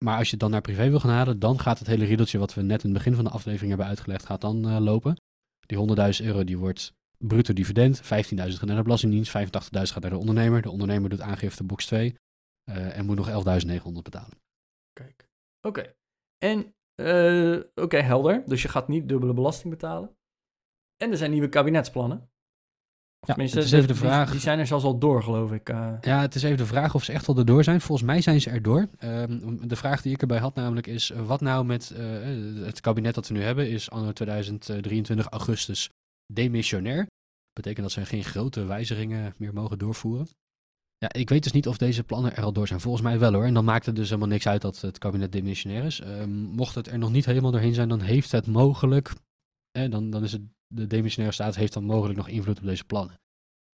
Maar 0.04 0.16
als 0.18 0.24
je 0.24 0.30
het 0.30 0.40
dan 0.40 0.50
naar 0.50 0.60
privé 0.60 0.88
wil 0.88 1.00
gaan 1.00 1.10
halen, 1.10 1.38
dan 1.38 1.60
gaat 1.60 1.78
het 1.78 1.88
hele 1.88 2.04
riedeltje 2.04 2.38
wat 2.38 2.54
we 2.54 2.62
net 2.62 2.82
in 2.82 2.88
het 2.88 2.98
begin 2.98 3.14
van 3.14 3.24
de 3.24 3.30
aflevering 3.30 3.68
hebben 3.68 3.86
uitgelegd, 3.86 4.26
gaat 4.26 4.40
dan 4.40 4.68
eh, 4.68 4.78
lopen. 4.78 5.20
Die 5.66 5.78
100.000 5.78 6.26
euro 6.26 6.44
die 6.44 6.58
wordt 6.58 6.94
bruto 7.18 7.52
dividend, 7.52 8.02
15.000 8.02 8.08
gaat 8.58 8.64
naar 8.64 8.76
de 8.76 8.82
Belastingdienst, 8.82 9.36
85.000 9.36 9.92
gaat 9.92 10.02
naar 10.02 10.10
de 10.10 10.18
ondernemer. 10.18 10.62
De 10.62 10.70
ondernemer 10.70 11.10
doet 11.10 11.20
aangifte 11.20 11.64
box 11.64 11.86
2 11.86 12.14
eh, 12.64 12.98
en 12.98 13.06
moet 13.06 13.16
nog 13.16 13.28
11.900 13.28 14.02
betalen. 14.02 14.38
Kijk. 14.92 15.28
Oké. 15.60 15.94
En, 16.38 16.74
oké, 17.74 17.96
helder. 17.96 18.42
Dus 18.46 18.62
je 18.62 18.68
gaat 18.68 18.88
niet 18.88 19.08
dubbele 19.08 19.34
belasting 19.34 19.70
betalen. 19.70 20.16
En 20.96 21.10
er 21.10 21.16
zijn 21.16 21.30
nieuwe 21.30 21.48
kabinetsplannen. 21.48 22.30
Ja, 23.20 23.26
tenminste, 23.35 23.57
het 23.59 23.66
is 23.66 23.72
even 23.72 23.87
de 23.87 23.92
die- 23.92 24.02
vraag- 24.02 24.31
Die, 24.31 24.40
zijn 24.40 24.59
er 24.59 24.66
zelfs 24.66 24.85
al 24.85 24.98
door, 24.98 25.22
geloof 25.22 25.52
ik. 25.52 25.68
eh. 25.68 25.92
Ja, 26.00 26.20
het 26.20 26.35
is 26.35 26.42
even 26.42 26.57
de 26.57 26.66
vraag 26.66 26.94
of 26.94 27.05
ze 27.05 27.12
echt 27.12 27.29
al 27.29 27.37
erdoor 27.38 27.64
zijn. 27.64 27.81
Volgens 27.81 28.07
mij 28.09 28.20
zijn 28.20 28.40
ze 28.40 28.50
erdoor. 28.50 28.88
Ehm 28.98 29.68
de 29.68 29.76
vraag 29.76 30.02
die 30.02 30.12
ik 30.12 30.20
erbij 30.20 30.38
had 30.38 30.55
namelijk 30.55 30.87
is, 30.87 31.11
eh, 31.11 31.26
wat 31.26 31.40
nou 31.40 31.64
met 31.64 31.90
eh, 31.90 32.05
het 32.64 32.81
kabinet 32.81 33.14
dat 33.14 33.29
we 33.29 33.35
nu 33.35 33.42
hebben, 33.42 33.70
is 33.70 33.90
anno 33.90 34.12
2023 34.12 35.26
augustus 35.26 35.88
demissionair. 36.33 37.07
Betekent 37.52 37.83
dat 37.83 37.92
ze 37.92 38.07
geen 38.07 38.24
grote 38.24 38.64
wijzigingen 38.64 39.35
meer 39.38 39.52
mogen 39.52 39.79
doorvoeren. 39.79 40.29
Ja, 40.98 41.12
ik 41.12 41.29
weet 41.29 41.42
dus 41.42 41.52
niet 41.52 41.68
of 41.68 41.76
deze 41.76 42.05
plannen 42.05 42.37
er 42.37 42.42
al 42.44 42.52
door 42.52 42.66
zijn. 42.66 42.81
Volgens 42.81 43.02
mij 43.02 43.18
wel 43.18 43.33
hoor. 43.33 43.44
En 43.44 43.55
dan 43.55 43.64
maakt 43.64 43.87
het 43.87 43.96
dus 43.96 44.09
helemaal 44.09 44.29
niks 44.29 44.46
uit 44.48 44.62
dat 44.62 44.81
het 44.81 44.98
kabinet 44.98 45.33
demissionair 45.33 45.85
is. 45.85 46.00
Ehm, 46.00 46.31
mocht 46.31 46.74
het 46.74 46.87
er 46.87 46.98
nog 46.98 47.12
niet 47.12 47.24
helemaal 47.26 47.50
doorheen 47.50 47.74
zijn, 47.74 47.88
dan 47.88 48.00
heeft 48.00 48.33
het 48.33 48.46
mogelijk, 48.46 49.12
eh, 49.70 49.90
dan, 49.90 50.11
dan 50.11 50.24
is 50.24 50.33
het, 50.33 50.42
de 50.66 50.87
demissionaire 50.87 51.35
staat 51.37 51.55
heeft 51.55 51.72
dan 51.72 51.85
mogelijk 51.85 52.18
nog 52.18 52.29
invloed 52.29 52.59
op 52.59 52.64
deze 52.64 52.85
plannen. 52.85 53.20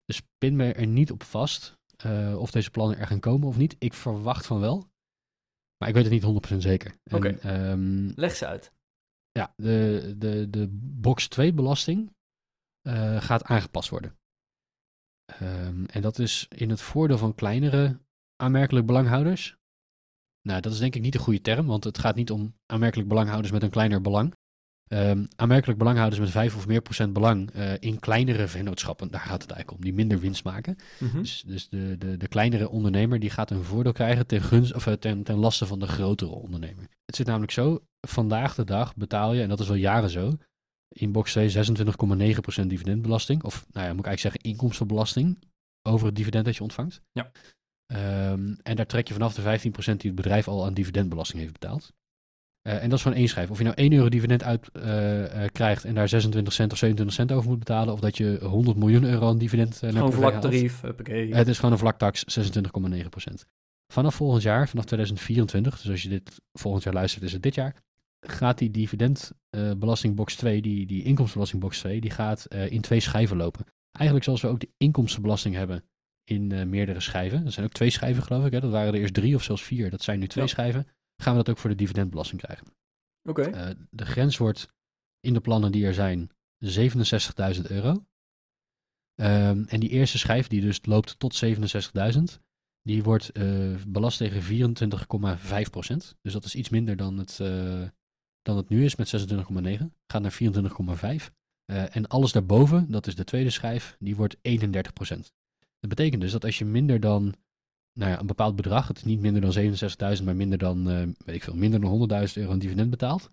Dus 0.04 0.22
pin 0.38 0.56
me 0.56 0.72
er 0.72 0.86
niet 0.86 1.10
op 1.10 1.22
vast 1.22 1.78
eh, 1.96 2.36
of 2.38 2.50
deze 2.50 2.70
plannen 2.70 2.98
er 2.98 3.06
gaan 3.06 3.20
komen 3.20 3.48
of 3.48 3.56
niet. 3.56 3.76
Ik 3.78 3.94
verwacht 3.94 4.46
van 4.46 4.60
wel. 4.60 4.88
Maar 5.76 5.88
ik 5.88 5.94
weet 5.94 6.04
het 6.04 6.12
niet 6.12 6.52
100% 6.52 6.56
zeker. 6.56 6.94
Ehm, 7.04 8.10
Leg 8.14 8.36
ze 8.36 8.46
uit. 8.46 8.72
ja, 9.32 9.52
de, 9.56 10.14
de, 10.18 10.50
de 10.50 10.68
box 10.82 11.28
2 11.28 11.52
belasting 11.52 12.14
eh, 12.80 13.20
gaat 13.20 13.44
aangepast 13.44 13.88
worden. 13.88 14.18
Ehm, 15.24 15.84
en 15.84 16.02
dat 16.02 16.18
is 16.18 16.46
in 16.48 16.70
het 16.70 16.80
voordeel 16.80 17.18
van 17.18 17.34
kleinere 17.34 18.00
aanmerkelijk 18.36 18.86
belanghouders. 18.86 19.56
Nou, 20.42 20.60
dat 20.60 20.72
is 20.72 20.78
denk 20.78 20.94
ik 20.94 21.02
niet 21.02 21.12
de 21.12 21.18
goede 21.18 21.40
term, 21.40 21.66
want 21.66 21.84
het 21.84 21.98
gaat 21.98 22.14
niet 22.14 22.30
om 22.30 22.54
aanmerkelijk 22.66 23.08
belanghouders 23.08 23.52
met 23.52 23.62
een 23.62 23.70
kleiner 23.70 24.00
belang. 24.00 24.34
Ehm, 24.90 25.24
aanmerkelijk 25.36 25.78
belanghouders 25.78 26.20
met 26.20 26.30
5 26.30 26.56
of 26.56 26.66
meer 26.66 26.80
procent 26.80 27.12
belang 27.12 27.50
eh, 27.50 27.72
in 27.78 27.98
kleinere 27.98 28.48
vennootschappen, 28.48 29.10
daar 29.10 29.20
gaat 29.20 29.42
het 29.42 29.50
eigenlijk 29.50 29.78
om, 29.78 29.84
die 29.84 29.94
minder 29.94 30.20
winst 30.20 30.44
maken. 30.44 30.76
Mhm. 30.98 31.18
Dus, 31.18 31.42
dus 31.46 31.68
de, 31.68 31.96
de, 31.98 32.16
de 32.16 32.28
kleinere 32.28 32.68
ondernemer 32.68 33.18
die 33.18 33.30
gaat 33.30 33.50
een 33.50 33.64
voordeel 33.64 33.92
krijgen 33.92 34.26
ten, 34.26 34.42
gunst, 34.42 34.74
of, 34.74 34.86
eh, 34.86 34.92
ten, 34.92 35.22
ten 35.22 35.36
laste 35.36 35.66
van 35.66 35.78
de 35.78 35.86
grotere 35.86 36.30
ondernemer. 36.30 36.88
Het 37.04 37.16
zit 37.16 37.26
namelijk 37.26 37.52
zo, 37.52 37.84
vandaag 38.00 38.54
de 38.54 38.64
dag 38.64 38.96
betaal 38.96 39.32
je, 39.32 39.42
en 39.42 39.48
dat 39.48 39.60
is 39.60 39.68
al 39.68 39.74
jaren 39.74 40.10
zo, 40.10 40.36
in 40.88 41.12
box 41.12 41.30
2 41.30 41.50
26,9% 41.50 42.66
dividendbelasting. 42.66 43.42
Of 43.42 43.66
nou 43.72 43.86
ja, 43.86 43.92
moet 43.92 44.00
ik 44.00 44.06
eigenlijk 44.06 44.20
zeggen 44.20 44.40
inkomstenbelasting 44.40 45.38
over 45.82 46.06
het 46.06 46.16
dividend 46.16 46.44
dat 46.44 46.56
je 46.56 46.62
ontvangt. 46.62 47.02
Ja. 47.12 47.30
Ehm, 47.86 48.54
en 48.62 48.76
daar 48.76 48.86
trek 48.86 49.08
je 49.08 49.14
vanaf 49.14 49.34
de 49.34 49.42
15% 49.42 50.00
die 50.00 50.10
het 50.10 50.20
bedrijf 50.20 50.48
al 50.48 50.64
aan 50.64 50.74
dividendbelasting 50.74 51.40
heeft 51.40 51.52
betaald. 51.52 51.92
Eh, 52.62 52.82
en 52.82 52.88
dat 52.88 52.98
is 52.98 53.02
gewoon 53.02 53.18
één 53.18 53.28
schijf. 53.28 53.50
Of 53.50 53.58
je 53.58 53.64
nou 53.64 53.76
1 53.76 53.92
euro 53.92 54.08
dividend 54.08 54.42
uit 54.42 54.68
eh, 54.72 55.44
eh, 55.44 55.50
krijgt 55.52 55.84
en 55.84 55.94
daar 55.94 56.08
26 56.08 56.52
cent 56.52 56.72
of 56.72 56.78
27 56.78 57.16
cent 57.16 57.32
over 57.32 57.50
moet 57.50 57.58
betalen, 57.58 57.92
of 57.92 58.00
dat 58.00 58.16
je 58.16 58.38
100 58.42 58.76
miljoen 58.76 59.04
euro 59.04 59.28
aan 59.28 59.38
dividend 59.38 59.80
naar 59.80 59.92
Gewoon 59.92 60.12
vlak 60.12 60.40
tarief. 60.40 60.80
Het 61.30 61.48
is 61.48 61.56
gewoon 61.56 61.72
een 61.72 61.78
vlaktax, 61.78 62.24
26,9%. 62.24 63.44
Vanaf 63.92 64.14
volgend 64.14 64.42
jaar, 64.42 64.68
vanaf 64.68 64.84
2024, 64.84 65.80
dus 65.80 65.90
als 65.90 66.02
je 66.02 66.08
dit 66.08 66.40
volgend 66.52 66.84
jaar 66.84 66.94
luistert, 66.94 67.24
is 67.24 67.32
het 67.32 67.42
dit 67.42 67.54
jaar, 67.54 67.76
gaat 68.20 68.58
die 68.58 68.70
dividendbelastingbox 68.70 70.36
2, 70.36 70.62
die, 70.62 70.86
die 70.86 71.02
inkomstenbelastingbox 71.02 71.78
2, 71.78 72.00
die 72.00 72.10
gaat 72.10 72.46
in 72.46 72.80
twee 72.80 73.00
schijven 73.00 73.36
lopen. 73.36 73.64
Eigenlijk 73.92 74.24
zoals 74.24 74.40
we 74.40 74.48
ook 74.48 74.60
de 74.60 74.70
inkomstenbelasting 74.76 75.54
hebben 75.54 75.84
in 76.24 76.68
meerdere 76.68 77.00
schijven. 77.00 77.44
Er 77.46 77.52
zijn 77.52 77.66
ook 77.66 77.72
twee 77.72 77.90
schijven, 77.90 78.22
geloof 78.22 78.46
ik. 78.46 78.52
Hè? 78.52 78.60
Dat 78.60 78.70
waren 78.70 78.94
er 78.94 79.00
eerst 79.00 79.14
drie 79.14 79.34
of 79.34 79.42
zelfs 79.42 79.62
vier. 79.62 79.90
Dat 79.90 80.02
zijn 80.02 80.18
nu 80.18 80.26
twee 80.26 80.44
Ja. 80.44 80.50
schijven. 80.50 80.86
Gaan 81.20 81.32
we 81.36 81.42
dat 81.42 81.48
ook 81.48 81.58
voor 81.58 81.70
de 81.70 81.76
dividendbelasting 81.76 82.40
krijgen. 82.40 82.66
Oké. 83.22 83.42
Eh, 83.42 83.70
de 83.90 84.06
grens 84.06 84.36
wordt 84.36 84.68
in 85.20 85.34
de 85.34 85.40
plannen 85.40 85.72
die 85.72 85.86
er 85.86 85.94
zijn 85.94 86.30
67.000 86.58 87.70
euro. 87.70 88.04
Ehm, 89.14 89.64
en 89.66 89.80
die 89.80 89.88
eerste 89.88 90.18
schijf, 90.18 90.48
die 90.48 90.60
dus 90.60 90.78
loopt 90.84 91.18
tot 91.18 91.34
67.000, 91.34 92.40
die 92.82 93.02
wordt 93.02 93.30
eh, 93.30 93.74
belast 93.86 94.18
tegen 94.18 94.42
24,5%. 94.42 96.16
Dus 96.22 96.32
dat 96.32 96.44
is 96.44 96.54
iets 96.54 96.68
minder 96.68 96.96
dan 96.96 97.18
het, 97.18 97.40
eh, 97.40 97.88
dan 98.42 98.56
het 98.56 98.68
nu 98.68 98.84
is 98.84 98.96
met 98.96 99.08
26,9. 99.08 99.94
Gaat 100.06 100.22
naar 100.22 100.32
24,5. 100.32 101.32
Eh, 101.64 101.96
en 101.96 102.06
alles 102.06 102.32
daarboven, 102.32 102.90
dat 102.90 103.06
is 103.06 103.14
de 103.14 103.24
tweede 103.24 103.50
schijf, 103.50 103.96
die 103.98 104.16
wordt 104.16 104.36
31%. 104.42 105.32
Dat 105.78 105.90
betekent 105.90 106.20
dus 106.20 106.32
dat 106.32 106.44
als 106.44 106.58
je 106.58 106.64
minder 106.64 107.00
dan 107.00 107.34
nou 107.92 108.10
ja, 108.10 108.20
een 108.20 108.26
bepaald 108.26 108.56
bedrag, 108.56 108.88
het 108.88 108.96
is 108.96 109.04
niet 109.04 109.20
minder 109.20 109.40
dan 109.42 109.52
67.000, 110.18 110.24
maar 110.24 110.36
minder 110.36 110.58
dan, 110.58 110.90
eh, 110.90 111.02
weet 111.24 111.36
ik 111.36 111.42
veel, 111.42 111.54
minder 111.54 111.80
dan 111.80 111.90
100.000 111.90 112.36
euro 112.36 112.52
een 112.52 112.58
dividend 112.58 112.90
betaalt, 112.90 113.30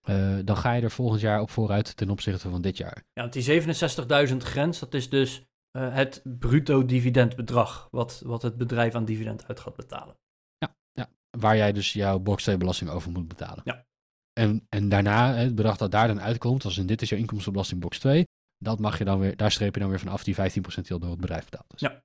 eh, 0.00 0.38
dan 0.44 0.56
ga 0.56 0.72
je 0.72 0.82
er 0.82 0.90
volgend 0.90 1.20
jaar 1.20 1.40
op 1.40 1.50
vooruit 1.50 1.96
ten 1.96 2.10
opzichte 2.10 2.50
van 2.50 2.62
dit 2.62 2.76
jaar. 2.76 3.04
Ja, 3.12 3.22
want 3.22 3.32
die 3.32 3.42
67.000 3.42 4.42
grens, 4.42 4.78
dat 4.78 4.94
is 4.94 5.08
dus 5.08 5.44
eh, 5.70 5.94
het 5.94 6.22
bruto 6.24 6.84
dividendbedrag 6.84 7.88
wat, 7.90 8.22
wat 8.24 8.42
het 8.42 8.56
bedrijf 8.56 8.94
aan 8.94 9.04
dividend 9.04 9.48
uit 9.48 9.60
gaat 9.60 9.76
betalen. 9.76 10.16
Ja, 10.58 10.76
ja. 10.92 11.10
waar 11.30 11.56
jij 11.56 11.72
dus 11.72 11.92
jouw 11.92 12.18
box 12.18 12.42
2 12.42 12.56
belasting 12.56 12.90
over 12.90 13.10
moet 13.10 13.28
betalen. 13.28 13.60
Ja. 13.64 13.86
En, 14.32 14.66
en 14.68 14.88
daarna, 14.88 15.34
het 15.34 15.54
bedrag 15.54 15.76
dat 15.76 15.90
daar 15.90 16.06
dan 16.06 16.20
uitkomt, 16.20 16.64
als 16.64 16.78
in 16.78 16.86
dit 16.86 17.02
is 17.02 17.08
jouw 17.08 17.18
inkomstenbelasting 17.18 17.80
box 17.80 17.98
2, 17.98 18.24
dat 18.58 18.78
mag 18.78 18.98
je 18.98 19.04
dan 19.04 19.18
weer, 19.18 19.36
daar 19.36 19.50
streep 19.50 19.74
je 19.74 19.80
dan 19.80 19.88
weer 19.88 19.98
vanaf 19.98 20.24
die 20.24 20.34
15% 20.34 20.38
die 20.38 20.92
al 20.92 20.98
door 20.98 21.10
het 21.10 21.20
bedrijf 21.20 21.44
betaald 21.44 21.74
is. 21.74 21.80
Ja. 21.80 22.02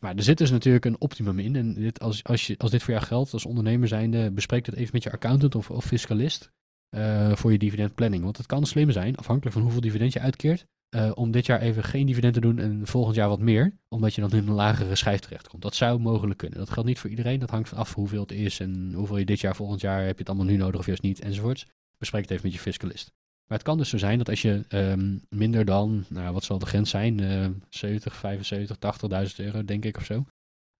Maar 0.00 0.16
er 0.16 0.22
zit 0.22 0.38
dus 0.38 0.50
natuurlijk 0.50 0.84
een 0.84 1.00
optimum 1.00 1.38
in. 1.38 1.56
En 1.56 1.74
dit, 1.74 2.00
als, 2.00 2.24
als, 2.24 2.46
je, 2.46 2.54
als 2.58 2.70
dit 2.70 2.82
voor 2.82 2.94
jou 2.94 3.06
geldt, 3.06 3.32
als 3.32 3.46
ondernemer 3.46 3.88
zijnde, 3.88 4.30
bespreek 4.30 4.66
het 4.66 4.74
even 4.74 4.90
met 4.92 5.02
je 5.02 5.12
accountant 5.12 5.54
of, 5.54 5.70
of 5.70 5.84
fiscalist 5.84 6.50
uh, 6.96 7.34
voor 7.34 7.52
je 7.52 7.58
dividendplanning. 7.58 8.22
Want 8.22 8.36
het 8.36 8.46
kan 8.46 8.66
slim 8.66 8.90
zijn, 8.90 9.16
afhankelijk 9.16 9.54
van 9.54 9.62
hoeveel 9.62 9.80
dividend 9.80 10.12
je 10.12 10.20
uitkeert, 10.20 10.66
uh, 10.96 11.10
om 11.14 11.30
dit 11.30 11.46
jaar 11.46 11.60
even 11.60 11.84
geen 11.84 12.06
dividend 12.06 12.34
te 12.34 12.40
doen 12.40 12.58
en 12.58 12.86
volgend 12.86 13.16
jaar 13.16 13.28
wat 13.28 13.38
meer, 13.40 13.78
omdat 13.88 14.14
je 14.14 14.20
dan 14.20 14.32
in 14.32 14.48
een 14.48 14.54
lagere 14.54 14.94
schijf 14.94 15.20
terechtkomt. 15.20 15.62
Dat 15.62 15.74
zou 15.74 15.98
mogelijk 15.98 16.38
kunnen. 16.38 16.58
Dat 16.58 16.70
geldt 16.70 16.88
niet 16.88 16.98
voor 16.98 17.10
iedereen. 17.10 17.40
Dat 17.40 17.50
hangt 17.50 17.74
af 17.74 17.94
hoeveel 17.94 18.20
het 18.20 18.32
is 18.32 18.60
en 18.60 18.92
hoeveel 18.94 19.18
je 19.18 19.24
dit 19.24 19.40
jaar, 19.40 19.56
volgend 19.56 19.80
jaar, 19.80 20.00
heb 20.00 20.12
je 20.12 20.18
het 20.18 20.28
allemaal 20.28 20.46
nu 20.46 20.56
nodig 20.56 20.80
of 20.80 20.86
juist 20.86 21.02
niet, 21.02 21.20
enzovoorts. 21.20 21.66
Bespreek 21.98 22.22
het 22.22 22.30
even 22.30 22.44
met 22.44 22.54
je 22.54 22.60
fiscalist. 22.60 23.12
Maar 23.50 23.58
het 23.58 23.68
kan 23.68 23.78
dus 23.78 23.88
zo 23.88 23.98
zijn 23.98 24.18
dat 24.18 24.28
als 24.28 24.42
je 24.42 24.64
um, 24.68 25.22
minder 25.28 25.64
dan, 25.64 26.04
nou, 26.08 26.32
wat 26.32 26.44
zal 26.44 26.58
de 26.58 26.66
grens 26.66 26.90
zijn, 26.90 27.18
uh, 27.20 27.46
70, 27.68 28.14
75, 28.16 28.76
80.000 29.30 29.36
euro, 29.36 29.64
denk 29.64 29.84
ik 29.84 29.96
of 29.96 30.04
zo, 30.04 30.24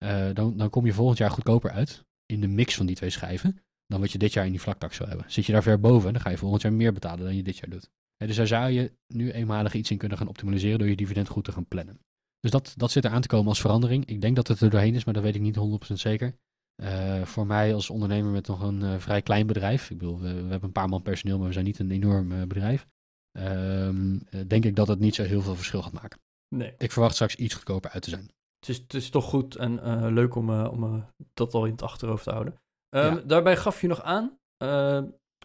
uh, 0.05 0.29
dan, 0.33 0.57
dan 0.57 0.71
kom 0.71 0.87
je 0.87 0.93
volgend 0.93 1.19
jaar 1.19 1.31
goedkoper 1.31 1.71
uit 1.71 2.05
in 2.27 2.41
de 2.41 2.49
mix 2.49 2.75
van 2.75 2.87
die 2.87 2.97
twee 2.97 3.11
schijven 3.11 3.59
dan 3.87 4.01
wat 4.01 4.13
je 4.13 4.19
dit 4.19 4.33
jaar 4.33 4.45
in 4.45 4.51
die 4.51 4.61
vlaktax 4.61 4.97
zou 4.97 5.09
hebben. 5.09 5.31
Zit 5.31 5.47
je 5.47 5.53
daar 5.53 5.63
ver 5.63 5.81
boven, 5.81 6.13
dan 6.13 6.23
ga 6.23 6.31
je 6.31 6.37
volgend 6.37 6.63
jaar 6.63 6.73
meer 6.73 6.93
betalen 6.93 7.25
dan 7.25 7.37
je 7.37 7.43
dit 7.43 7.57
jaar 7.57 7.71
doet. 7.71 7.91
Dus 8.17 8.37
daar 8.37 8.47
zou 8.47 8.71
je 8.71 8.93
nu 9.07 9.31
eenmalig 9.31 9.75
iets 9.75 9.91
in 9.91 9.99
kunnen 9.99 10.19
gaan 10.19 10.29
optimaliseren 10.29 10.79
door 10.79 10.89
je 10.89 10.97
dividend 10.97 11.29
goed 11.29 11.45
te 11.45 11.53
gaan 11.53 11.67
plannen. 11.67 12.01
Dus 12.41 12.51
dat, 12.51 12.75
dat 12.77 12.91
zit 12.91 13.05
er 13.05 13.11
aan 13.11 13.21
te 13.21 13.29
komen 13.29 13.49
als 13.49 13.61
verandering. 13.61 14.07
Ik 14.07 14.21
denk 14.21 14.37
dat 14.37 14.49
het 14.49 14.61
er 14.61 14.71
doorheen 14.71 14.95
is, 14.95 15.05
maar 15.05 15.15
dat 15.15 15.23
weet 15.23 15.35
ik 15.35 15.41
niet 15.41 15.57
100% 15.91 15.93
zeker. 15.93 16.35
Uh, 16.83 17.23
voor 17.23 17.47
mij 17.47 17.75
als 17.75 17.91
ondernemer 17.91 18.31
met 18.31 18.47
nog 18.47 18.63
een 18.63 18.81
uh, 18.81 18.99
vrij 18.99 19.23
klein 19.23 19.47
bedrijf, 19.47 19.91
ik 19.91 19.99
bedoel, 19.99 20.21
we, 20.21 20.35
we, 20.35 20.41
hebben 20.51 20.63
een 20.63 20.73
paar 20.73 20.89
man 20.89 21.03
personeel, 21.03 21.39
maar 21.39 21.47
we 21.47 21.53
zijn 21.53 21.65
niet 21.65 21.79
een 21.79 21.91
enorm 21.91 22.33
uh, 22.33 22.43
bedrijf. 22.43 22.87
Ehm, 23.33 24.19
denk 24.47 24.65
ik 24.65 24.77
dat 24.77 24.89
het 24.89 24.99
niet 24.99 25.15
zo 25.15 25.23
heel 25.23 25.43
veel 25.43 25.57
verschil 25.57 25.83
gaat 25.83 25.93
maken. 25.93 26.21
Nee. 26.49 26.75
Ik 26.79 26.93
verwacht 26.93 27.15
straks 27.15 27.37
iets 27.37 27.55
goedkoper 27.55 27.91
uit 27.91 28.03
te 28.03 28.11
zijn. 28.11 28.31
Het 28.61 28.69
is, 28.69 28.77
het 28.77 28.95
is 28.95 29.11
toch 29.11 29.25
goed 29.25 29.57
en 29.57 30.13
leuk 30.13 30.35
om, 30.35 30.51
om 30.51 31.07
dat 31.35 31.55
al 31.55 31.65
in 31.65 31.73
het 31.73 31.83
achterhoofd 31.83 32.25
te 32.25 32.31
houden. 32.31 32.53
Um, 32.91 33.15
ja. 33.15 33.21
Daarbij 33.27 33.57
gaf 33.57 33.81
je 33.81 33.87
nog 33.87 34.03
aan, 34.03 34.39
uh, 34.63 35.03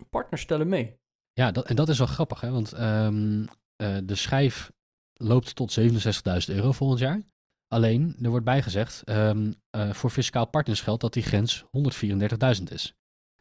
partners 0.09 0.41
stellen 0.41 0.67
mee. 0.67 0.97
Ja, 1.33 1.51
dat, 1.51 1.65
en 1.65 1.75
dat 1.75 1.89
is 1.89 1.97
wel 1.97 2.07
grappig, 2.07 2.41
hè? 2.41 2.51
want 2.51 2.79
um, 2.79 3.45
de 4.05 4.15
schijf 4.15 4.71
loopt 5.13 5.55
tot 5.55 5.79
67.000 5.79 6.55
euro 6.55 6.71
volgend 6.71 6.99
jaar. 6.99 7.21
Alleen, 7.67 8.15
er 8.21 8.29
wordt 8.29 8.45
bijgezegd, 8.45 9.09
um, 9.09 9.53
uh, 9.75 9.93
voor 9.93 10.09
fiscaal 10.09 10.47
partners 10.47 10.81
geldt 10.81 11.01
dat 11.01 11.13
die 11.13 11.23
grens 11.23 11.63
134.000 11.63 12.63
is. 12.63 12.93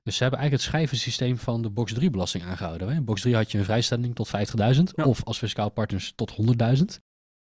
Dus 0.02 0.16
ze 0.16 0.22
hebben 0.22 0.40
eigenlijk 0.40 0.52
het 0.52 0.60
schijvensysteem 0.60 1.38
van 1.38 1.62
de 1.62 1.70
box 1.70 1.92
3 1.92 2.10
belasting 2.10 2.44
aangehouden. 2.44 2.88
Hè? 2.88 2.94
In 2.94 3.04
box 3.04 3.20
3 3.20 3.34
had 3.34 3.52
je 3.52 3.58
een 3.58 3.64
vrijstelling 3.64 4.14
tot 4.14 4.30
50.000 4.76 4.82
ja. 4.94 5.04
of 5.04 5.24
als 5.24 5.38
fiscaal 5.38 5.70
partners 5.70 6.12
tot 6.14 6.32
100.000. 6.32 6.84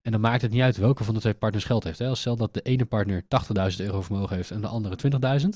En 0.01 0.13
dan 0.13 0.21
maakt 0.21 0.43
het 0.43 0.51
niet 0.51 0.63
uit 0.63 0.77
welke 0.77 1.05
van 1.05 1.15
de 1.15 1.21
twee 1.21 1.35
partners 1.35 1.65
geld 1.65 1.85
heeft. 1.85 1.99
Hè? 1.99 2.09
Als 2.09 2.21
stel 2.21 2.37
dat 2.37 2.55
de 2.55 2.63
ene 2.63 2.85
partner 2.85 3.23
80.000 3.23 3.77
euro 3.77 4.03
vermogen 4.03 4.37
heeft 4.37 4.51
en 4.51 4.61
de 4.61 4.67
andere 4.67 4.97
20.000 5.41 5.49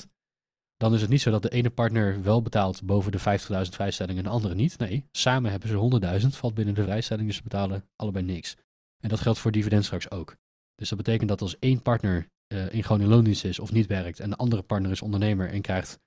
dan 0.76 0.94
is 0.94 1.00
het 1.00 1.10
niet 1.10 1.20
zo 1.20 1.30
dat 1.30 1.42
de 1.42 1.48
ene 1.48 1.70
partner 1.70 2.22
wel 2.22 2.42
betaalt 2.42 2.82
boven 2.82 3.12
de 3.12 3.18
50.000 3.18 3.24
vrijstelling 3.70 4.18
en 4.18 4.24
de 4.24 4.30
andere 4.30 4.54
niet. 4.54 4.78
Nee, 4.78 5.08
samen 5.10 5.50
hebben 5.50 5.68
ze 5.68 6.20
100.000, 6.22 6.26
valt 6.28 6.54
binnen 6.54 6.74
de 6.74 6.82
vrijstelling, 6.82 7.26
dus 7.26 7.36
ze 7.36 7.42
betalen 7.42 7.88
allebei 7.96 8.24
niks. 8.24 8.56
En 9.02 9.08
dat 9.08 9.20
geldt 9.20 9.38
voor 9.38 9.52
dividend 9.52 9.84
straks 9.84 10.10
ook. 10.10 10.36
Dus 10.76 10.88
dat 10.88 10.98
betekent 10.98 11.28
dat 11.28 11.40
als 11.40 11.58
één 11.58 11.82
partner 11.82 12.28
uh, 12.52 12.72
in 12.72 12.82
gewoon 12.82 13.00
in 13.00 13.08
loondienst 13.08 13.44
is 13.44 13.58
of 13.58 13.72
niet 13.72 13.86
werkt 13.86 14.20
en 14.20 14.30
de 14.30 14.36
andere 14.36 14.62
partner 14.62 14.90
is 14.90 15.02
ondernemer 15.02 15.50
en 15.50 15.60
krijgt 15.60 15.98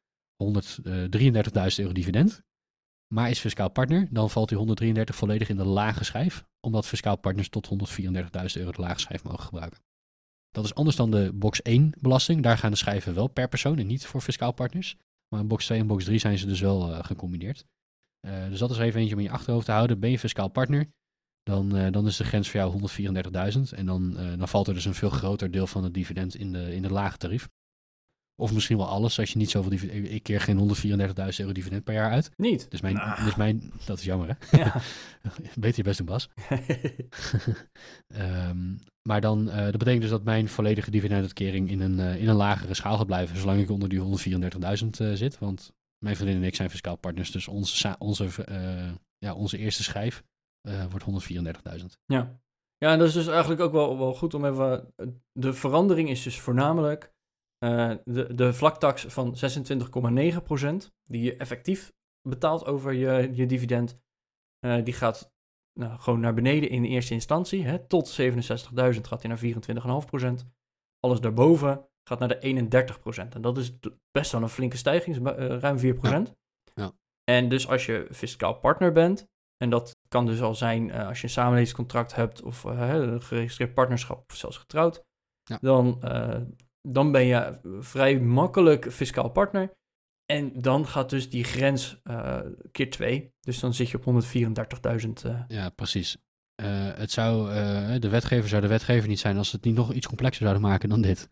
133.000 0.43 0.49
euro 1.75 1.93
dividend, 1.93 2.41
maar 3.13 3.29
is 3.29 3.39
fiscaal 3.39 3.69
partner, 3.69 4.08
dan 4.12 4.29
valt 4.29 4.49
die 4.49 4.58
133 4.58 5.15
volledig 5.15 5.49
in 5.49 5.58
de 5.58 5.65
lage 5.65 6.03
schijf, 6.03 6.45
omdat 6.60 6.86
fiscaal 6.86 7.17
partners 7.17 7.49
tot 7.49 7.69
134.000 7.69 8.05
euro 8.53 8.71
de 8.71 8.82
lage 8.82 8.99
schijf 8.99 9.23
mogen 9.23 9.43
gebruiken. 9.43 9.79
Dat 10.49 10.65
is 10.65 10.75
anders 10.75 10.95
dan 10.95 11.12
de 11.12 11.32
box 11.34 11.62
1 11.62 11.93
belasting. 11.99 12.43
Daar 12.43 12.58
gaan 12.58 12.71
de 12.71 12.77
schijven 12.77 13.13
wel 13.13 13.27
per 13.27 13.47
persoon 13.47 13.77
en 13.77 13.88
niet 13.88 14.05
voor 14.05 14.21
fiscaal 14.21 14.51
partners. 14.51 14.95
Maar 15.27 15.39
in 15.39 15.47
box 15.47 15.65
2 15.65 15.79
en 15.79 15.88
box 15.88 16.03
3 16.03 16.19
zijn 16.19 16.38
ze 16.38 16.45
dus 16.45 16.60
wel 16.60 16.89
uh, 16.89 17.03
gecombineerd. 17.03 17.65
Uh, 18.27 18.47
dus 18.49 18.60
dat 18.60 18.71
is 18.71 18.77
even 18.77 18.99
eentje 18.99 19.15
om 19.15 19.21
in 19.21 19.27
je 19.27 19.34
achterhoofd 19.34 19.65
te 19.65 19.71
houden. 19.71 19.99
Ben 19.99 20.12
je 20.12 20.19
fiscaal 20.19 20.47
partner, 20.47 20.91
dan, 21.49 21.77
uh, 21.77 21.91
dan 21.91 22.07
is 22.07 22.17
de 22.17 22.23
grens 22.23 22.49
voor 22.49 22.59
jou 22.59 22.71
134.000. 22.71 23.77
En 23.77 23.85
dan, 23.85 24.17
dan 24.38 24.47
valt 24.47 24.67
er 24.67 24.73
dus 24.73 24.85
een 24.85 24.93
veel 24.93 25.09
groter 25.09 25.51
deel 25.51 25.67
van 25.67 25.83
het 25.83 25.93
dividend 25.93 26.35
in 26.35 26.51
de, 26.51 26.75
in 26.75 26.81
de 26.81 26.91
lage 26.91 27.17
tarief. 27.17 27.49
Of 28.39 28.53
misschien 28.53 28.77
wel 28.77 28.88
alles, 28.88 29.19
als 29.19 29.31
je 29.31 29.38
niet 29.38 29.49
zoveel 29.49 29.69
dividend... 29.69 30.12
Ik 30.12 30.23
keer 30.23 30.41
geen 30.41 30.75
134.000 30.75 31.15
euro 31.38 31.51
dividend 31.51 31.83
per 31.83 31.93
jaar 31.93 32.12
uit. 32.12 32.31
Niet? 32.35 32.71
Dus 32.71 32.81
mijn... 32.81 33.15
Dus 33.23 33.35
mijn 33.35 33.71
dat 33.85 33.97
is 33.97 34.03
jammer, 34.03 34.27
hè? 34.27 34.57
Ja. 34.63 34.81
Beter 35.59 35.77
je 35.77 35.83
best 35.83 35.97
doen, 35.97 36.07
Bas. 36.07 36.29
um, 38.07 38.79
maar 39.09 39.21
dan, 39.21 39.47
uh, 39.47 39.55
dat 39.55 39.77
betekent 39.77 40.01
dus 40.01 40.09
dat 40.09 40.23
mijn 40.23 40.49
volledige 40.49 40.91
dividenduitkering 40.91 41.69
in 41.69 41.79
een, 41.79 41.99
in 41.99 42.27
een 42.27 42.35
lagere 42.35 42.73
schaal 42.73 42.97
gaat 42.97 43.05
blijven, 43.05 43.38
zolang 43.38 43.62
ik 43.62 43.69
onder 43.69 43.89
die 43.89 43.99
134.000 43.99 44.07
uh, 45.01 45.13
zit. 45.13 45.39
Want 45.39 45.71
mijn 45.97 46.15
vriendin 46.15 46.38
en 46.38 46.47
ik 46.47 46.55
zijn 46.55 46.69
fiscaal 46.69 46.95
partners, 46.95 47.31
dus 47.31 47.47
onze, 47.47 47.95
onze, 47.97 48.29
ja, 49.17 49.33
onze 49.33 49.57
eerste 49.57 49.83
schijf 49.83 50.23
wordt 50.62 51.30
134.000. 51.80 51.86
Ja. 52.06 52.41
ja, 52.78 52.91
en 52.91 53.00
dat 53.00 53.08
is 53.08 53.13
dus 53.13 53.28
eigenlijk 53.28 53.62
ook 53.62 53.72
wel, 53.72 53.98
wel 53.98 54.13
goed 54.13 54.34
om 54.34 54.45
even... 54.45 54.93
De 55.32 55.54
verandering 55.54 56.10
is 56.10 56.24
dus 56.24 56.39
voornamelijk 56.39 57.13
de, 57.60 58.30
de 58.36 58.54
vlaktax 58.54 59.06
van 59.06 59.36
26,9%, 60.62 60.91
die 61.04 61.24
je 61.24 61.36
effectief 61.36 61.93
betaalt 62.30 62.65
over 62.65 62.93
je, 62.93 63.30
je 63.34 63.45
dividend, 63.45 64.00
die 64.84 64.93
gaat 64.93 65.34
nou, 65.80 66.00
gewoon 66.00 66.19
naar 66.19 66.34
beneden 66.34 66.69
in 66.69 66.82
de 66.82 66.88
eerste 66.88 67.13
instantie. 67.13 67.65
Hè, 67.65 67.88
tot 67.88 68.22
67.000 68.22 68.28
gaat 69.02 69.22
hij 69.22 69.28
naar 69.28 70.41
24,5%. 70.41 70.48
Alles 71.00 71.19
daarboven 71.19 71.89
gaat 72.10 72.19
naar 72.19 72.39
de 72.39 72.69
31%. 73.26 73.34
En 73.34 73.41
dat 73.41 73.58
is 73.58 73.80
best 74.12 74.32
wel 74.32 74.41
een 74.41 74.50
flinke 74.50 74.78
stijging, 74.78 75.17
ruim 75.38 75.78
4%. 75.78 75.82
Ja. 76.02 76.26
Ja. 76.74 76.91
En 77.24 77.50
dus 77.50 77.67
als 77.67 77.86
je 77.86 78.08
fiscaal 78.12 78.54
partner 78.54 78.91
bent, 78.91 79.28
en 79.58 79.69
dat 79.69 79.98
kan 80.10 80.26
dus 80.26 80.41
al 80.41 80.56
zijn 80.56 80.88
uh, 80.88 81.08
als 81.08 81.17
je 81.17 81.24
een 81.24 81.30
samenlevingscontract 81.30 82.15
hebt 82.15 82.41
of 82.41 82.63
uh, 82.63 82.93
een 82.93 83.22
geregistreerd 83.22 83.74
partnerschap 83.74 84.24
of 84.30 84.36
zelfs 84.36 84.58
getrouwd, 84.58 85.04
ja. 85.43 85.58
dan, 85.62 86.00
dan 86.82 87.12
ben 87.12 87.26
je 87.26 87.60
vrij 87.80 88.19
makkelijk 88.19 88.91
fiscaal 88.91 89.30
partner. 89.30 89.78
En 90.26 90.52
dan 90.62 90.88
gaat 90.88 91.10
dus 91.10 91.30
die 91.30 91.43
grens 91.43 92.02
uh, 92.04 92.39
keer 92.72 92.89
2. 92.89 93.34
Dus 93.39 93.60
dan 93.60 93.74
zit 93.74 93.89
je 93.89 94.00
op 94.04 94.24
134.000. 94.24 95.26
Uh. 95.26 95.41
Ja, 95.48 95.69
precies. 95.69 96.17
Uh, 96.62 96.67
het 96.95 97.12
zou, 97.12 97.54
de 98.00 98.10
wetgever 98.10 98.50
zou 98.50 98.62
de 98.62 98.67
wetgever 98.67 99.08
niet 99.08 99.19
zijn 99.19 99.38
als 99.38 99.50
ze 99.50 99.56
het 99.56 99.65
niet 99.65 99.76
nog 99.76 99.93
iets 99.93 100.08
complexer 100.08 100.41
zouden 100.41 100.69
maken 100.69 100.89
dan 100.89 101.02
dit. 101.02 101.30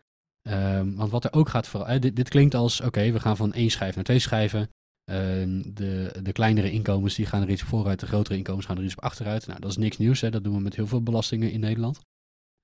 Ehm, 0.48 0.94
want 0.94 1.10
wat 1.10 1.24
er 1.24 1.32
ook 1.32 1.48
gaat 1.48 1.66
vooral. 1.66 2.00
Dit, 2.00 2.16
dit, 2.16 2.28
klinkt 2.28 2.54
als: 2.54 2.78
oké, 2.78 2.88
okay, 2.88 3.12
we 3.12 3.20
gaan 3.20 3.36
van 3.36 3.52
één 3.52 3.70
schijf 3.70 3.94
naar 3.94 4.04
twee 4.04 4.18
schijven. 4.18 4.70
Ehm, 5.08 5.62
de, 5.74 6.14
de 6.22 6.32
kleinere 6.32 6.70
inkomens 6.70 7.14
die 7.14 7.26
gaan 7.26 7.42
er 7.42 7.50
iets 7.50 7.62
vooruit, 7.62 8.00
de 8.00 8.06
grotere 8.06 8.36
inkomens 8.36 8.66
gaan 8.66 8.76
er 8.76 8.84
iets 8.84 8.96
op 8.96 9.02
achteruit. 9.04 9.46
Nou, 9.46 9.60
dat 9.60 9.70
is 9.70 9.76
niks 9.76 9.96
nieuws. 9.98 10.20
Hè? 10.20 10.30
Dat 10.30 10.44
doen 10.44 10.54
we 10.54 10.60
met 10.60 10.76
heel 10.76 10.86
veel 10.86 11.02
belastingen 11.02 11.50
in 11.52 11.60
Nederland. 11.60 12.00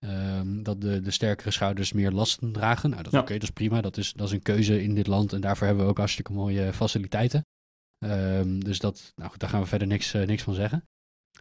Um, 0.04 0.62
dat 0.62 0.80
de, 0.80 1.00
de 1.00 1.10
sterkere 1.10 1.50
schouders 1.50 1.92
meer 1.92 2.10
lasten 2.10 2.52
dragen. 2.52 2.90
Nou, 2.90 3.02
dat, 3.02 3.12
Ja. 3.12 3.20
oké, 3.20 3.32
dat 3.32 3.42
is 3.42 3.50
prima. 3.50 3.80
Dat 3.80 3.96
is, 3.96 4.12
dat 4.12 4.26
is 4.26 4.32
een 4.32 4.42
keuze 4.42 4.82
in 4.82 4.94
dit 4.94 5.06
land. 5.06 5.32
En 5.32 5.40
daarvoor 5.40 5.66
hebben 5.66 5.84
we 5.84 5.90
ook 5.90 5.98
hartstikke 5.98 6.32
mooie 6.32 6.72
faciliteiten. 6.72 7.46
Ehm, 7.98 8.58
dus 8.58 8.78
dat, 8.78 9.12
nou 9.16 9.30
goed, 9.30 9.40
daar 9.40 9.48
gaan 9.50 9.60
we 9.60 9.66
verder 9.66 9.88
niks, 9.88 10.14
eh, 10.14 10.26
niks 10.26 10.42
van 10.42 10.54
zeggen. 10.54 10.84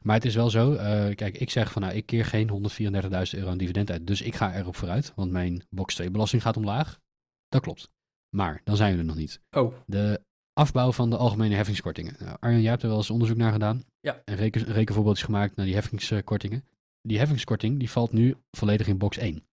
Maar 0.01 0.15
het 0.15 0.25
is 0.25 0.35
wel 0.35 0.49
zo. 0.49 0.73
eh, 0.73 1.15
kijk, 1.15 1.37
ik 1.37 1.49
zeg 1.49 1.71
van 1.71 1.81
nou, 1.81 1.93
ik 1.93 2.05
keer 2.05 2.25
geen 2.25 2.49
134.000 2.49 3.39
euro 3.39 3.49
aan 3.51 3.57
dividend 3.57 3.91
uit. 3.91 4.07
Dus 4.07 4.21
ik 4.21 4.35
ga 4.35 4.55
erop 4.55 4.75
vooruit. 4.75 5.11
Want 5.15 5.31
mijn 5.31 5.63
box 5.69 5.95
2 5.95 6.11
belasting 6.11 6.41
gaat 6.41 6.57
omlaag. 6.57 6.99
Dat 7.47 7.61
klopt. 7.61 7.89
Maar 8.35 8.61
dan 8.63 8.75
zijn 8.75 8.93
we 8.93 8.99
er 8.99 9.05
nog 9.05 9.15
niet. 9.15 9.39
Oh, 9.51 9.73
De 9.85 10.21
afbouw 10.53 10.91
van 10.91 11.09
de 11.09 11.17
algemene 11.17 11.55
heffingskortingen. 11.55 12.15
Nou, 12.19 12.37
Arjen, 12.39 12.61
jij 12.61 12.69
hebt 12.69 12.83
er 12.83 12.89
wel 12.89 12.97
eens 12.97 13.09
onderzoek 13.09 13.37
naar 13.37 13.51
gedaan. 13.51 13.83
Ja. 13.99 14.21
En 14.25 14.35
reken, 14.35 14.63
rekenvoorbeeldjes 14.63 15.25
gemaakt 15.25 15.55
naar 15.55 15.65
die 15.65 15.75
heffingskortingen. 15.75 16.63
Die 17.01 17.17
heffingskorting 17.17 17.79
die 17.79 17.89
valt 17.89 18.11
nu 18.11 18.35
volledig 18.51 18.87
in 18.87 18.97
box 18.97 19.17
1. 19.17 19.47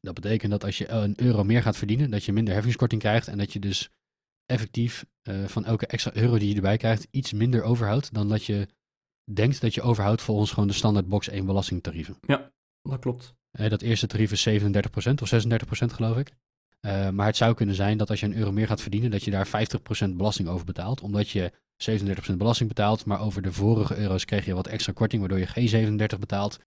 Dat 0.00 0.14
betekent 0.14 0.50
dat 0.50 0.64
als 0.64 0.78
je 0.78 0.88
een 0.88 1.20
euro 1.20 1.44
meer 1.44 1.62
gaat 1.62 1.76
verdienen, 1.76 2.10
dat 2.10 2.24
je 2.24 2.32
minder 2.32 2.54
heffingskorting 2.54 3.00
krijgt. 3.00 3.28
En 3.28 3.38
dat 3.38 3.52
je 3.52 3.58
dus 3.58 3.90
effectief 4.46 5.06
eh, 5.22 5.44
van 5.44 5.64
elke 5.64 5.86
extra 5.86 6.14
euro 6.14 6.38
die 6.38 6.48
je 6.48 6.54
erbij 6.54 6.76
krijgt, 6.76 7.06
iets 7.10 7.32
minder 7.32 7.62
overhoudt 7.62 8.14
dan 8.14 8.28
dat 8.28 8.44
je 8.44 8.68
denkt 9.32 9.60
dat 9.60 9.74
je 9.74 9.82
overhoudt 9.82 10.22
volgens 10.22 10.50
gewoon 10.50 10.68
de 10.68 10.74
standaard 10.74 11.08
box 11.08 11.28
1 11.28 11.46
belastingtarieven. 11.46 12.16
dat 12.82 13.00
klopt. 13.00 13.34
Eh, 13.50 13.70
dat 13.70 13.82
eerste 13.82 14.06
tarief 14.06 14.32
is 14.32 14.48
37% 14.48 15.22
of 15.22 15.28
36% 15.28 15.92
geloof 15.92 16.16
ik. 16.16 16.32
Eh, 16.86 17.08
maar 17.10 17.26
het 17.26 17.36
zou 17.36 17.54
kunnen 17.54 17.74
zijn 17.74 17.96
dat 17.98 18.10
als 18.10 18.20
je 18.20 18.26
een 18.26 18.36
euro 18.36 18.52
meer 18.52 18.66
gaat 18.66 18.80
verdienen, 18.80 19.10
dat 19.10 19.22
je 19.24 19.30
daar 19.30 19.46
50% 19.46 20.16
belasting 20.16 20.48
over 20.48 20.66
betaalt. 20.66 21.00
Omdat 21.00 21.28
je 21.30 21.52
37% 21.76 22.36
belasting 22.36 22.68
betaalt, 22.68 23.04
maar 23.04 23.20
over 23.20 23.42
de 23.42 23.52
vorige 23.52 23.96
euro's 23.96 24.24
kreeg 24.24 24.44
je 24.44 24.54
wat 24.54 24.66
extra 24.66 24.92
korting, 24.92 25.20
waardoor 25.20 25.38
je 25.40 25.46
geen 25.46 25.68
37 25.68 26.18
betaalt. 26.18 26.58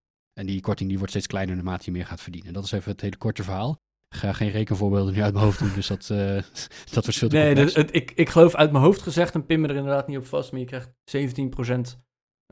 En 0.41 0.47
die 0.47 0.61
korting 0.61 0.89
die 0.89 0.99
wordt 0.99 1.13
steeds 1.13 1.27
kleiner 1.27 1.55
naarmate 1.55 1.83
je 1.85 1.91
meer 1.91 2.07
gaat 2.07 2.21
verdienen. 2.21 2.53
Dat 2.53 2.65
is 2.65 2.73
even 2.73 2.93
het 2.93 3.01
hele 3.01 3.17
korte 3.17 3.43
verhaal. 3.43 3.81
Ik 4.09 4.21
ga 4.21 4.33
geen 4.33 4.51
rekenvoorbeelden 4.51 5.15
nu 5.15 5.23
uit 5.23 5.33
mijn 5.33 5.45
hoofd 5.45 5.59
doen, 5.59 5.73
dus 5.75 5.87
dat, 5.87 6.09
uh, 6.13 6.19
dat 6.95 7.05
wordt 7.05 7.19
veel 7.19 7.29
te 7.29 7.37
Nee, 7.37 7.45
complex. 7.47 7.73
dat- 7.75 7.87
het- 7.87 7.95
ik, 7.95 8.11
ik 8.11 8.29
geloof 8.29 8.55
uit 8.55 8.73
mijn 8.73 8.85
hoofd 8.85 9.03
gezegd, 9.03 9.35
en 9.35 9.47
pin 9.47 9.61
me 9.61 9.69
er 9.69 9.75
inderdaad 9.77 10.09
niet 10.09 10.19
op 10.19 10.27
vast, 10.27 10.51
maar 10.53 10.61
je 10.61 10.67
krijgt 10.67 10.91
17% 11.05 11.99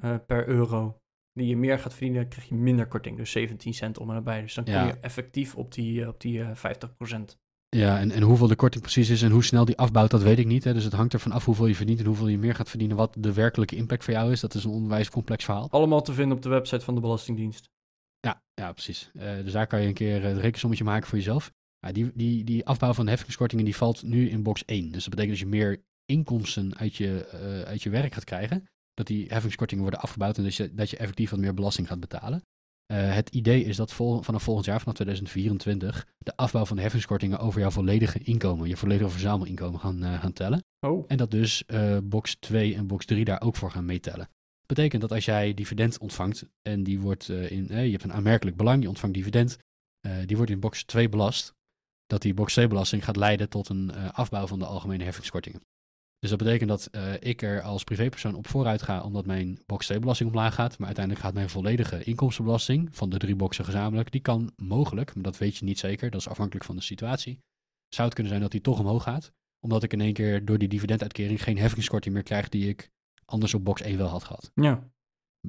eh, 0.02 0.14
per 0.26 0.48
euro 0.48 1.00
die 1.32 1.46
je 1.46 1.56
meer 1.56 1.78
gaat 1.78 1.92
verdienen, 1.94 2.28
krijg 2.28 2.48
je 2.48 2.54
minder 2.54 2.86
korting. 2.86 3.16
Dus 3.16 3.30
17 3.30 3.74
cent 3.74 3.98
om 3.98 4.08
en 4.08 4.14
nabij. 4.14 4.40
Dus 4.40 4.54
dan 4.54 4.64
Ja. 4.66 4.86
je 4.86 4.98
effectief 5.00 5.54
op 5.56 5.74
die, 5.74 6.08
op 6.08 6.20
die 6.20 6.42
eh 6.42 6.50
50%. 6.54 7.40
Ja, 7.76 7.98
en, 7.98 8.10
en 8.10 8.22
hoeveel 8.22 8.46
de 8.46 8.56
korting 8.56 8.82
precies 8.82 9.10
is 9.10 9.22
en 9.22 9.30
hoe 9.30 9.44
snel 9.44 9.64
die 9.64 9.76
afbouwt, 9.76 10.10
dat 10.10 10.22
weet 10.22 10.38
ik 10.38 10.46
niet. 10.46 10.64
Hè. 10.64 10.74
Dus 10.74 10.84
het 10.84 10.92
hangt 10.92 11.12
ervan 11.12 11.32
af 11.32 11.44
hoeveel 11.44 11.66
je 11.66 11.74
verdient 11.74 11.98
en 11.98 12.06
hoeveel 12.06 12.28
je 12.28 12.38
meer 12.38 12.54
gaat 12.54 12.68
verdienen. 12.68 12.96
Wat 12.96 13.16
de 13.18 13.32
werkelijke 13.32 13.76
impact 13.76 14.04
voor 14.04 14.12
jou 14.12 14.32
is. 14.32 14.40
Dat 14.40 14.54
is 14.54 14.64
een 14.64 14.70
onwijs 14.70 15.10
complex 15.10 15.44
verhaal. 15.44 15.70
Allemaal 15.70 16.02
te 16.02 16.12
vinden 16.12 16.36
op 16.36 16.42
de 16.42 16.48
website 16.48 16.84
van 16.84 16.94
de 16.94 17.00
Belastingdienst. 17.00 17.70
Ja, 18.20 18.42
ja 18.54 18.72
precies. 18.72 19.10
Eh, 19.14 19.34
dus 19.36 19.52
daar 19.52 19.66
kan 19.66 19.80
je 19.80 19.86
een 19.86 19.94
keer 19.94 20.24
eh, 20.24 20.28
het 20.28 20.38
rekensommetje 20.38 20.84
maken 20.84 21.08
voor 21.08 21.18
jezelf. 21.18 21.52
Ja, 21.78 21.92
die, 21.92 22.10
die, 22.14 22.44
die 22.44 22.66
afbouw 22.66 22.92
van 22.92 23.04
de 23.04 23.10
heffingskortingen 23.10 23.64
die 23.64 23.76
valt 23.76 24.02
nu 24.02 24.28
in 24.28 24.42
box 24.42 24.64
1. 24.64 24.92
Dus 24.92 25.04
dat 25.04 25.14
betekent 25.14 25.38
dat 25.38 25.38
je 25.38 25.56
meer 25.56 25.82
inkomsten 26.04 26.76
uit 26.76 26.96
je, 26.96 27.26
eh, 27.26 27.62
uit 27.62 27.82
je 27.82 27.90
werk 27.90 28.14
gaat 28.14 28.24
krijgen. 28.24 28.68
Dat 28.94 29.06
die 29.06 29.26
heffingskortingen 29.28 29.82
worden 29.82 30.00
afgebouwd 30.00 30.36
en 30.36 30.42
dat 30.42 30.54
je, 30.54 30.74
dat 30.74 30.90
je 30.90 30.96
effectief 30.96 31.30
wat 31.30 31.40
meer 31.40 31.54
belasting 31.54 31.88
gaat 31.88 32.00
betalen. 32.00 32.42
Eh, 32.92 33.14
het 33.14 33.28
idee 33.28 33.64
is 33.64 33.76
dat 33.76 33.92
vol, 33.92 34.22
vanaf 34.22 34.42
volgend 34.42 34.66
jaar, 34.66 34.78
vanaf 34.78 34.94
2024, 34.94 36.06
de 36.18 36.36
afbouw 36.36 36.64
van 36.64 36.76
de 36.76 36.82
heffingskortingen 36.82 37.38
over 37.38 37.60
jouw 37.60 37.70
volledige 37.70 38.18
inkomen, 38.18 38.68
je 38.68 38.76
volledige 38.76 39.10
verzamelinkomen 39.10 39.80
gaan, 39.80 40.04
eh, 40.04 40.20
gaan 40.20 40.32
tellen. 40.32 40.64
Oh, 40.80 41.04
En 41.08 41.16
dat 41.16 41.30
dus 41.30 41.64
eh, 41.66 41.96
box 42.02 42.36
2 42.40 42.74
en 42.74 42.86
box 42.86 43.06
3 43.06 43.24
daar 43.24 43.40
ook 43.40 43.56
voor 43.56 43.70
gaan 43.70 43.84
meetellen. 43.84 44.28
Betekent 44.66 45.00
dat 45.00 45.12
als 45.12 45.24
jij 45.24 45.54
dividend 45.54 45.98
ontvangt 45.98 46.44
en 46.62 46.82
die 46.82 47.00
wordt 47.00 47.28
in, 47.28 47.66
je 47.68 47.90
hebt 47.90 48.04
een 48.04 48.12
aanmerkelijk 48.12 48.56
belang, 48.56 48.82
je 48.82 48.88
ontvangt 48.88 49.14
dividend, 49.16 49.58
die 50.26 50.36
wordt 50.36 50.50
in 50.50 50.60
box 50.60 50.84
2 50.84 51.08
belast, 51.08 51.54
dat 52.06 52.22
die 52.22 52.34
box 52.34 52.52
2 52.52 52.66
belasting 52.66 53.04
gaat 53.04 53.16
leiden 53.16 53.48
tot 53.48 53.68
een 53.68 53.92
afbouw 53.92 54.46
van 54.46 54.58
de 54.58 54.64
algemene 54.64 55.04
heffingskortingen. 55.04 55.62
Dus 56.22 56.30
dat 56.30 56.38
betekent 56.38 56.68
dat 56.68 56.86
eh, 56.86 57.12
ik 57.20 57.42
er 57.42 57.62
als 57.62 57.84
privépersoon 57.84 58.34
op 58.34 58.46
vooruit 58.46 58.82
ga 58.82 59.02
omdat 59.02 59.26
mijn 59.26 59.58
box 59.66 59.86
2 59.86 59.98
belasting 59.98 60.28
omlaag 60.28 60.54
gaat, 60.54 60.78
maar 60.78 60.86
uiteindelijk 60.86 61.24
gaat 61.24 61.34
mijn 61.34 61.48
volledige 61.48 62.04
inkomstenbelasting 62.04 62.88
van 62.96 63.10
de 63.10 63.18
drie 63.18 63.36
boxen 63.36 63.64
gezamenlijk, 63.64 64.12
die 64.12 64.20
kan 64.20 64.52
mogelijk, 64.56 65.14
maar 65.14 65.22
dat 65.22 65.38
weet 65.38 65.56
je 65.56 65.64
niet 65.64 65.78
zeker, 65.78 66.10
dat 66.10 66.20
is 66.20 66.28
afhankelijk 66.28 66.64
van 66.64 66.76
de 66.76 66.82
situatie, 66.82 67.38
zou 67.88 68.04
het 68.04 68.14
kunnen 68.14 68.32
zijn 68.32 68.42
dat 68.42 68.52
die 68.52 68.60
toch 68.60 68.78
omhoog 68.78 69.02
gaat 69.02 69.32
omdat 69.64 69.82
ik 69.82 69.92
in 69.92 70.00
één 70.00 70.12
keer 70.12 70.44
door 70.44 70.58
die 70.58 70.68
dividenduitkering 70.68 71.42
geen 71.42 71.58
heffingskorting 71.58 72.14
meer 72.14 72.22
krijg 72.22 72.48
die 72.48 72.68
ik 72.68 72.90
anders 73.24 73.54
op 73.54 73.64
box 73.64 73.80
1 73.80 73.98
wel 73.98 74.08
had 74.08 74.24
gehad. 74.24 74.50
ja. 74.54 74.90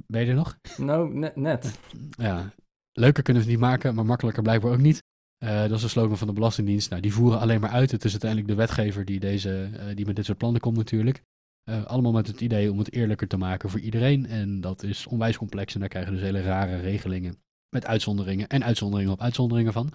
Ben 0.07 0.21
je 0.21 0.27
er 0.27 0.35
nog? 0.35 0.57
Nou, 0.77 1.13
net. 1.13 1.35
net. 1.35 1.79
Ja. 2.09 2.53
Leuker 2.91 3.23
kunnen 3.23 3.43
we 3.43 3.49
het 3.49 3.59
niet 3.59 3.69
maken, 3.69 3.95
maar 3.95 4.05
makkelijker 4.05 4.43
blijkbaar 4.43 4.71
ook 4.71 4.79
niet. 4.79 5.03
Eh, 5.43 5.61
dat 5.61 5.71
is 5.71 5.81
de 5.81 5.87
slogan 5.87 6.17
van 6.17 6.27
de 6.27 6.33
Belastingdienst. 6.33 6.89
Nou, 6.89 7.01
die 7.01 7.13
voeren 7.13 7.39
alleen 7.39 7.61
maar 7.61 7.69
uit. 7.69 7.91
Het 7.91 8.03
is 8.03 8.11
uiteindelijk 8.11 8.49
de 8.49 8.55
wetgever 8.55 9.05
die, 9.05 9.19
deze, 9.19 9.69
eh, 9.77 9.95
die 9.95 10.05
met 10.05 10.15
dit 10.15 10.25
soort 10.25 10.37
plannen 10.37 10.61
komt 10.61 10.77
natuurlijk. 10.77 11.23
Eh, 11.63 11.85
allemaal 11.85 12.11
met 12.11 12.27
het 12.27 12.41
idee 12.41 12.71
om 12.71 12.77
het 12.77 12.93
eerlijker 12.93 13.27
te 13.27 13.37
maken 13.37 13.69
voor 13.69 13.79
iedereen. 13.79 14.25
En 14.25 14.61
dat 14.61 14.83
is 14.83 15.07
onwijs 15.07 15.37
complex 15.37 15.73
en 15.73 15.79
daar 15.79 15.89
krijgen 15.89 16.13
dus 16.13 16.21
hele 16.21 16.41
rare 16.41 16.75
regelingen 16.75 17.35
met 17.69 17.85
uitzonderingen 17.85 18.47
en 18.47 18.63
uitzonderingen 18.63 19.13
op 19.13 19.21
uitzonderingen 19.21 19.73
van. 19.73 19.93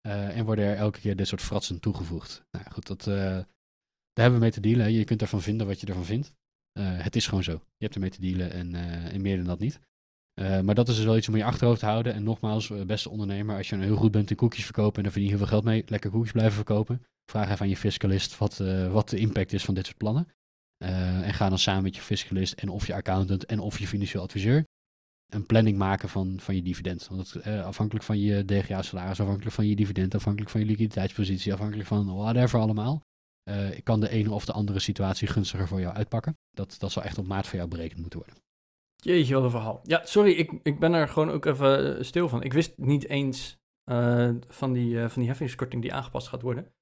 En 0.00 0.44
worden 0.44 0.64
er 0.64 0.76
elke 0.76 1.00
keer 1.00 1.16
dit 1.16 1.26
soort 1.26 1.40
fratsen 1.40 1.80
toegevoegd. 1.80 2.42
Nou 2.50 2.64
goed, 2.70 2.86
dat, 2.86 3.04
daar 3.04 3.46
hebben 4.12 4.38
we 4.38 4.44
mee 4.44 4.50
te 4.50 4.60
dealen. 4.60 4.92
Je 4.92 5.04
kunt 5.04 5.22
ervan 5.22 5.42
vinden 5.42 5.66
wat 5.66 5.80
je 5.80 5.86
ervan 5.86 6.04
vindt. 6.04 6.32
Het 6.80 7.16
is 7.16 7.26
gewoon 7.26 7.44
zo. 7.44 7.52
Je 7.52 7.84
hebt 7.84 7.94
ermee 7.94 8.10
te 8.10 8.20
dealen 8.20 8.52
en, 8.52 8.74
en 9.12 9.20
meer 9.20 9.36
dan 9.36 9.46
dat 9.46 9.58
niet. 9.58 9.80
Eh, 10.40 10.60
maar 10.60 10.74
dat 10.74 10.88
is 10.88 10.96
dus 10.96 11.04
wel 11.04 11.16
iets 11.16 11.28
om 11.28 11.36
je 11.36 11.44
achterhoofd 11.44 11.80
te 11.80 11.86
houden. 11.86 12.14
En 12.14 12.22
nogmaals, 12.22 12.70
eh, 12.70 12.82
beste 12.82 13.10
ondernemer, 13.10 13.56
als 13.56 13.68
je 13.68 13.76
nou 13.76 13.86
heel 13.86 13.96
goed 13.96 14.10
bent 14.10 14.30
in 14.30 14.36
koekjes 14.36 14.64
verkopen 14.64 14.96
en 14.96 15.02
daar 15.02 15.12
verdien 15.12 15.30
je 15.30 15.36
heel 15.36 15.46
veel 15.46 15.52
geld 15.52 15.64
mee, 15.64 15.84
lekker 15.86 16.10
koekjes 16.10 16.32
blijven 16.32 16.54
verkopen. 16.54 17.02
Vraag 17.30 17.50
even 17.50 17.60
aan 17.60 17.68
je 17.68 17.76
fiscalist 17.76 18.38
wat, 18.38 18.60
eh, 18.60 18.92
wat 18.92 19.08
de 19.08 19.18
impact 19.18 19.52
is 19.52 19.64
van 19.64 19.74
dit 19.74 19.86
soort 19.86 19.96
plannen. 19.96 20.28
En 20.78 21.34
ga 21.34 21.48
dan 21.48 21.58
samen 21.58 21.82
met 21.82 21.96
je 21.96 22.02
fiscalist 22.02 22.52
en 22.52 22.68
of 22.68 22.86
je 22.86 22.94
accountant 22.94 23.46
en 23.46 23.58
of 23.58 23.78
je 23.78 23.86
financieel 23.86 24.22
adviseur 24.22 24.64
een 25.26 25.46
planning 25.46 25.76
maken 25.78 26.08
van, 26.08 26.40
van 26.40 26.54
je 26.54 26.62
dividend. 26.62 27.06
Want 27.08 27.44
afhankelijk 27.44 28.04
van 28.04 28.18
je 28.18 28.44
DGA-salaris, 28.44 29.20
afhankelijk 29.20 29.54
van 29.54 29.66
je 29.66 29.76
dividend, 29.76 30.14
afhankelijk 30.14 30.50
van 30.50 30.60
je 30.60 30.66
liquiditeitspositie, 30.66 31.52
afhankelijk 31.52 31.88
van 31.88 32.14
whatever 32.14 32.60
allemaal, 32.60 33.02
eh, 33.42 33.82
kan 33.82 34.00
de 34.00 34.08
ene 34.08 34.30
of 34.30 34.44
de 34.44 34.52
andere 34.52 34.78
situatie 34.78 35.28
gunstiger 35.28 35.68
voor 35.68 35.80
jou 35.80 35.94
uitpakken. 35.94 36.38
Dat, 36.50 36.76
dat 36.78 36.92
zal 36.92 37.02
echt 37.02 37.18
op 37.18 37.26
maat 37.26 37.46
voor 37.46 37.58
jou 37.58 37.68
berekend 37.68 38.00
moeten 38.00 38.18
worden. 38.18 38.36
Jeetje, 39.00 39.34
wat 39.34 39.44
een 39.44 39.50
verhaal. 39.50 39.80
Ja, 39.82 40.00
sorry, 40.04 40.32
ik, 40.32 40.52
ik 40.62 40.78
ben 40.78 40.92
er 40.92 41.08
gewoon 41.08 41.30
ook 41.30 41.44
even 41.44 41.96
eh, 41.96 42.02
stil 42.02 42.28
van. 42.28 42.42
Ik 42.42 42.52
wist 42.52 42.78
niet 42.78 43.08
eens 43.08 43.60
eh, 43.84 44.30
van, 44.46 44.72
die, 44.72 45.00
eh, 45.00 45.08
van 45.08 45.20
die 45.20 45.30
heffingskorting 45.30 45.82
die 45.82 45.94
aangepast 45.94 46.28
gaat 46.28 46.42
worden. 46.42 46.72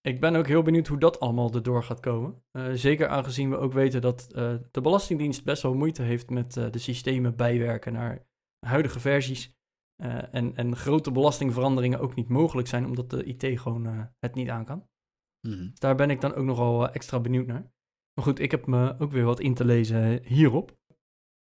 Ik 0.00 0.20
ben 0.20 0.36
ook 0.36 0.46
heel 0.46 0.62
benieuwd 0.62 0.86
hoe 0.86 0.98
dat 0.98 1.20
allemaal 1.20 1.54
erdoor 1.54 1.82
gaat 1.82 2.00
komen. 2.00 2.42
Zeker 2.72 3.08
aangezien 3.08 3.50
we 3.50 3.56
ook 3.56 3.72
weten 3.72 4.00
dat 4.00 4.26
de 4.70 4.80
Belastingdienst 4.82 5.44
best 5.44 5.62
wel 5.62 5.74
moeite 5.74 6.02
heeft 6.02 6.30
met 6.30 6.52
de 6.52 6.78
systemen 6.78 7.36
bijwerken 7.36 7.92
naar 7.92 8.26
huidige 8.66 9.00
versies. 9.00 9.54
En, 10.30 10.56
en 10.56 10.76
grote 10.76 11.10
belastingveranderingen 11.10 12.00
ook 12.00 12.14
niet 12.14 12.28
mogelijk 12.28 12.68
zijn, 12.68 12.84
omdat 12.84 13.10
de 13.10 13.24
IT 13.24 13.60
gewoon 13.60 14.10
het 14.18 14.34
niet 14.34 14.48
aan 14.48 14.64
kan. 14.64 14.88
Daar 15.74 15.94
ben 15.94 16.10
ik 16.10 16.20
dan 16.20 16.34
ook 16.34 16.44
nogal 16.44 16.90
extra 16.90 17.20
benieuwd 17.20 17.46
naar. 17.46 17.72
Maar 18.14 18.24
goed, 18.24 18.38
ik 18.38 18.50
heb 18.50 18.66
me 18.66 18.98
ook 18.98 19.12
weer 19.12 19.24
wat 19.24 19.40
in 19.40 19.54
te 19.54 19.64
lezen 19.64 20.22
hierop. 20.24 20.79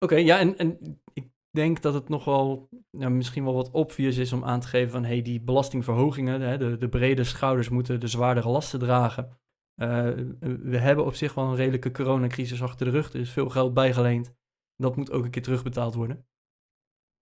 Oké, 0.05 0.15
ja, 0.15 0.39
en, 0.39 0.57
en 0.57 1.01
ik 1.13 1.29
denk 1.51 1.81
dat 1.81 1.93
het 1.93 2.09
nog 2.09 2.25
wel 2.25 2.69
ja, 2.89 3.09
misschien 3.09 3.43
wel 3.43 3.53
wat 3.53 3.71
obvious 3.71 4.17
is 4.17 4.33
om 4.33 4.43
aan 4.43 4.59
te 4.59 4.67
geven 4.67 4.91
van 4.91 5.03
hey, 5.03 5.21
die 5.21 5.41
belastingverhogingen, 5.41 6.41
hè, 6.41 6.57
de, 6.57 6.77
de 6.77 6.89
brede 6.89 7.23
schouders 7.23 7.69
moeten 7.69 7.99
de 7.99 8.07
zwaardere 8.07 8.49
lasten 8.49 8.79
dragen. 8.79 9.37
Eh, 9.75 10.11
we 10.39 10.77
hebben 10.77 11.05
op 11.05 11.15
zich 11.15 11.33
wel 11.33 11.45
een 11.45 11.55
redelijke 11.55 11.91
coronacrisis 11.91 12.61
achter 12.61 12.85
de 12.85 12.91
rug. 12.91 13.13
Er 13.13 13.19
is 13.19 13.31
veel 13.31 13.49
geld 13.49 13.73
bijgeleend. 13.73 14.33
Dat 14.75 14.95
moet 14.95 15.11
ook 15.11 15.23
een 15.23 15.31
keer 15.31 15.41
terugbetaald 15.41 15.93
worden. 15.93 16.27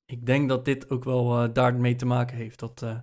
Ik 0.04 0.26
denk 0.26 0.48
dat 0.48 0.64
dit 0.64 0.90
ook 0.90 1.04
wel 1.04 1.42
eh, 1.42 1.52
daarmee 1.52 1.94
te 1.94 2.06
maken 2.06 2.36
heeft. 2.36 2.58
Dat, 2.58 2.82
eh, 2.82 2.98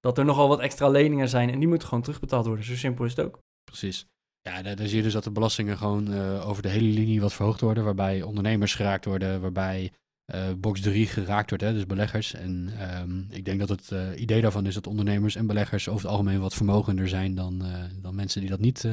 dat 0.00 0.18
er 0.18 0.24
nogal 0.24 0.48
wat 0.48 0.60
extra 0.60 0.88
leningen 0.88 1.28
zijn 1.28 1.50
en 1.50 1.58
die 1.58 1.68
moeten 1.68 1.88
gewoon 1.88 2.02
terugbetaald 2.02 2.46
worden. 2.46 2.64
Zo 2.64 2.74
simpel 2.74 3.04
is 3.04 3.16
het 3.16 3.26
ook. 3.26 3.42
Precies. 3.64 4.08
Ja, 4.46 4.62
daar, 4.62 4.76
daar 4.76 4.86
zie 4.86 4.96
je 4.96 5.02
dus 5.02 5.12
dat 5.12 5.24
de 5.24 5.30
belastingen 5.30 5.76
gewoon 5.76 6.12
eh, 6.12 6.48
over 6.48 6.62
de 6.62 6.68
hele 6.68 6.88
linie 6.88 7.20
wat 7.20 7.32
verhoogd 7.32 7.60
worden, 7.60 7.84
waarbij 7.84 8.22
ondernemers 8.22 8.74
geraakt 8.74 9.04
worden, 9.04 9.40
waarbij 9.40 9.92
eh, 10.32 10.52
box 10.58 10.80
3 10.80 11.06
geraakt 11.06 11.48
wordt, 11.48 11.64
hè, 11.64 11.72
dus 11.72 11.86
beleggers. 11.86 12.34
En 12.34 12.72
ehm, 12.78 13.20
ik 13.30 13.44
denk 13.44 13.58
dat 13.58 13.68
het 13.68 13.90
eh, 13.90 14.20
idee 14.20 14.40
daarvan 14.40 14.66
is 14.66 14.74
dat 14.74 14.86
ondernemers 14.86 15.36
en 15.36 15.46
beleggers 15.46 15.88
over 15.88 16.02
het 16.02 16.10
algemeen 16.10 16.40
wat 16.40 16.54
vermogender 16.54 17.08
zijn 17.08 17.34
dan, 17.34 17.64
dan 18.02 18.14
mensen 18.14 18.40
die 18.40 18.50
dat 18.50 18.60
niet, 18.60 18.88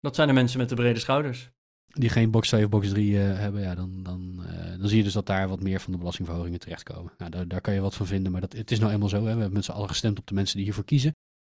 Dat 0.00 0.14
zijn 0.14 0.28
de 0.28 0.34
mensen 0.34 0.58
met 0.58 0.68
de 0.68 0.74
brede 0.74 0.98
schouders. 0.98 1.50
die 1.86 2.08
geen 2.08 2.30
box 2.30 2.48
2 2.48 2.64
of 2.64 2.70
box 2.70 2.88
3 2.88 3.18
eh, 3.18 3.38
hebben. 3.38 3.60
Ja, 3.60 3.74
dan, 3.74 4.02
dan, 4.02 4.42
dan 4.78 4.88
zie 4.88 4.98
je 4.98 5.04
dus 5.04 5.12
dat 5.12 5.26
daar 5.26 5.48
wat 5.48 5.62
meer 5.62 5.80
van 5.80 5.92
de 5.92 5.98
belastingverhogingen 5.98 6.60
terechtkomen. 6.60 7.12
Nou, 7.18 7.30
daar, 7.30 7.48
daar 7.48 7.60
kan 7.60 7.74
je 7.74 7.80
wat 7.80 7.94
van 7.94 8.06
vinden, 8.06 8.32
maar 8.32 8.40
dat, 8.40 8.52
het 8.52 8.70
is 8.70 8.78
nou 8.78 8.92
eenmaal 8.92 9.08
zo. 9.08 9.16
Hè. 9.16 9.22
We 9.22 9.28
hebben 9.28 9.52
met 9.52 9.64
z'n 9.64 9.72
allen 9.72 9.88
gestemd 9.88 10.18
op 10.18 10.26
de 10.26 10.34
mensen 10.34 10.56
die 10.56 10.64
hiervoor 10.64 10.84
kiezen. 10.84 11.14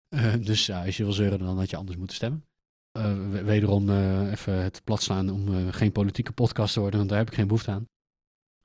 Dus 0.40 0.66
ja, 0.66 0.84
als 0.84 0.96
je 0.96 1.04
wil 1.04 1.12
zeuren, 1.12 1.38
dan 1.38 1.58
had 1.58 1.70
je 1.70 1.76
anders 1.76 1.96
moeten 1.96 2.16
stemmen. 2.16 2.44
Eh, 2.92 3.30
we- 3.30 3.42
wederom 3.44 3.88
eh, 3.88 4.30
even 4.30 4.62
het 4.62 4.80
plat 4.84 5.02
slaan 5.02 5.30
om 5.30 5.54
eh, 5.54 5.72
geen 5.72 5.92
politieke 5.92 6.32
podcast 6.32 6.72
te 6.74 6.80
worden, 6.80 6.98
want 6.98 7.10
daar 7.10 7.18
heb 7.18 7.28
ik 7.28 7.34
geen 7.34 7.46
behoefte 7.46 7.70
aan. 7.70 7.84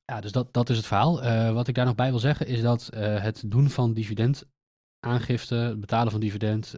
Ja, 0.06 0.22
dus 0.22 0.32
dat, 0.32 0.54
dat 0.54 0.70
is 0.70 0.78
het 0.78 0.86
verhaal. 0.86 1.22
Wat 1.54 1.68
ik 1.68 1.76
daar 1.76 1.86
nog 1.86 1.96
bij 1.96 2.10
wil 2.10 2.20
zeggen 2.20 2.48
is 2.48 2.62
dat 2.62 2.90
het 2.96 3.44
doen 3.46 3.70
van 3.70 3.94
dividendaangifte, 3.94 5.56
het 5.56 5.80
betalen 5.80 6.12
van 6.12 6.20
dividend, 6.20 6.72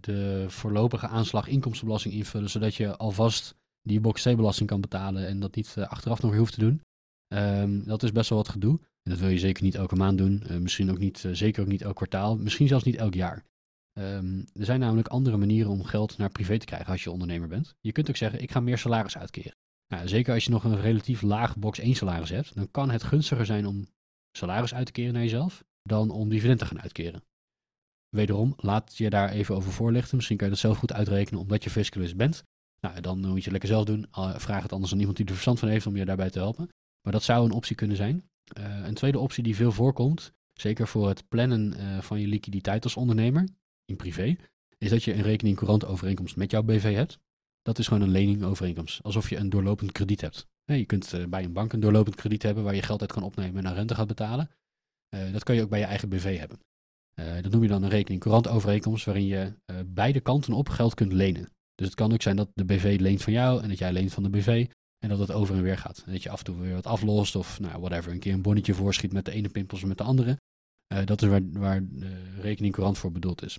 de 0.00 0.44
voorlopige 0.48 1.06
aanslag 1.08 1.46
inkomstenbelasting 1.48 2.14
invullen, 2.14 2.50
zodat 2.50 2.74
je 2.74 2.96
alvast 2.96 3.54
die 3.82 4.00
box 4.00 4.22
C-belasting 4.22 4.68
kan 4.68 4.80
betalen 4.80 5.26
en 5.26 5.40
dat 5.40 5.54
niet 5.54 5.74
achteraf 5.78 6.22
nog 6.22 6.30
weer 6.30 6.40
hoeft 6.40 6.52
te 6.54 6.60
doen. 6.60 6.80
Ehm, 7.28 7.82
dat 7.84 8.02
is 8.02 8.12
best 8.12 8.28
wel 8.28 8.38
wat 8.38 8.48
gedoe. 8.48 8.78
En 9.02 9.10
dat 9.10 9.18
wil 9.18 9.28
je 9.28 9.38
zeker 9.38 9.62
niet 9.62 9.74
elke 9.74 9.96
maand 9.96 10.18
doen. 10.18 10.42
Misschien 10.60 10.90
ook 10.90 10.98
niet, 10.98 11.28
zeker 11.32 11.62
ook 11.62 11.68
niet 11.68 11.82
elk 11.82 11.96
kwartaal. 11.96 12.36
Misschien 12.36 12.68
zelfs 12.68 12.84
niet 12.84 12.96
elk 12.96 13.14
jaar. 13.14 13.44
Ehm, 13.98 14.38
er 14.38 14.64
zijn 14.64 14.80
namelijk 14.80 15.08
andere 15.08 15.36
manieren 15.36 15.70
om 15.70 15.84
geld 15.84 16.18
naar 16.18 16.30
privé 16.30 16.58
te 16.58 16.66
krijgen 16.66 16.92
als 16.92 17.04
je 17.04 17.10
ondernemer 17.10 17.48
bent. 17.48 17.74
Je 17.80 17.92
kunt 17.92 18.08
ook 18.08 18.16
zeggen, 18.16 18.42
ik 18.42 18.50
ga 18.50 18.60
meer 18.60 18.78
salaris 18.78 19.18
uitkeren. 19.18 19.56
Nou, 19.88 20.08
zeker 20.08 20.34
als 20.34 20.44
je 20.44 20.50
nog 20.50 20.64
een 20.64 20.80
relatief 20.80 21.22
laag 21.22 21.56
box 21.56 21.78
1 21.78 21.94
salaris 21.94 22.30
hebt, 22.30 22.54
dan 22.54 22.70
kan 22.70 22.90
het 22.90 23.02
gunstiger 23.02 23.46
zijn 23.46 23.66
om 23.66 23.86
salaris 24.32 24.74
uit 24.74 24.86
te 24.86 24.92
keren 24.92 25.12
naar 25.12 25.22
jezelf 25.22 25.64
dan 25.82 26.10
om 26.10 26.28
dividend 26.28 26.58
te 26.58 26.66
gaan 26.66 26.80
uitkeren. 26.80 27.22
Wederom, 28.08 28.54
laat 28.56 28.96
je 28.96 29.10
daar 29.10 29.30
even 29.30 29.54
over 29.54 29.72
voorlichten. 29.72 30.16
Misschien 30.16 30.36
kan 30.36 30.46
je 30.46 30.52
dat 30.52 30.62
zelf 30.62 30.78
goed 30.78 30.92
uitrekenen 30.92 31.40
omdat 31.40 31.64
je 31.64 31.70
fiscalist 31.70 32.16
bent. 32.16 32.42
Nou, 32.80 33.00
dan 33.00 33.18
moet 33.18 33.36
je 33.36 33.42
het 33.42 33.50
lekker 33.50 33.68
zelf 33.68 33.84
doen. 33.84 34.06
Vraag 34.36 34.62
het 34.62 34.72
anders 34.72 34.92
aan 34.92 34.98
iemand 34.98 35.16
die 35.16 35.26
er 35.26 35.32
verstand 35.32 35.58
van 35.58 35.68
heeft 35.68 35.86
om 35.86 35.96
je 35.96 36.04
daarbij 36.04 36.30
te 36.30 36.38
helpen. 36.38 36.68
Maar 37.02 37.12
dat 37.12 37.22
zou 37.22 37.44
een 37.44 37.52
optie 37.52 37.76
kunnen 37.76 37.96
zijn. 37.96 38.28
Uh, 38.58 38.86
een 38.86 38.94
tweede 38.94 39.18
optie 39.18 39.42
die 39.42 39.56
veel 39.56 39.72
voorkomt, 39.72 40.32
zeker 40.52 40.88
voor 40.88 41.08
het 41.08 41.28
plannen 41.28 41.74
eh, 41.74 42.00
van 42.00 42.20
je 42.20 42.26
liquiditeit 42.26 42.84
als 42.84 42.96
ondernemer, 42.96 43.48
in 43.88 43.96
privé, 43.96 44.36
is 44.78 44.90
dat 44.90 45.04
je 45.04 45.14
een 45.14 45.22
rekening 45.22 45.56
courant 45.56 45.84
overeenkomst 45.84 46.36
met 46.36 46.50
jouw 46.50 46.62
BV 46.62 46.94
hebt. 46.94 47.18
Dat 47.62 47.78
is 47.78 47.86
gewoon 47.86 48.02
een 48.02 48.10
leningovereenkomst, 48.10 49.02
alsof 49.02 49.30
je 49.30 49.36
een 49.36 49.50
doorlopend 49.50 49.92
krediet 49.92 50.20
hebt. 50.20 50.46
je 50.64 50.84
kunt 50.84 51.12
eh, 51.12 51.26
bij 51.26 51.44
een 51.44 51.52
bank 51.52 51.72
een 51.72 51.80
doorlopend 51.80 52.16
krediet 52.16 52.42
hebben 52.42 52.64
waar 52.64 52.74
je 52.74 52.82
geld 52.82 53.00
uit 53.00 53.12
kan 53.12 53.22
opnemen 53.22 53.56
en 53.56 53.62
naar 53.62 53.74
rente 53.74 53.94
gaat 53.94 54.06
betalen. 54.06 54.50
Eh, 55.08 55.32
dat 55.32 55.44
kan 55.44 55.54
je 55.54 55.62
ook 55.62 55.68
bij 55.68 55.78
je 55.78 55.84
eigen 55.84 56.08
BV 56.08 56.38
hebben. 56.38 56.60
dat 57.42 57.52
noem 57.52 57.62
je 57.62 57.68
dan 57.68 57.82
een 57.82 57.88
rekening 57.88 58.20
courant 58.20 58.48
overeenkomst 58.48 59.04
waarin 59.04 59.26
je 59.26 59.52
beide 59.86 60.20
kanten 60.20 60.52
op 60.52 60.68
geld 60.68 60.94
kunt 60.94 61.12
lenen. 61.12 61.48
Dus 61.74 61.86
het 61.86 61.96
kan 61.96 62.12
ook 62.12 62.22
zijn 62.22 62.36
dat 62.36 62.50
de 62.54 62.64
BV 62.64 62.96
leent 63.00 63.22
van 63.22 63.32
jou 63.32 63.62
en 63.62 63.68
dat 63.68 63.78
jij 63.78 63.92
leent 63.92 64.12
van 64.12 64.22
de 64.22 64.30
BV. 64.30 64.66
En 64.98 65.08
dat 65.08 65.18
het 65.18 65.32
over 65.32 65.56
en 65.56 65.62
weer 65.62 65.78
gaat. 65.78 66.02
En 66.06 66.12
dat 66.12 66.22
je 66.22 66.30
af 66.30 66.38
en 66.38 66.44
toe 66.44 66.56
weer 66.56 66.74
wat 66.74 66.86
aflost 66.86 67.36
of 67.36 67.60
nou, 67.60 67.80
whatever. 67.80 68.12
Een 68.12 68.18
keer 68.18 68.32
een 68.32 68.42
bonnetje 68.42 68.74
voorschiet 68.74 69.12
met 69.12 69.24
de 69.24 69.32
ene 69.32 69.48
pimpels 69.48 69.82
of 69.82 69.88
met 69.88 69.98
de 69.98 70.04
andere. 70.04 70.38
Dat 71.04 71.22
is 71.22 71.28
waar, 71.28 71.50
waar 71.52 71.82
rekening 72.40 72.74
courant 72.74 72.98
voor 72.98 73.12
bedoeld 73.12 73.42
is. 73.42 73.58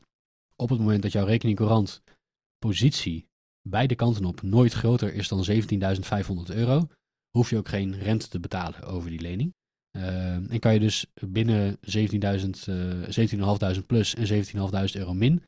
Op 0.61 0.69
het 0.69 0.79
moment 0.79 1.01
dat 1.01 1.11
jouw 1.11 1.25
rekening 1.25 1.57
courant 1.57 2.03
positie 2.57 3.27
beide 3.69 3.95
kanten 3.95 4.25
op 4.25 4.41
nooit 4.41 4.73
groter 4.73 5.13
is 5.13 5.27
dan 5.27 5.45
17.500 5.45 6.55
euro, 6.55 6.87
hoef 7.29 7.49
je 7.49 7.57
ook 7.57 7.67
geen 7.67 7.99
rente 7.99 8.27
te 8.27 8.39
betalen 8.39 8.83
over 8.83 9.09
die 9.09 9.21
lening. 9.21 9.53
Uh, 9.97 10.33
en 10.33 10.59
kan 10.59 10.73
je 10.73 10.79
dus 10.79 11.05
binnen 11.13 11.77
17.500 11.77 11.81
uh, 12.69 13.77
plus 13.87 14.15
en 14.15 14.45
17.500 14.45 14.51
euro 14.93 15.13
min, 15.13 15.43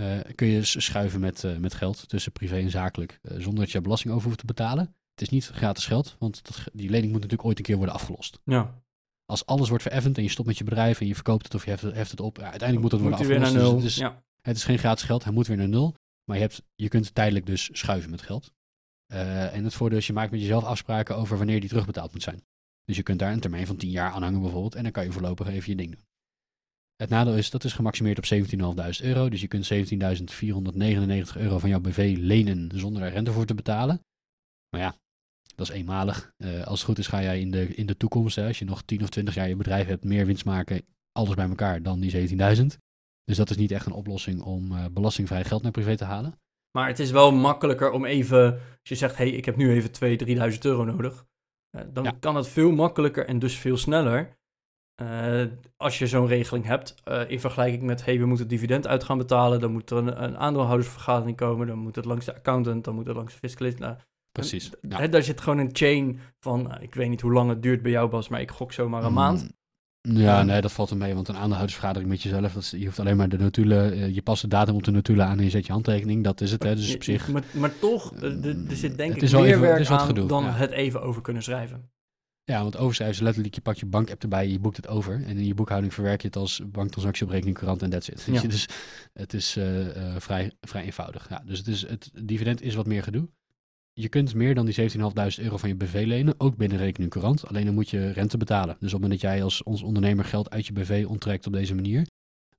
uh, 0.00 0.18
kun 0.34 0.46
je 0.46 0.64
schuiven 0.64 1.20
met, 1.20 1.58
met 1.60 1.74
geld 1.74 2.08
tussen 2.08 2.32
privé 2.32 2.56
en 2.56 2.70
zakelijk, 2.70 3.20
zonder 3.22 3.64
dat 3.64 3.70
je 3.72 3.80
belasting 3.80 4.14
over 4.14 4.26
hoeft 4.26 4.38
te 4.38 4.46
betalen. 4.46 4.84
Het 4.84 5.22
is 5.22 5.28
niet 5.28 5.46
gratis 5.46 5.86
geld, 5.86 6.16
want 6.18 6.44
dat, 6.44 6.64
die 6.72 6.90
lening 6.90 7.12
moet 7.12 7.20
natuurlijk 7.20 7.48
ooit 7.48 7.58
een 7.58 7.64
keer 7.64 7.76
worden 7.76 7.94
afgelost. 7.94 8.40
Ja. 8.44 8.82
Als 9.24 9.46
alles 9.46 9.68
wordt 9.68 9.82
vereffend 9.82 10.16
en 10.16 10.22
je 10.22 10.28
stopt 10.28 10.48
met 10.48 10.58
je 10.58 10.64
bedrijf 10.64 11.00
en 11.00 11.06
je 11.06 11.14
verkoopt 11.14 11.44
het 11.44 11.54
of 11.54 11.64
je 11.64 11.70
heft 11.70 11.82
het, 11.82 11.94
heft 11.94 12.10
het 12.10 12.20
op, 12.20 12.36
ja, 12.36 12.50
uiteindelijk 12.50 12.80
moet 12.80 12.92
het 12.92 13.00
worden 13.00 13.18
afgelost. 13.18 13.44
Weer 13.44 13.52
naar 13.52 13.62
nul. 13.62 13.80
Dus 13.80 13.96
ja. 13.96 14.24
Het 14.46 14.56
is 14.56 14.64
geen 14.64 14.78
gratis 14.78 15.04
geld, 15.04 15.24
hij 15.24 15.32
moet 15.32 15.46
weer 15.46 15.56
naar 15.56 15.68
nul. 15.68 15.94
Maar 16.24 16.36
je, 16.36 16.42
hebt, 16.42 16.62
je 16.74 16.88
kunt 16.88 17.14
tijdelijk 17.14 17.46
dus 17.46 17.68
schuiven 17.72 18.10
met 18.10 18.22
geld. 18.22 18.52
Uh, 19.12 19.54
en 19.54 19.64
het 19.64 19.74
voordeel 19.74 19.98
is, 19.98 20.06
je 20.06 20.12
maakt 20.12 20.30
met 20.30 20.40
jezelf 20.40 20.64
afspraken 20.64 21.16
over 21.16 21.36
wanneer 21.36 21.60
die 21.60 21.68
terugbetaald 21.68 22.12
moet 22.12 22.22
zijn. 22.22 22.42
Dus 22.84 22.96
je 22.96 23.02
kunt 23.02 23.18
daar 23.18 23.32
een 23.32 23.40
termijn 23.40 23.66
van 23.66 23.76
10 23.76 23.90
jaar 23.90 24.10
aan 24.10 24.22
hangen 24.22 24.40
bijvoorbeeld. 24.40 24.74
En 24.74 24.82
dan 24.82 24.92
kan 24.92 25.04
je 25.04 25.12
voorlopig 25.12 25.46
even 25.48 25.70
je 25.70 25.76
ding 25.76 25.92
doen. 25.92 26.04
Het 26.96 27.08
nadeel 27.08 27.36
is, 27.36 27.50
dat 27.50 27.64
is 27.64 27.72
gemaximeerd 27.72 28.18
op 28.18 28.24
17.500 29.00 29.04
euro. 29.04 29.28
Dus 29.28 29.40
je 29.40 29.48
kunt 29.48 29.72
17.499 29.72 29.76
euro 31.36 31.58
van 31.58 31.68
jouw 31.68 31.80
BV 31.80 32.16
lenen 32.18 32.70
zonder 32.74 33.02
daar 33.02 33.12
rente 33.12 33.32
voor 33.32 33.46
te 33.46 33.54
betalen. 33.54 34.00
Maar 34.70 34.80
ja, 34.80 34.96
dat 35.54 35.68
is 35.68 35.74
eenmalig. 35.74 36.32
Uh, 36.36 36.64
als 36.64 36.78
het 36.78 36.88
goed 36.88 36.98
is 36.98 37.06
ga 37.06 37.22
jij 37.22 37.40
in 37.40 37.50
de, 37.50 37.74
in 37.74 37.86
de 37.86 37.96
toekomst, 37.96 38.36
hè, 38.36 38.46
als 38.46 38.58
je 38.58 38.64
nog 38.64 38.82
10 38.82 39.02
of 39.02 39.10
20 39.10 39.34
jaar 39.34 39.48
je 39.48 39.56
bedrijf 39.56 39.86
hebt, 39.86 40.04
meer 40.04 40.26
winst 40.26 40.44
maken, 40.44 40.84
alles 41.12 41.34
bij 41.34 41.48
elkaar, 41.48 41.82
dan 41.82 42.00
die 42.00 42.28
17.000. 42.28 42.66
Dus 43.26 43.36
dat 43.36 43.50
is 43.50 43.56
niet 43.56 43.70
echt 43.70 43.86
een 43.86 43.92
oplossing 43.92 44.42
om 44.42 44.72
uh, 44.72 44.84
belastingvrij 44.92 45.44
geld 45.44 45.62
naar 45.62 45.72
privé 45.72 45.96
te 45.96 46.04
halen. 46.04 46.40
Maar 46.70 46.86
het 46.86 46.98
is 46.98 47.10
wel 47.10 47.32
makkelijker 47.32 47.90
om 47.90 48.04
even, 48.04 48.52
als 48.52 48.60
je 48.82 48.94
zegt, 48.94 49.16
hé, 49.16 49.28
hey, 49.28 49.36
ik 49.36 49.44
heb 49.44 49.56
nu 49.56 49.70
even 49.70 49.90
2.000, 50.50 50.52
3.000 50.52 50.58
euro 50.60 50.84
nodig. 50.84 51.26
Uh, 51.76 51.82
dan 51.92 52.04
ja. 52.04 52.16
kan 52.20 52.36
het 52.36 52.48
veel 52.48 52.70
makkelijker 52.70 53.26
en 53.26 53.38
dus 53.38 53.56
veel 53.56 53.76
sneller 53.76 54.34
als 55.76 55.98
je 55.98 56.06
zo'n 56.06 56.26
regeling 56.26 56.64
hebt. 56.64 56.94
in 57.28 57.40
vergelijking 57.40 57.82
met, 57.82 58.04
hé, 58.04 58.12
hey, 58.12 58.20
we 58.20 58.26
moeten 58.26 58.48
dividend 58.48 58.86
uit 58.86 59.04
gaan 59.04 59.18
betalen, 59.18 59.60
dan 59.60 59.72
moet 59.72 59.90
er 59.90 59.96
een, 59.96 60.22
een 60.22 60.38
aandeelhoudersvergadering 60.38 61.36
komen, 61.36 61.66
dan 61.66 61.78
moet 61.78 61.96
het 61.96 62.04
langs 62.04 62.24
de 62.24 62.34
accountant, 62.34 62.84
dan 62.84 62.94
moet 62.94 63.06
het 63.06 63.16
langs 63.16 63.32
de 63.32 63.38
fiscalist. 63.38 63.78
Nou, 63.78 63.96
Precies. 64.36 64.70
Ja. 64.80 65.06
Daar 65.06 65.22
zit 65.22 65.40
gewoon 65.40 65.58
een 65.58 65.70
chain 65.72 66.20
van, 66.38 66.72
eh, 66.72 66.82
ik 66.82 66.94
weet 66.94 67.08
niet 67.08 67.20
hoe 67.20 67.32
lang 67.32 67.48
het 67.48 67.62
duurt 67.62 67.82
bij 67.82 67.90
jou 67.90 68.08
Bas, 68.08 68.28
maar 68.28 68.40
ik 68.40 68.50
gok 68.50 68.72
zomaar 68.72 69.04
een 69.04 69.12
maand. 69.12 69.48
Ja, 70.14 70.42
nee, 70.42 70.60
dat 70.60 70.72
valt 70.72 70.90
er 70.90 70.96
mee, 70.96 71.14
want 71.14 71.28
een 71.28 71.36
aandeelhoudersvergadering 71.36 72.10
met 72.10 72.22
jezelf, 72.22 72.52
dat 72.52 72.62
is, 72.62 72.70
je 72.70 72.84
hoeft 72.84 72.98
alleen 73.00 73.16
maar 73.16 73.28
de 73.28 73.38
notulen, 73.38 73.92
eh, 73.92 74.14
je 74.14 74.22
past 74.22 74.42
de 74.42 74.48
datum 74.48 74.74
op 74.74 74.82
de 74.84 74.90
notulen 74.90 75.26
aan 75.26 75.38
en 75.38 75.44
je 75.44 75.50
zet 75.50 75.66
je 75.66 75.72
handtekening, 75.72 76.24
dat 76.24 76.40
is 76.40 76.50
het, 76.50 76.62
hè, 76.62 76.74
dus 76.74 76.94
op 76.94 77.02
zich. 77.02 77.28
Maar, 77.28 77.44
maar 77.52 77.78
toch, 77.78 78.12
er 78.20 78.56
zit 78.68 78.96
denk 78.96 79.14
ik 79.14 79.32
meer 79.32 79.44
even, 79.44 79.60
werk 79.60 79.88
aan 79.88 80.00
gedoe, 80.00 80.28
dan 80.28 80.44
ja. 80.44 80.52
het 80.52 80.70
even 80.70 81.02
over 81.02 81.22
kunnen 81.22 81.42
schrijven. 81.42 81.90
Ja, 82.44 82.62
want 82.62 82.76
overschrijven 82.76 83.16
is 83.16 83.22
letterlijk, 83.22 83.54
je 83.54 83.60
pakt 83.60 83.78
je 83.78 83.86
bankapp 83.86 84.22
erbij, 84.22 84.48
je 84.48 84.58
boekt 84.58 84.76
het 84.76 84.88
over. 84.88 85.14
En 85.14 85.36
in 85.36 85.46
je 85.46 85.54
boekhouding 85.54 85.94
verwerk 85.94 86.20
je 86.20 86.26
het 86.26 86.36
als 86.36 86.62
banktransactie 86.66 87.26
op 87.26 87.32
rekening, 87.32 87.56
courant 87.56 87.82
en 87.82 87.90
that's 87.90 88.08
it. 88.08 88.26
Ja. 88.30 88.40
Dus 88.40 88.68
het 89.12 89.34
is 89.34 89.56
uh, 89.56 89.86
uh, 89.86 90.14
vrij, 90.18 90.52
vrij 90.60 90.84
eenvoudig. 90.84 91.28
Ja, 91.28 91.42
dus 91.46 91.58
het, 91.58 91.66
is, 91.66 91.88
het 91.88 92.10
dividend 92.22 92.62
is 92.62 92.74
wat 92.74 92.86
meer 92.86 93.02
gedoe 93.02 93.28
je 94.00 94.08
kunt 94.08 94.34
meer 94.34 94.54
dan 94.54 94.66
die 94.66 94.90
17.500 94.90 94.96
euro 95.36 95.56
van 95.56 95.68
je 95.68 95.74
BV 95.74 96.04
lenen, 96.06 96.34
ook 96.38 96.56
binnen 96.56 96.78
rekening 96.78 97.10
courant. 97.10 97.46
Alleen 97.46 97.64
dan 97.64 97.74
moet 97.74 97.90
je 97.90 98.12
rente 98.12 98.36
betalen. 98.36 98.76
Dus 98.78 98.94
op 98.94 99.00
het 99.00 99.00
moment 99.00 99.20
dat 99.20 99.30
jij 99.30 99.42
als 99.42 99.62
ons 99.62 99.82
ondernemer 99.82 100.24
geld 100.24 100.50
uit 100.50 100.66
je 100.66 100.72
BV 100.72 101.04
onttrekt 101.08 101.46
op 101.46 101.52
deze 101.52 101.74
manier, 101.74 102.06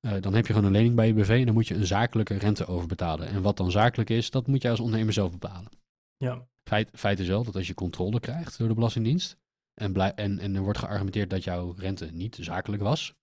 uh, 0.02 0.14
dan 0.22 0.34
heb 0.34 0.48
je 0.48 0.54
gewoon 0.54 0.68
een 0.68 0.76
lening 0.76 0.96
bij 0.96 1.08
je 1.08 1.14
BV 1.14 1.30
en 1.30 1.46
dan 1.46 1.54
moet 1.54 1.68
je 1.68 1.76
een 1.76 1.86
zakelijke 1.86 2.38
rente 2.38 2.66
overbetalen. 2.66 3.28
En 3.28 3.42
wat 3.42 3.58
dan 3.58 3.72
zakelijk 3.72 4.10
is, 4.10 4.30
dat 4.30 4.48
moet 4.48 4.62
jij 4.62 4.72
als 4.72 4.80
ondernemer 4.80 5.14
zelf 5.14 5.32
bepalen. 5.32 5.72
Ja. 6.18 6.48
Feit, 6.64 6.90
feit 6.94 7.20
is 7.20 7.28
wel 7.28 7.44
dat 7.44 7.56
als 7.56 7.68
je 7.68 7.74
controle 7.74 8.20
krijgt 8.20 8.58
door 8.58 8.68
de 8.68 8.74
Belastingdienst 8.74 9.38
en, 9.74 9.96
en, 10.16 10.40
en 10.40 10.56
er 10.56 10.62
wordt 10.62 10.80
geargumenteerd 10.80 11.30
dat 11.30 11.44
jouw 11.44 11.74
rente 11.78 12.10
niet 12.12 12.38
zakelijk 12.42 12.82
was, 12.82 13.14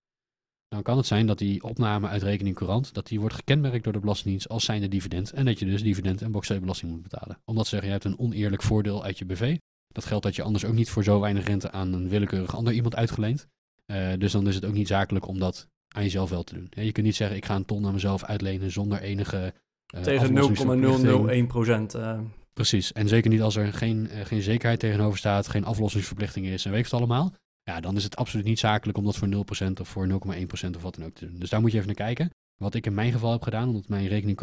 dan 0.68 0.82
kan 0.82 0.96
het 0.96 1.06
zijn 1.06 1.26
dat 1.26 1.38
die 1.38 1.62
opname 1.62 2.08
uit 2.08 2.22
rekening 2.22 2.56
courant, 2.56 2.94
dat 2.94 3.06
die 3.06 3.20
wordt 3.20 3.34
gekenmerkt 3.34 3.84
door 3.84 3.92
de 3.92 3.98
Belastingdienst 3.98 4.48
als 4.48 4.64
zijnde 4.64 4.88
dividend. 4.88 5.32
En 5.32 5.44
dat 5.44 5.58
je 5.58 5.66
dus 5.66 5.82
dividend 5.82 6.22
en 6.22 6.32
belasting 6.32 6.92
moet 6.92 7.02
betalen. 7.02 7.38
Omdat 7.44 7.64
ze 7.64 7.70
zeggen, 7.70 7.88
je 7.88 7.94
hebt 7.94 8.04
een 8.04 8.18
oneerlijk 8.18 8.62
voordeel 8.62 9.04
uit 9.04 9.18
je 9.18 9.24
BV. 9.24 9.56
Dat 9.88 10.04
geldt 10.04 10.24
dat 10.24 10.36
je 10.36 10.42
anders 10.42 10.64
ook 10.64 10.74
niet 10.74 10.90
voor 10.90 11.04
zo 11.04 11.20
weinig 11.20 11.46
rente 11.46 11.70
aan 11.70 11.92
een 11.92 12.08
willekeurig 12.08 12.56
ander 12.56 12.72
iemand 12.72 12.96
uitgeleend. 12.96 13.46
Uh, 13.86 14.12
dus 14.18 14.32
dan 14.32 14.48
is 14.48 14.54
het 14.54 14.64
ook 14.64 14.72
niet 14.72 14.88
zakelijk 14.88 15.26
om 15.26 15.38
dat 15.38 15.68
aan 15.88 16.02
jezelf 16.02 16.30
wel 16.30 16.42
te 16.42 16.54
doen. 16.54 16.68
je 16.70 16.92
kunt 16.92 17.06
niet 17.06 17.16
zeggen, 17.16 17.36
ik 17.36 17.44
ga 17.44 17.54
een 17.54 17.64
ton 17.64 17.86
aan 17.86 17.92
mezelf 17.92 18.24
uitlenen 18.24 18.70
zonder 18.70 19.00
enige... 19.00 19.54
Uh, 19.94 20.02
Tegen 20.02 20.32
0,001 20.32 21.46
procent. 21.46 21.94
Uh... 21.94 22.18
Precies, 22.52 22.92
en 22.92 23.08
zeker 23.08 23.30
niet 23.30 23.42
als 23.42 23.56
er 23.56 23.72
geen, 23.72 24.08
geen 24.24 24.42
zekerheid 24.42 24.80
tegenover 24.80 25.18
staat, 25.18 25.48
geen 25.48 25.64
aflossingsverplichting 25.64 26.46
is 26.46 26.64
en 26.64 26.72
weet 26.72 26.84
het 26.84 26.92
allemaal. 26.92 27.34
Ja, 27.64 27.80
dan 27.80 27.96
is 27.96 28.04
het 28.04 28.16
absoluut 28.16 28.44
niet 28.44 28.58
zakelijk 28.58 28.98
om 28.98 29.04
dat 29.04 29.16
voor 29.16 29.28
0% 29.28 29.80
of 29.80 29.88
voor 29.88 30.08
0,1% 30.08 30.76
of 30.76 30.82
wat 30.82 30.94
dan 30.94 31.04
ook 31.04 31.14
te 31.14 31.26
doen. 31.26 31.38
Dus 31.38 31.50
daar 31.50 31.60
moet 31.60 31.70
je 31.70 31.76
even 31.76 31.88
naar 31.96 32.06
kijken. 32.06 32.30
Wat 32.56 32.74
ik 32.74 32.86
in 32.86 32.94
mijn 32.94 33.12
geval 33.12 33.32
heb 33.32 33.42
gedaan, 33.42 33.68
omdat 33.68 33.88
mijn 33.88 34.06
rekening 34.06 34.40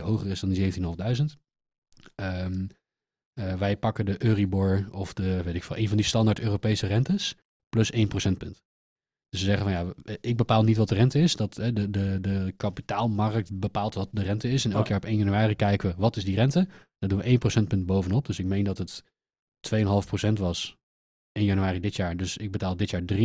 hoger 0.00 0.26
is 0.26 0.40
dan 0.40 0.50
die 0.50 0.72
17.500. 0.72 1.38
Um, 2.14 2.68
uh, 3.34 3.54
wij 3.54 3.76
pakken 3.76 4.04
de 4.04 4.24
Euribor 4.24 4.88
of 4.92 5.12
de, 5.14 5.42
weet 5.42 5.54
ik 5.54 5.64
veel, 5.64 5.76
een 5.76 5.88
van 5.88 5.96
die 5.96 6.06
standaard 6.06 6.40
Europese 6.40 6.86
rentes 6.86 7.36
plus 7.68 7.90
1 7.90 8.08
procentpunt. 8.08 8.62
Dus 9.28 9.40
ze 9.40 9.46
zeggen 9.46 9.64
van 9.64 9.72
ja, 9.72 10.16
ik 10.20 10.36
bepaal 10.36 10.62
niet 10.62 10.76
wat 10.76 10.88
de 10.88 10.94
rente 10.94 11.18
is. 11.18 11.36
Dat, 11.36 11.54
de, 11.54 11.90
de, 11.90 12.18
de 12.20 12.54
kapitaalmarkt 12.56 13.58
bepaalt 13.58 13.94
wat 13.94 14.08
de 14.12 14.22
rente 14.22 14.48
is. 14.48 14.64
En 14.64 14.72
elk 14.72 14.86
jaar 14.86 14.96
op 14.96 15.04
1 15.04 15.16
januari 15.16 15.54
kijken 15.54 15.90
we 15.90 15.94
wat 15.98 16.16
is 16.16 16.24
die 16.24 16.34
rente. 16.34 16.68
Daar 16.98 17.08
doen 17.08 17.18
we 17.18 17.24
1 17.24 17.38
procentpunt 17.38 17.86
bovenop. 17.86 18.26
Dus 18.26 18.38
ik 18.38 18.46
meen 18.46 18.64
dat 18.64 18.78
het 18.78 19.04
2,5% 19.74 20.32
was 20.32 20.78
1 21.32 21.44
januari 21.44 21.80
dit 21.80 21.96
jaar. 21.96 22.16
Dus 22.16 22.36
ik 22.36 22.50
betaal 22.50 22.76
dit 22.76 22.90
jaar 22.90 23.02
3,5% 23.12 23.16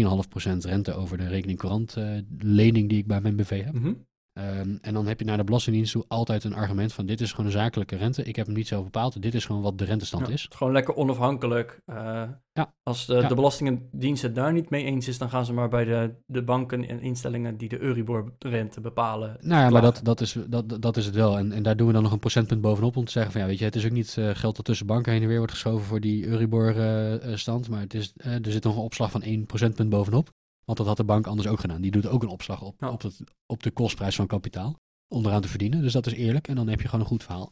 rente 0.58 0.93
over 0.93 1.18
de 1.18 1.28
rekening 1.28 1.60
courant 1.60 1.95
uh, 1.97 2.18
lening 2.38 2.89
die 2.89 2.97
ik 2.97 3.08
bij 3.08 3.22
mijn 3.22 3.36
BV 3.36 3.64
heb. 3.64 3.74
-hmm. 3.74 4.06
Um, 4.38 4.77
en 4.81 4.93
dan 4.93 5.07
heb 5.07 5.19
je 5.19 5.25
naar 5.25 5.38
de 5.38 5.43
Belastingdienst 5.43 5.91
toe 5.91 6.05
altijd 6.07 6.43
een 6.43 6.53
argument 6.53 6.93
van 6.93 7.05
dit 7.05 7.21
is 7.21 7.31
gewoon 7.31 7.45
een 7.45 7.51
zakelijke 7.51 7.95
rente. 7.95 8.23
Ik 8.23 8.36
heb 8.36 8.45
hem 8.45 8.55
niet 8.55 8.67
zelf 8.67 8.83
bepaald. 8.83 9.21
Dit 9.21 9.33
is 9.33 9.45
gewoon 9.45 9.61
wat 9.61 9.77
de 9.77 9.86
rentestand 9.86 10.27
ja, 10.27 10.33
is. 10.33 10.47
Gewoon 10.55 10.73
lekker 10.73 10.95
onafhankelijk. 10.95 11.81
Uh, 11.86 12.23
ja. 12.53 12.73
Als 12.83 13.05
de, 13.05 13.13
ja. 13.13 13.27
de 13.27 13.36
Belastingdienst 13.36 14.21
het 14.21 14.36
daar 14.36 14.53
niet 14.53 14.69
mee 14.69 14.83
eens 14.83 15.07
is, 15.07 15.17
dan 15.17 15.29
gaan 15.29 15.45
ze 15.45 15.53
maar 15.53 15.69
bij 15.69 15.86
de, 15.86 16.15
de 16.25 16.43
banken 16.43 16.88
en 16.88 17.01
instellingen 17.01 17.57
die 17.57 17.69
de 17.69 17.79
Euribor-rente 17.79 18.81
bepalen. 18.81 19.38
Nou 19.39 19.61
ja, 19.61 19.69
maar 19.69 19.81
dat, 19.81 19.99
dat, 20.03 20.21
is, 20.21 20.38
dat, 20.47 20.81
dat 20.81 20.97
is 20.97 21.05
het 21.05 21.15
wel. 21.15 21.38
En, 21.38 21.51
en 21.51 21.63
daar 21.63 21.77
doen 21.77 21.88
we 21.88 21.93
dan 21.93 22.03
nog 22.03 22.11
een 22.11 22.19
procentpunt 22.19 22.61
bovenop 22.61 22.97
om 22.97 23.05
te 23.05 23.11
zeggen 23.11 23.31
van 23.31 23.41
ja, 23.41 23.47
weet 23.47 23.59
je, 23.59 23.65
het 23.65 23.75
is 23.75 23.86
ook 23.86 23.91
niet 23.91 24.15
uh, 24.19 24.29
geld 24.33 24.55
dat 24.55 24.65
tussen 24.65 24.86
banken 24.86 25.11
heen 25.11 25.21
en 25.21 25.27
weer 25.27 25.38
wordt 25.38 25.53
geschoven 25.53 25.86
voor 25.86 25.99
die 25.99 26.25
Euribor-stand. 26.25 27.69
maar 27.69 27.81
het 27.81 27.93
is, 27.93 28.13
er 28.17 28.51
zit 28.51 28.63
nog 28.63 28.75
een 28.75 28.81
opslag 28.81 29.11
van 29.11 29.21
1 29.21 29.45
procentpunt 29.45 29.89
bovenop. 29.89 30.29
Want 30.66 30.78
dat 30.78 30.88
had 30.88 30.97
de 30.97 31.03
bank 31.03 31.28
anders 31.28 31.47
ook 31.47 31.59
gedaan. 31.59 31.82
Die 31.82 31.91
doet 31.91 32.07
ook 32.07 32.24
een 32.24 32.30
opslag 32.30 32.61
op, 32.61 32.76
ja. 32.80 32.91
op, 32.91 33.01
het, 33.01 33.24
op 33.45 33.63
de 33.63 33.72
kostprijs 33.72 34.16
van 34.16 34.28
kapitaal. 34.28 34.80
Om 35.07 35.26
eraan 35.26 35.41
te 35.41 35.47
verdienen. 35.47 35.82
Dus 35.82 35.93
dat 35.93 36.05
is 36.05 36.13
eerlijk. 36.13 36.47
En 36.47 36.55
dan 36.55 36.68
heb 36.68 36.82
je 36.82 36.86
gewoon 36.88 37.01
een 37.01 37.07
goed 37.11 37.24
verhaal. 37.24 37.51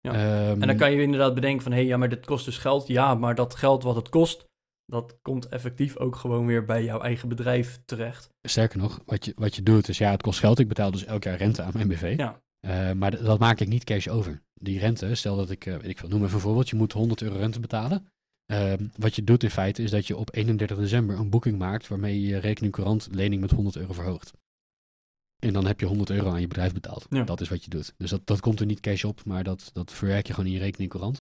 Ja. 0.00 0.48
Um, 0.50 0.60
en 0.60 0.66
dan 0.66 0.76
kan 0.76 0.92
je 0.92 1.02
inderdaad 1.02 1.34
bedenken 1.34 1.62
van... 1.62 1.72
hé, 1.72 1.78
hey, 1.78 1.86
ja, 1.86 1.96
maar 1.96 2.08
dit 2.08 2.26
kost 2.26 2.44
dus 2.44 2.58
geld. 2.58 2.86
Ja, 2.86 3.14
maar 3.14 3.34
dat 3.34 3.54
geld 3.54 3.82
wat 3.82 3.96
het 3.96 4.08
kost... 4.08 4.44
dat 4.84 5.18
komt 5.22 5.48
effectief 5.48 5.96
ook 5.96 6.16
gewoon 6.16 6.46
weer 6.46 6.64
bij 6.64 6.84
jouw 6.84 7.00
eigen 7.00 7.28
bedrijf 7.28 7.80
terecht. 7.84 8.28
Sterker 8.48 8.78
nog, 8.78 9.00
wat 9.06 9.24
je, 9.24 9.32
wat 9.36 9.54
je 9.56 9.62
doet 9.62 9.88
is... 9.88 9.98
ja, 9.98 10.10
het 10.10 10.22
kost 10.22 10.38
geld. 10.38 10.58
Ik 10.58 10.68
betaal 10.68 10.90
dus 10.90 11.04
elk 11.04 11.24
jaar 11.24 11.36
rente 11.36 11.62
aan 11.62 11.72
mijn 11.74 11.88
BV. 11.88 12.14
Ja. 12.16 12.40
Uh, 12.66 12.92
maar 12.92 13.22
dat 13.22 13.38
maak 13.38 13.60
ik 13.60 13.68
niet 13.68 13.84
cash 13.84 14.08
over. 14.08 14.42
Die 14.54 14.78
rente, 14.78 15.14
stel 15.14 15.36
dat 15.36 15.50
ik... 15.50 15.66
Uh, 15.66 15.76
weet 15.76 15.90
ik 15.90 15.98
veel, 15.98 16.08
noem 16.08 16.22
even 16.22 16.34
een 16.34 16.40
voorbeeld. 16.40 16.68
Je 16.68 16.76
moet 16.76 16.92
100 16.92 17.22
euro 17.22 17.36
rente 17.36 17.60
betalen. 17.60 18.06
Uh, 18.52 18.72
wat 18.96 19.14
je 19.14 19.24
doet 19.24 19.42
in 19.42 19.50
feite 19.50 19.82
is 19.82 19.90
dat 19.90 20.06
je 20.06 20.16
op 20.16 20.34
31 20.34 20.78
december 20.78 21.18
een 21.18 21.30
boeking 21.30 21.58
maakt 21.58 21.88
waarmee 21.88 22.20
je 22.20 22.26
je 22.26 22.38
rekening 22.38 22.72
courant 22.72 23.08
lening 23.10 23.40
met 23.40 23.50
100 23.50 23.76
euro 23.76 23.92
verhoogt. 23.92 24.32
En 25.36 25.52
dan 25.52 25.66
heb 25.66 25.80
je 25.80 25.86
100 25.86 26.10
euro 26.10 26.30
aan 26.30 26.40
je 26.40 26.46
bedrijf 26.46 26.72
betaald. 26.72 27.06
Ja. 27.10 27.24
Dat 27.24 27.40
is 27.40 27.48
wat 27.48 27.64
je 27.64 27.70
doet. 27.70 27.94
Dus 27.96 28.10
dat, 28.10 28.26
dat 28.26 28.40
komt 28.40 28.60
er 28.60 28.66
niet 28.66 28.80
cash 28.80 29.04
op, 29.04 29.24
maar 29.24 29.44
dat, 29.44 29.70
dat 29.72 29.92
verwerk 29.92 30.26
je 30.26 30.34
gewoon 30.34 30.48
in 30.48 30.56
je 30.56 30.62
rekening 30.62 30.90
courant. 30.90 31.18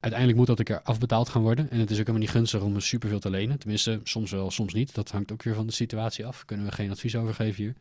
Uiteindelijk 0.00 0.38
moet 0.38 0.48
dat 0.48 0.58
een 0.58 0.64
keer 0.64 0.82
afbetaald 0.82 1.28
gaan 1.28 1.42
worden. 1.42 1.70
En 1.70 1.78
het 1.78 1.90
is 1.90 1.98
ook 1.98 2.06
helemaal 2.06 2.26
niet 2.26 2.36
gunstig 2.36 2.62
om 2.62 2.80
superveel 2.80 3.18
te 3.18 3.30
lenen. 3.30 3.58
Tenminste, 3.58 4.00
soms 4.02 4.30
wel, 4.30 4.50
soms 4.50 4.74
niet. 4.74 4.94
Dat 4.94 5.10
hangt 5.10 5.32
ook 5.32 5.42
weer 5.42 5.54
van 5.54 5.66
de 5.66 5.72
situatie 5.72 6.26
af. 6.26 6.44
Kunnen 6.44 6.66
we 6.66 6.72
geen 6.72 6.90
advies 6.90 7.16
over 7.16 7.34
geven 7.34 7.62
hier. 7.62 7.74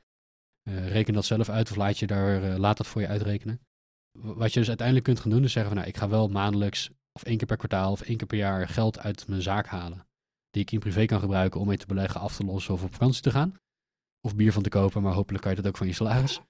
Uh, 0.64 0.92
reken 0.92 1.14
dat 1.14 1.26
zelf 1.26 1.50
uit 1.50 1.70
of 1.70 1.76
laat, 1.76 2.00
je 2.00 2.08
daar, 2.08 2.44
uh, 2.44 2.58
laat 2.58 2.78
dat 2.78 2.88
voor 2.88 3.02
je 3.02 3.08
uitrekenen. 3.08 3.60
Wat 4.12 4.54
je 4.54 4.60
dus 4.60 4.68
uiteindelijk 4.68 5.06
kunt 5.06 5.20
gaan 5.20 5.32
doen, 5.32 5.44
is 5.44 5.52
zeggen 5.52 5.72
van 5.72 5.82
nou, 5.82 5.94
ik 5.94 5.98
ga 5.98 6.10
wel 6.10 6.28
maandelijks 6.28 6.90
of 7.18 7.24
één 7.24 7.38
keer 7.38 7.48
per 7.48 7.58
kwartaal 7.58 7.92
of 7.92 8.02
één 8.02 8.18
keer 8.18 8.28
per 8.28 8.38
jaar 8.38 8.68
geld 8.68 9.00
uit 9.00 9.28
mijn 9.28 9.42
zaak 9.42 9.68
halen. 9.68 10.06
Die 10.50 10.62
ik 10.62 10.72
in 10.72 10.80
privé 10.80 11.06
kan 11.06 11.20
gebruiken 11.20 11.60
om 11.60 11.68
mee 11.68 11.78
te 11.78 11.86
beleggen, 11.86 12.22
af 12.22 12.36
te 12.36 12.44
lossen 12.44 12.74
of 12.74 12.84
op 12.84 12.92
vakantie 12.94 13.22
te 13.22 13.32
gaan. 13.32 13.54
Of 14.22 14.36
bier 14.36 14.54
van 14.54 14.64
te 14.64 14.70
kopen, 14.70 15.02
maar 15.02 15.14
hopelijk 15.14 15.44
kan 15.44 15.52
je 15.52 15.62
dat 15.62 15.68
ook 15.68 15.78
van 15.78 15.88
je 15.88 15.94
salaris. 15.94 16.42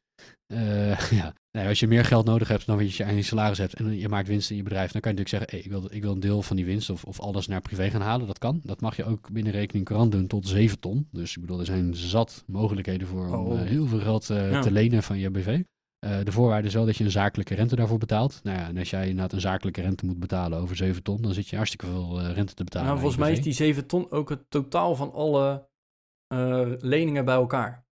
Uh, 0.54 1.00
ja. 1.22 1.34
Als 1.68 1.80
je 1.80 1.88
meer 1.88 2.06
geld 2.06 2.26
nodig 2.26 2.48
hebt 2.48 2.66
dan 2.66 2.78
wat 2.78 2.96
je 2.96 3.06
aan 3.06 3.16
je 3.16 3.22
salaris 3.22 3.58
hebt 3.58 3.74
en 3.74 3.98
je 3.98 4.10
maakt 4.10 4.28
winst 4.28 4.50
in 4.50 4.56
je 4.56 4.64
bedrijf, 4.64 4.92
dan 4.92 5.02
kan 5.02 5.12
je 5.12 5.18
natuurlijk 5.18 5.50
zeggen, 5.50 5.50
hey, 5.50 5.80
ik, 5.80 5.90
wil, 5.90 5.96
ik 5.96 6.02
wil 6.04 6.12
een 6.12 6.20
deel 6.20 6.42
van 6.42 6.56
die 6.56 6.66
winst 6.66 6.90
of, 6.90 7.04
of 7.04 7.20
alles 7.20 7.48
naar 7.48 7.62
privé 7.62 7.90
gaan 7.90 8.02
halen. 8.02 8.28
Dat 8.28 8.38
kan. 8.38 8.62
Dat 8.64 8.82
mag 8.82 8.96
je 8.96 9.06
ook 9.06 9.32
binnen 9.32 9.54
rekening 9.54 9.86
courant 9.86 10.12
doen 10.12 10.28
tot 10.28 10.48
7 10.48 10.80
ton. 10.80 11.08
Dus 11.12 11.36
ik 11.36 11.42
bedoel, 11.42 11.60
er 11.60 11.66
zijn 11.66 11.96
zat 11.96 12.44
mogelijkheden 12.48 13.08
voor 13.08 13.38
om 13.38 13.52
uh, 13.52 13.62
heel 13.62 13.86
veel 13.86 14.00
geld 14.00 14.30
uh, 14.30 14.52
ja. 14.52 14.62
te 14.62 14.72
lenen 14.72 15.04
van 15.04 15.18
je 15.18 15.30
BV. 15.30 15.62
De 16.00 16.32
voorwaarde 16.32 16.68
is 16.68 16.74
wel 16.74 16.86
dat 16.86 16.98
je 16.98 17.04
een 17.04 17.12
zakelijke 17.12 17.56
rente 17.56 17.76
daarvoor 17.76 17.98
betaalt. 17.98 18.40
Nou 18.44 18.58
ja, 18.58 18.68
en 18.68 18.78
als 18.78 18.90
jij 18.90 19.02
inderdaad 19.02 19.34
een 19.34 19.42
zakelijke 19.42 19.82
rente 19.82 20.06
moet 20.06 20.20
betalen 20.20 20.60
over 20.60 20.76
7 20.76 21.04
ton, 21.04 21.22
dan 21.22 21.34
zit 21.34 21.48
je 21.48 21.56
hartstikke 21.56 21.86
veel 21.86 22.22
rente 22.22 22.54
te 22.54 22.64
betalen. 22.64 22.88
Nou, 22.88 23.00
volgens 23.00 23.20
mij 23.22 23.32
is 23.32 23.42
die 23.42 23.54
7 23.54 23.88
ton 23.88 24.12
ook 24.12 24.30
het 24.30 24.50
totaal 24.50 24.96
van 24.96 25.14
alle 25.14 25.68
leningen 26.80 27.26
bij 27.26 27.36
elkaar. 27.36 27.86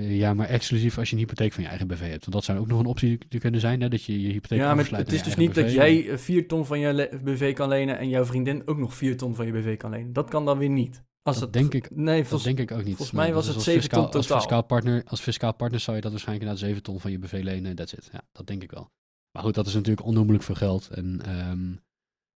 Ja, 0.00 0.34
maar 0.34 0.46
exclusief 0.46 0.98
als 0.98 1.08
je 1.08 1.14
een 1.14 1.20
hypotheek 1.20 1.52
van 1.52 1.62
je 1.62 1.68
eigen 1.68 1.86
BV 1.86 2.00
hebt. 2.00 2.20
Want 2.20 2.32
dat 2.32 2.44
zou 2.44 2.58
ook 2.58 2.66
nog 2.66 2.80
een 2.80 2.86
optie 2.86 3.18
kunnen 3.38 3.60
zijn, 3.60 3.80
hè, 3.80 3.88
dat 3.88 4.04
je 4.04 4.22
je 4.22 4.32
hypotheek 4.32 4.58
ja, 4.58 4.74
maar 4.74 4.90
het 4.90 5.12
is 5.12 5.22
dus 5.22 5.36
niet 5.36 5.50
BV. 5.50 5.62
dat 5.62 5.72
jij 5.72 6.18
4 6.18 6.46
ton 6.46 6.66
van 6.66 6.78
je 6.78 7.20
BV 7.24 7.54
kan 7.54 7.68
lenen 7.68 7.98
en 7.98 8.08
jouw 8.08 8.24
vriendin 8.24 8.62
ook 8.66 8.78
nog 8.78 8.94
4 8.94 9.16
ton 9.16 9.34
van 9.34 9.46
je 9.46 9.52
BV 9.52 9.76
kan 9.76 9.90
lenen. 9.90 10.12
Dat 10.12 10.30
kan 10.30 10.44
dan 10.44 10.58
weer 10.58 10.68
niet. 10.68 11.06
Als 11.28 11.38
dat, 11.38 11.52
denk 11.52 11.74
ik, 11.74 11.96
nee, 11.96 12.24
dat 12.28 12.42
denk 12.42 12.58
ik 12.58 12.70
ook 12.70 12.84
niet. 12.84 12.96
Volgens 12.96 13.16
mij 13.16 13.32
was 13.32 13.46
dus 13.46 13.54
het 13.54 13.64
7 13.64 13.80
fiscaal, 13.80 14.02
ton 14.02 14.10
totaal. 14.10 14.34
Als 14.34 14.42
fiscaal, 14.44 14.62
partner, 14.62 15.04
als 15.06 15.20
fiscaal 15.20 15.54
partner 15.54 15.80
zou 15.80 15.96
je 15.96 16.02
dat 16.02 16.10
waarschijnlijk 16.10 16.48
naar 16.48 16.58
7 16.58 16.82
ton 16.82 17.00
van 17.00 17.10
je 17.10 17.18
BV 17.18 17.40
lenen. 17.42 17.74
That's 17.74 17.92
it. 17.92 18.08
Ja, 18.12 18.22
dat 18.32 18.46
denk 18.46 18.62
ik 18.62 18.70
wel. 18.70 18.90
Maar 19.32 19.42
goed, 19.42 19.54
dat 19.54 19.66
is 19.66 19.74
natuurlijk 19.74 20.06
onnoemelijk 20.06 20.44
veel 20.44 20.54
geld. 20.54 20.88
En 20.88 21.38
um, 21.48 21.80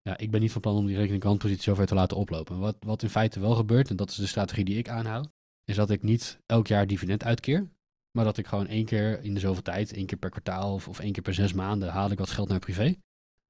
ja, 0.03 0.19
ik 0.19 0.31
ben 0.31 0.41
niet 0.41 0.53
van 0.53 0.61
plan 0.61 0.77
om 0.77 0.87
die 0.87 0.97
rekening-kantpositie 0.97 1.63
zover 1.63 1.87
te 1.87 1.95
laten 1.95 2.17
oplopen. 2.17 2.59
Wat, 2.59 2.77
wat 2.81 3.03
in 3.03 3.11
feite 3.11 3.41
wel 3.41 3.55
gebeurt, 3.55 3.91
en 3.91 3.97
dat 3.97 4.11
is 4.11 4.17
de 4.17 4.27
strategie 4.27 4.65
die 4.65 4.79
ik 4.79 4.89
aanhoud, 4.89 5.29
is 5.65 5.77
dat 5.77 5.91
ik 5.91 6.03
niet 6.03 6.39
elk 6.47 6.67
jaar 6.67 6.87
dividend 6.87 7.25
uitkeer. 7.25 7.71
Maar 8.11 8.25
dat 8.25 8.39
ik 8.39 8.47
gewoon 8.47 8.67
één 8.67 8.85
keer 8.85 9.23
in 9.23 9.35
de 9.35 9.41
zoveel 9.41 9.63
tijd, 9.63 9.93
één 9.93 10.07
keer 10.07 10.19
per 10.19 10.31
kwartaal 10.31 10.75
of, 10.75 10.89
of 10.89 11.01
één 11.01 11.13
keer 11.13 11.23
per 11.23 11.35
zes 11.35 11.53
maanden, 11.53 11.89
haal 11.89 12.11
ik 12.11 12.19
wat 12.19 12.31
geld 12.31 12.49
naar 12.49 12.59
privé. 12.59 12.95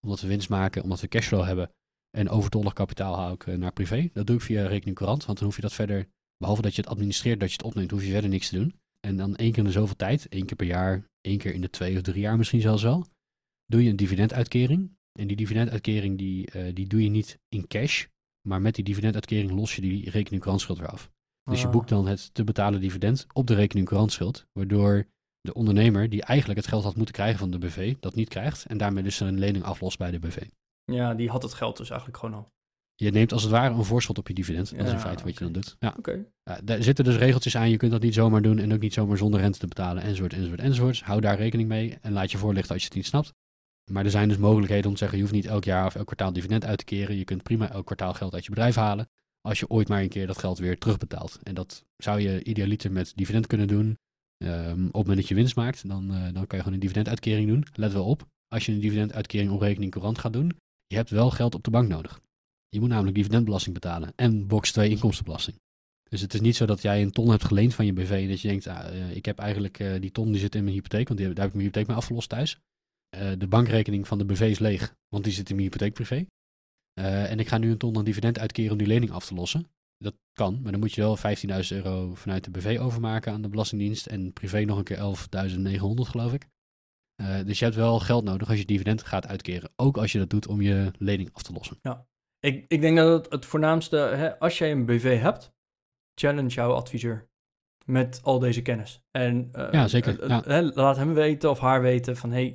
Omdat 0.00 0.20
we 0.20 0.28
winst 0.28 0.48
maken, 0.48 0.82
omdat 0.82 1.00
we 1.00 1.08
cashflow 1.08 1.44
hebben. 1.44 1.70
En 2.16 2.28
overtollig 2.28 2.72
kapitaal 2.72 3.16
haal 3.16 3.32
ik 3.32 3.46
naar 3.46 3.72
privé. 3.72 4.10
Dat 4.12 4.26
doe 4.26 4.36
ik 4.36 4.42
via 4.42 4.66
rekening 4.66 4.96
courant, 4.96 5.24
want 5.24 5.38
dan 5.38 5.46
hoef 5.46 5.56
je 5.56 5.62
dat 5.62 5.72
verder, 5.72 6.08
behalve 6.36 6.62
dat 6.62 6.74
je 6.74 6.80
het 6.80 6.90
administreert, 6.90 7.40
dat 7.40 7.48
je 7.48 7.56
het 7.56 7.66
opneemt, 7.66 7.90
hoef 7.90 8.04
je 8.04 8.10
verder 8.10 8.30
niks 8.30 8.48
te 8.48 8.56
doen. 8.56 8.74
En 9.06 9.16
dan 9.16 9.36
één 9.36 9.50
keer 9.50 9.58
in 9.58 9.64
de 9.64 9.70
zoveel 9.70 9.96
tijd, 9.96 10.28
één 10.28 10.46
keer 10.46 10.56
per 10.56 10.66
jaar, 10.66 11.04
één 11.20 11.38
keer 11.38 11.54
in 11.54 11.60
de 11.60 11.70
twee 11.70 11.96
of 11.96 12.02
drie 12.02 12.20
jaar 12.20 12.36
misschien 12.36 12.60
zelfs 12.60 12.82
wel, 12.82 13.06
doe 13.66 13.82
je 13.82 13.90
een 13.90 13.96
dividenduitkering. 13.96 14.96
En 15.18 15.26
die 15.26 15.36
dividenduitkering 15.36 16.18
die, 16.18 16.56
uh, 16.56 16.74
die 16.74 16.86
doe 16.86 17.02
je 17.02 17.08
niet 17.08 17.38
in 17.48 17.66
cash, 17.66 18.06
maar 18.48 18.60
met 18.60 18.74
die 18.74 18.84
dividenduitkering 18.84 19.50
los 19.50 19.74
je 19.74 19.80
die 19.80 20.10
rekening 20.10 20.42
courantschuld 20.42 20.78
weer 20.78 20.88
af. 20.88 21.10
Dus 21.50 21.60
je 21.60 21.68
boekt 21.68 21.88
dan 21.88 22.06
het 22.06 22.34
te 22.34 22.44
betalen 22.44 22.80
dividend 22.80 23.26
op 23.32 23.46
de 23.46 23.54
rekening 23.54 23.86
courantschuld, 23.86 24.46
waardoor 24.52 25.06
de 25.40 25.54
ondernemer 25.54 26.08
die 26.08 26.22
eigenlijk 26.22 26.60
het 26.60 26.68
geld 26.68 26.84
had 26.84 26.96
moeten 26.96 27.14
krijgen 27.14 27.38
van 27.38 27.50
de 27.50 27.58
BV, 27.58 27.94
dat 28.00 28.14
niet 28.14 28.28
krijgt 28.28 28.66
en 28.66 28.78
daarmee 28.78 29.02
dus 29.02 29.20
een 29.20 29.38
lening 29.38 29.64
aflost 29.64 29.98
bij 29.98 30.10
de 30.10 30.18
BV. 30.18 30.42
Ja, 30.92 31.14
die 31.14 31.28
had 31.28 31.42
het 31.42 31.54
geld 31.54 31.76
dus 31.76 31.90
eigenlijk 31.90 32.18
gewoon 32.18 32.34
al. 32.34 32.50
Je 32.94 33.10
neemt 33.10 33.32
als 33.32 33.42
het 33.42 33.50
ware 33.50 33.74
een 33.74 33.84
voorschot 33.84 34.18
op 34.18 34.28
je 34.28 34.34
dividend. 34.34 34.76
Dat 34.76 34.86
is 34.86 34.92
in 34.92 34.98
feite 34.98 35.24
wat 35.24 35.38
je 35.38 35.44
dan 35.44 35.52
doet. 35.52 35.76
Ja. 35.78 35.94
Okay. 35.98 36.26
daar 36.64 36.82
zitten 36.82 37.04
dus 37.04 37.16
regeltjes 37.16 37.56
aan. 37.56 37.70
Je 37.70 37.76
kunt 37.76 37.92
dat 37.92 38.02
niet 38.02 38.14
zomaar 38.14 38.42
doen 38.42 38.58
en 38.58 38.72
ook 38.72 38.80
niet 38.80 38.92
zomaar 38.92 39.16
zonder 39.16 39.40
rente 39.40 39.58
te 39.58 39.66
betalen, 39.66 40.02
enzovoort, 40.02 40.32
enzovoort, 40.32 40.60
enzovoort. 40.60 41.00
Hou 41.00 41.20
daar 41.20 41.36
rekening 41.36 41.68
mee 41.68 41.98
en 42.00 42.12
laat 42.12 42.30
je 42.30 42.38
voorlichten 42.38 42.72
als 42.72 42.82
je 42.82 42.88
het 42.88 42.96
niet 42.96 43.06
snapt. 43.06 43.32
Maar 43.90 44.04
er 44.04 44.10
zijn 44.10 44.28
dus 44.28 44.38
mogelijkheden 44.38 44.86
om 44.86 44.92
te 44.92 44.98
zeggen, 44.98 45.18
je 45.18 45.24
hoeft 45.24 45.36
niet 45.36 45.46
elk 45.46 45.64
jaar 45.64 45.86
of 45.86 45.94
elk 45.94 46.06
kwartaal 46.06 46.32
dividend 46.32 46.64
uit 46.64 46.78
te 46.78 46.84
keren. 46.84 47.16
Je 47.16 47.24
kunt 47.24 47.42
prima 47.42 47.70
elk 47.70 47.84
kwartaal 47.84 48.14
geld 48.14 48.34
uit 48.34 48.44
je 48.44 48.50
bedrijf 48.50 48.74
halen 48.74 49.08
als 49.42 49.58
je 49.60 49.68
ooit 49.68 49.88
maar 49.88 50.02
een 50.02 50.08
keer 50.08 50.26
dat 50.26 50.38
geld 50.38 50.58
weer 50.58 50.78
terugbetaalt. 50.78 51.38
En 51.42 51.54
dat 51.54 51.84
zou 51.96 52.20
je 52.20 52.44
idealiter 52.44 52.92
met 52.92 53.12
dividend 53.14 53.46
kunnen 53.46 53.68
doen. 53.68 53.98
Um, 54.44 54.70
op 54.70 54.84
het 54.84 54.92
moment 54.92 55.16
dat 55.16 55.28
je 55.28 55.34
winst 55.34 55.56
maakt, 55.56 55.88
dan, 55.88 56.04
uh, 56.04 56.22
dan 56.22 56.46
kan 56.46 56.58
je 56.58 56.58
gewoon 56.58 56.72
een 56.72 56.80
dividenduitkering 56.80 57.48
doen. 57.48 57.64
Let 57.74 57.92
wel 57.92 58.04
op, 58.04 58.26
als 58.48 58.66
je 58.66 58.72
een 58.72 58.80
dividenduitkering 58.80 59.50
op 59.50 59.60
rekening 59.60 59.90
courant 59.90 60.18
gaat 60.18 60.32
doen, 60.32 60.56
je 60.92 60.98
hebt 60.98 61.10
wel 61.10 61.30
geld 61.30 61.54
op 61.54 61.64
de 61.64 61.70
bank 61.70 61.88
nodig. 61.88 62.20
Je 62.68 62.80
moet 62.80 62.88
namelijk 62.88 63.16
dividendbelasting 63.16 63.74
betalen 63.74 64.12
en 64.16 64.46
box 64.46 64.72
2 64.72 64.90
inkomstenbelasting. 64.90 65.56
Dus 66.08 66.20
het 66.20 66.34
is 66.34 66.40
niet 66.40 66.56
zo 66.56 66.66
dat 66.66 66.82
jij 66.82 67.02
een 67.02 67.10
ton 67.10 67.30
hebt 67.30 67.44
geleend 67.44 67.74
van 67.74 67.86
je 67.86 67.92
BV 67.92 68.10
en 68.10 68.28
dat 68.28 68.40
je 68.40 68.48
denkt, 68.48 68.66
ah, 68.66 68.94
uh, 68.94 69.16
ik 69.16 69.24
heb 69.24 69.38
eigenlijk 69.38 69.78
uh, 69.78 70.00
die 70.00 70.10
ton 70.10 70.30
die 70.30 70.40
zit 70.40 70.54
in 70.54 70.62
mijn 70.62 70.74
hypotheek, 70.74 71.08
want 71.08 71.20
die, 71.20 71.28
daar 71.28 71.44
heb 71.44 71.46
ik 71.46 71.52
mijn 71.52 71.66
hypotheek 71.66 71.86
mee 71.86 71.96
afgelost 71.96 72.28
thuis. 72.28 72.58
de 73.38 73.46
bankrekening 73.48 74.08
van 74.08 74.18
de 74.18 74.24
BV 74.24 74.40
is 74.40 74.58
leeg, 74.58 74.94
want 75.08 75.24
die 75.24 75.32
zit 75.32 75.48
in 75.50 75.56
mijn 75.56 75.68
hypotheek 75.68 75.94
privé. 75.94 76.26
En 76.94 77.38
ik 77.38 77.48
ga 77.48 77.58
nu 77.58 77.70
een 77.70 77.78
ton 77.78 77.96
aan 77.96 78.04
dividend 78.04 78.38
uitkeren 78.38 78.72
om 78.72 78.78
die 78.78 78.86
lening 78.86 79.10
af 79.10 79.26
te 79.26 79.34
lossen. 79.34 79.66
Dat 79.98 80.14
kan, 80.32 80.60
maar 80.62 80.72
dan 80.72 80.80
moet 80.80 80.92
je 80.92 81.00
wel 81.00 81.18
15.000 81.18 81.22
euro 81.68 82.14
vanuit 82.14 82.44
de 82.44 82.50
BV 82.50 82.78
overmaken 82.80 83.32
aan 83.32 83.42
de 83.42 83.48
Belastingdienst. 83.48 84.06
En 84.06 84.32
privé 84.32 84.64
nog 84.64 84.78
een 84.78 84.84
keer 84.84 84.98
11.900 84.98 86.10
geloof 86.10 86.32
ik. 86.32 86.46
Uh, 87.16 87.44
dus 87.44 87.58
je 87.58 87.64
hebt 87.64 87.76
wel 87.76 87.98
geld 87.98 88.24
nodig 88.24 88.48
als 88.48 88.58
je 88.58 88.64
dividend 88.64 89.02
gaat 89.02 89.26
uitkeren. 89.26 89.72
Ook 89.76 89.96
als 89.96 90.12
je 90.12 90.18
dat 90.18 90.30
doet 90.30 90.46
om 90.46 90.60
je 90.60 90.90
lening 90.98 91.30
af 91.32 91.42
te 91.42 91.52
lossen. 91.52 91.78
Ja, 91.82 92.06
ik, 92.40 92.64
ik 92.68 92.80
denk 92.80 92.96
dat 92.96 93.24
het, 93.24 93.32
het 93.32 93.46
voornaamste, 93.46 93.96
hè, 93.96 94.38
als 94.38 94.58
jij 94.58 94.70
een 94.70 94.86
BV 94.86 95.20
hebt, 95.20 95.54
challenge 96.14 96.48
jouw 96.48 96.72
adviseur 96.72 97.30
met 97.84 98.20
al 98.22 98.38
deze 98.38 98.62
kennis. 98.62 99.02
En 99.10 99.48
uh, 99.52 99.68
ja, 99.70 99.88
zeker. 99.88 100.28
Ja. 100.28 100.42
Hè, 100.44 100.60
laat 100.60 100.96
hem 100.96 101.14
weten 101.14 101.50
of 101.50 101.58
haar 101.58 101.82
weten 101.82 102.16
van, 102.16 102.30
hey, 102.30 102.46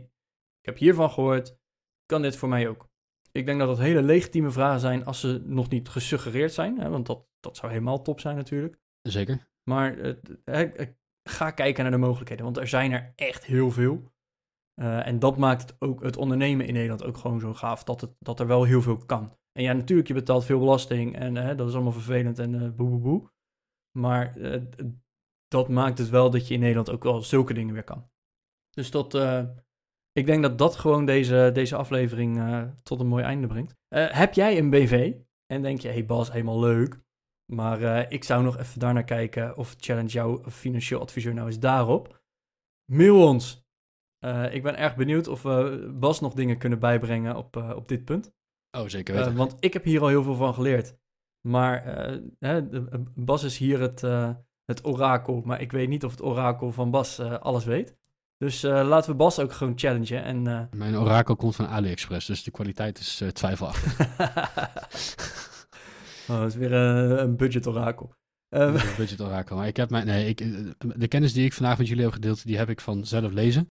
ik 0.60 0.66
heb 0.66 0.78
hiervan 0.78 1.10
gehoord, 1.10 1.58
kan 2.05 2.22
dit 2.22 2.36
voor 2.36 2.49
mij 2.49 2.68
ook? 2.68 2.89
Ik 3.32 3.45
denk 3.45 3.60
dat 3.60 3.68
dat 3.68 3.78
hele 3.78 4.01
legitieme 4.01 4.51
vragen 4.51 4.80
zijn 4.80 5.05
als 5.05 5.20
ze 5.20 5.41
nog 5.45 5.70
niet 5.70 5.89
gesuggereerd 5.89 6.53
zijn. 6.53 6.80
Hè, 6.80 6.89
want 6.89 7.05
dat, 7.05 7.28
dat 7.39 7.58
zou 7.58 7.72
helemaal 7.72 8.01
top 8.01 8.20
zijn 8.20 8.36
natuurlijk. 8.36 8.80
Zeker. 9.01 9.47
Maar 9.64 9.97
uh, 10.45 10.72
ga 11.24 11.51
kijken 11.51 11.84
naar 11.84 11.91
de 11.91 11.97
mogelijkheden, 11.97 12.45
want 12.45 12.58
er 12.58 12.68
zijn 12.68 12.91
er 12.91 13.14
echt 13.16 13.45
heel 13.45 13.72
veel. 13.72 14.12
Uh, 14.82 15.08
en 15.08 15.20
dat 15.20 15.38
maakt 15.38 15.62
het 15.62 15.76
ook 15.80 16.04
het 16.04 16.18
ondernemen 16.18 16.66
in 16.66 16.74
Nederland 16.74 17.04
ook 17.04 17.18
gewoon 17.18 17.40
zo 17.40 17.54
gaaf, 17.54 17.84
dat, 17.84 18.02
het, 18.02 18.16
dat 18.20 18.40
er 18.40 18.48
wel 18.48 18.64
heel 18.64 18.82
veel 18.82 18.98
kan. 18.98 19.38
En 19.52 19.64
ja, 19.64 19.74
natuurlijk, 19.74 20.08
je 20.08 20.14
betaalt 20.14 20.46
veel 20.46 20.60
belasting 20.60 21.16
en 21.16 21.58
dat 21.58 21.68
is 21.68 21.74
allemaal 21.74 21.92
vervelend 21.92 22.40
en 22.40 22.54
uh, 22.54 22.70
boe 22.70 22.90
boe 22.90 23.00
boe. 23.00 23.30
Maar 24.00 24.38
dat 25.48 25.70
maakt 25.70 25.98
het 25.98 26.10
wel 26.10 26.30
dat 26.30 26.48
je 26.48 26.54
in 26.54 26.60
Nederland 26.60 26.90
ook 26.90 27.04
wel 27.04 27.22
zulke 27.22 27.54
dingen 27.54 27.74
weer 27.74 27.84
kan. 27.84 28.10
Dus 28.70 28.90
tot, 28.90 29.14
ik 30.12 30.26
denk 30.26 30.42
dat 30.42 30.58
dat 30.58 30.76
gewoon 30.76 31.06
deze, 31.06 31.50
deze 31.54 31.76
aflevering 31.76 32.42
tot 32.84 33.00
een 33.00 33.08
mooi 33.08 33.24
einde 33.24 33.48
brengt. 33.48 33.76
Heb 33.96 34.34
jij 34.34 34.58
een 34.58 34.70
BV 34.70 35.14
en 35.54 35.62
denk 35.62 35.80
je, 35.80 35.88
hey 35.88 36.06
Bas, 36.06 36.32
helemaal 36.32 36.60
leuk. 36.60 37.00
Maar 37.54 38.12
ik 38.12 38.24
zou 38.24 38.44
nog 38.44 38.58
even 38.58 38.80
daarnaar 38.80 39.04
kijken 39.04 39.58
of 39.58 39.76
challenge 39.78 40.10
jouw 40.10 40.44
financieel 40.50 41.02
adviseur 41.02 41.34
nou 41.34 41.48
eens 41.48 41.60
daarop. 41.60 42.22
Mail 42.92 43.28
ons. 43.28 43.66
Ik 44.51 44.63
ben 44.63 44.78
erg 44.78 44.95
benieuwd 44.95 45.28
of 45.28 45.41
we 45.41 45.89
Bas 45.99 46.20
nog 46.20 46.34
dingen 46.34 46.57
kunnen 46.57 46.80
bijbrengen 46.80 47.36
op, 47.36 47.55
op 47.76 47.88
dit 47.88 48.05
punt. 48.05 48.32
Oh, 48.72 48.88
zeker 48.88 49.15
weten. 49.15 49.36
want 49.36 49.55
ik 49.59 49.74
heb 49.74 49.84
hier 49.84 50.01
al 50.01 50.07
heel 50.07 50.24
veel 50.24 50.36
van 50.36 50.53
geleerd. 50.53 50.95
Maar 51.41 51.84
hè, 52.39 52.61
Bas 53.15 53.43
is 53.43 53.57
hier 53.57 53.80
het, 53.82 54.01
het 54.65 54.86
orakel. 54.86 55.41
Maar 55.45 55.61
ik 55.61 55.72
weet 55.72 55.89
niet 55.89 56.05
of 56.05 56.11
het 56.11 56.24
orakel 56.24 56.72
van 56.72 56.91
Bas 56.91 57.20
alles 57.20 57.65
weet. 57.65 57.97
Dus 58.38 58.61
laten 58.61 59.11
we 59.11 59.18
Bas 59.18 59.39
ook 59.39 59.53
gewoon 59.53 59.78
challengen. 59.78 60.24
En. 60.24 60.41
Mijn 60.76 60.97
orakel 60.97 61.36
komt 61.36 61.55
van 61.55 61.68
AliExpress, 61.68 62.28
dus 62.28 62.43
de 62.43 62.51
kwaliteit 62.51 62.99
is 62.99 63.24
twijfelachtig. 63.34 63.99
oh, 66.30 66.39
dat 66.39 66.47
is 66.47 66.55
weer 66.55 66.74
een 66.74 67.36
budget 67.36 67.68
orakel. 67.68 68.15
een 68.49 68.74
budget 68.97 69.22
orakel. 69.22 69.55
Maar 69.55 69.68
ik 69.68 69.78
heb 69.78 69.89
mijn, 69.89 70.05
nee, 70.05 70.28
ik, 70.28 70.38
de 70.99 71.07
kennis 71.07 71.34
die 71.34 71.45
ik 71.45 71.53
vandaag 71.53 71.78
met 71.78 71.88
jullie 71.88 72.03
heb 72.03 72.13
gedeeld, 72.13 72.45
die 72.45 72.57
heb 72.57 72.70
ik 72.70 72.82
van 72.82 73.05
zelf 73.05 73.32
lezen. 73.32 73.72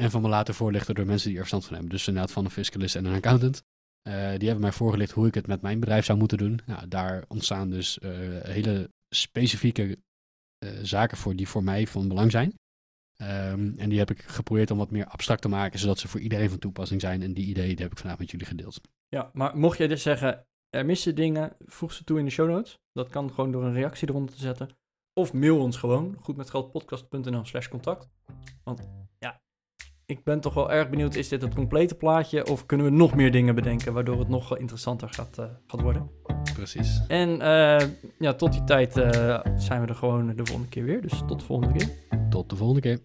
En 0.00 0.10
van 0.10 0.22
me 0.22 0.28
laten 0.28 0.54
voorlichten 0.54 0.94
door 0.94 1.06
mensen 1.06 1.28
die 1.28 1.38
er 1.38 1.46
verstand 1.46 1.64
van 1.64 1.74
hebben. 1.74 1.92
Dus 1.92 2.06
inderdaad 2.08 2.32
van 2.32 2.44
een 2.44 2.50
fiscalist 2.50 2.96
en 2.96 3.04
een 3.04 3.14
accountant. 3.14 3.62
die 4.02 4.12
hebben 4.48 4.60
mij 4.60 4.72
voorgelicht 4.72 5.10
hoe 5.10 5.26
ik 5.26 5.34
het 5.34 5.46
met 5.46 5.62
mijn 5.62 5.80
bedrijf 5.80 6.04
zou 6.04 6.18
moeten 6.18 6.38
doen. 6.38 6.60
Nou, 6.66 6.88
daar 6.88 7.24
ontstaan 7.28 7.70
dus 7.70 7.98
hele 8.42 8.90
specifieke 9.14 9.98
zaken 10.82 11.16
voor 11.16 11.36
die 11.36 11.48
voor 11.48 11.64
mij 11.64 11.86
van 11.86 12.08
belang 12.08 12.30
zijn. 12.30 12.54
Um, 13.22 13.74
en 13.78 13.88
die 13.88 13.98
heb 13.98 14.10
ik 14.10 14.22
geprobeerd 14.22 14.70
om 14.70 14.78
wat 14.78 14.90
meer 14.90 15.06
abstract 15.06 15.42
te 15.42 15.48
maken, 15.48 15.78
zodat 15.78 15.98
ze 15.98 16.08
voor 16.08 16.20
iedereen 16.20 16.48
van 16.50 16.58
toepassing 16.58 17.00
zijn. 17.00 17.22
En 17.22 17.34
die 17.34 17.46
ideeën 17.46 17.78
heb 17.78 17.92
ik 17.92 17.98
vandaag 17.98 18.18
met 18.18 18.30
jullie 18.30 18.46
gedeeld. 18.46 18.80
Ja, 19.08 19.30
maar 19.32 19.58
mocht 19.58 19.78
jij 19.78 19.86
dus 19.86 20.02
zeggen, 20.02 20.46
er 20.70 20.86
missen 20.86 21.14
dingen, 21.14 21.56
voeg 21.58 21.92
ze 21.92 22.04
toe 22.04 22.18
in 22.18 22.24
de 22.24 22.30
show 22.30 22.48
notes. 22.48 22.78
Dat 22.92 23.08
kan 23.08 23.32
gewoon 23.32 23.52
door 23.52 23.64
een 23.64 23.72
reactie 23.72 24.08
eronder 24.08 24.34
te 24.34 24.40
zetten. 24.40 24.68
Of 25.12 25.32
mail 25.32 25.60
ons 25.60 25.76
gewoon, 25.76 26.16
goedmetgeldpodcast.nl 26.20 27.44
slash 27.44 27.68
contact. 27.68 28.08
Want 28.64 28.88
ik 30.06 30.24
ben 30.24 30.40
toch 30.40 30.54
wel 30.54 30.70
erg 30.70 30.90
benieuwd, 30.90 31.14
is 31.14 31.28
dit 31.28 31.42
het 31.42 31.54
complete 31.54 31.94
plaatje 31.94 32.46
of 32.46 32.66
kunnen 32.66 32.86
we 32.86 32.92
nog 32.92 33.14
meer 33.14 33.32
dingen 33.32 33.54
bedenken 33.54 33.92
waardoor 33.92 34.18
het 34.18 34.28
nog 34.28 34.58
interessanter 34.58 35.08
gaat, 35.08 35.36
uh, 35.40 35.46
gaat 35.66 35.80
worden? 35.80 36.10
Precies. 36.54 37.00
En 37.08 37.28
uh, 37.30 37.88
ja, 38.18 38.34
tot 38.34 38.52
die 38.52 38.64
tijd 38.64 38.96
uh, 38.96 39.40
zijn 39.56 39.80
we 39.80 39.86
er 39.86 39.94
gewoon 39.94 40.26
de 40.36 40.46
volgende 40.46 40.68
keer 40.68 40.84
weer. 40.84 41.02
Dus 41.02 41.22
tot 41.26 41.40
de 41.40 41.46
volgende 41.46 41.78
keer. 41.78 41.88
Tot 42.30 42.50
de 42.50 42.56
volgende 42.56 42.80
keer. 42.80 42.98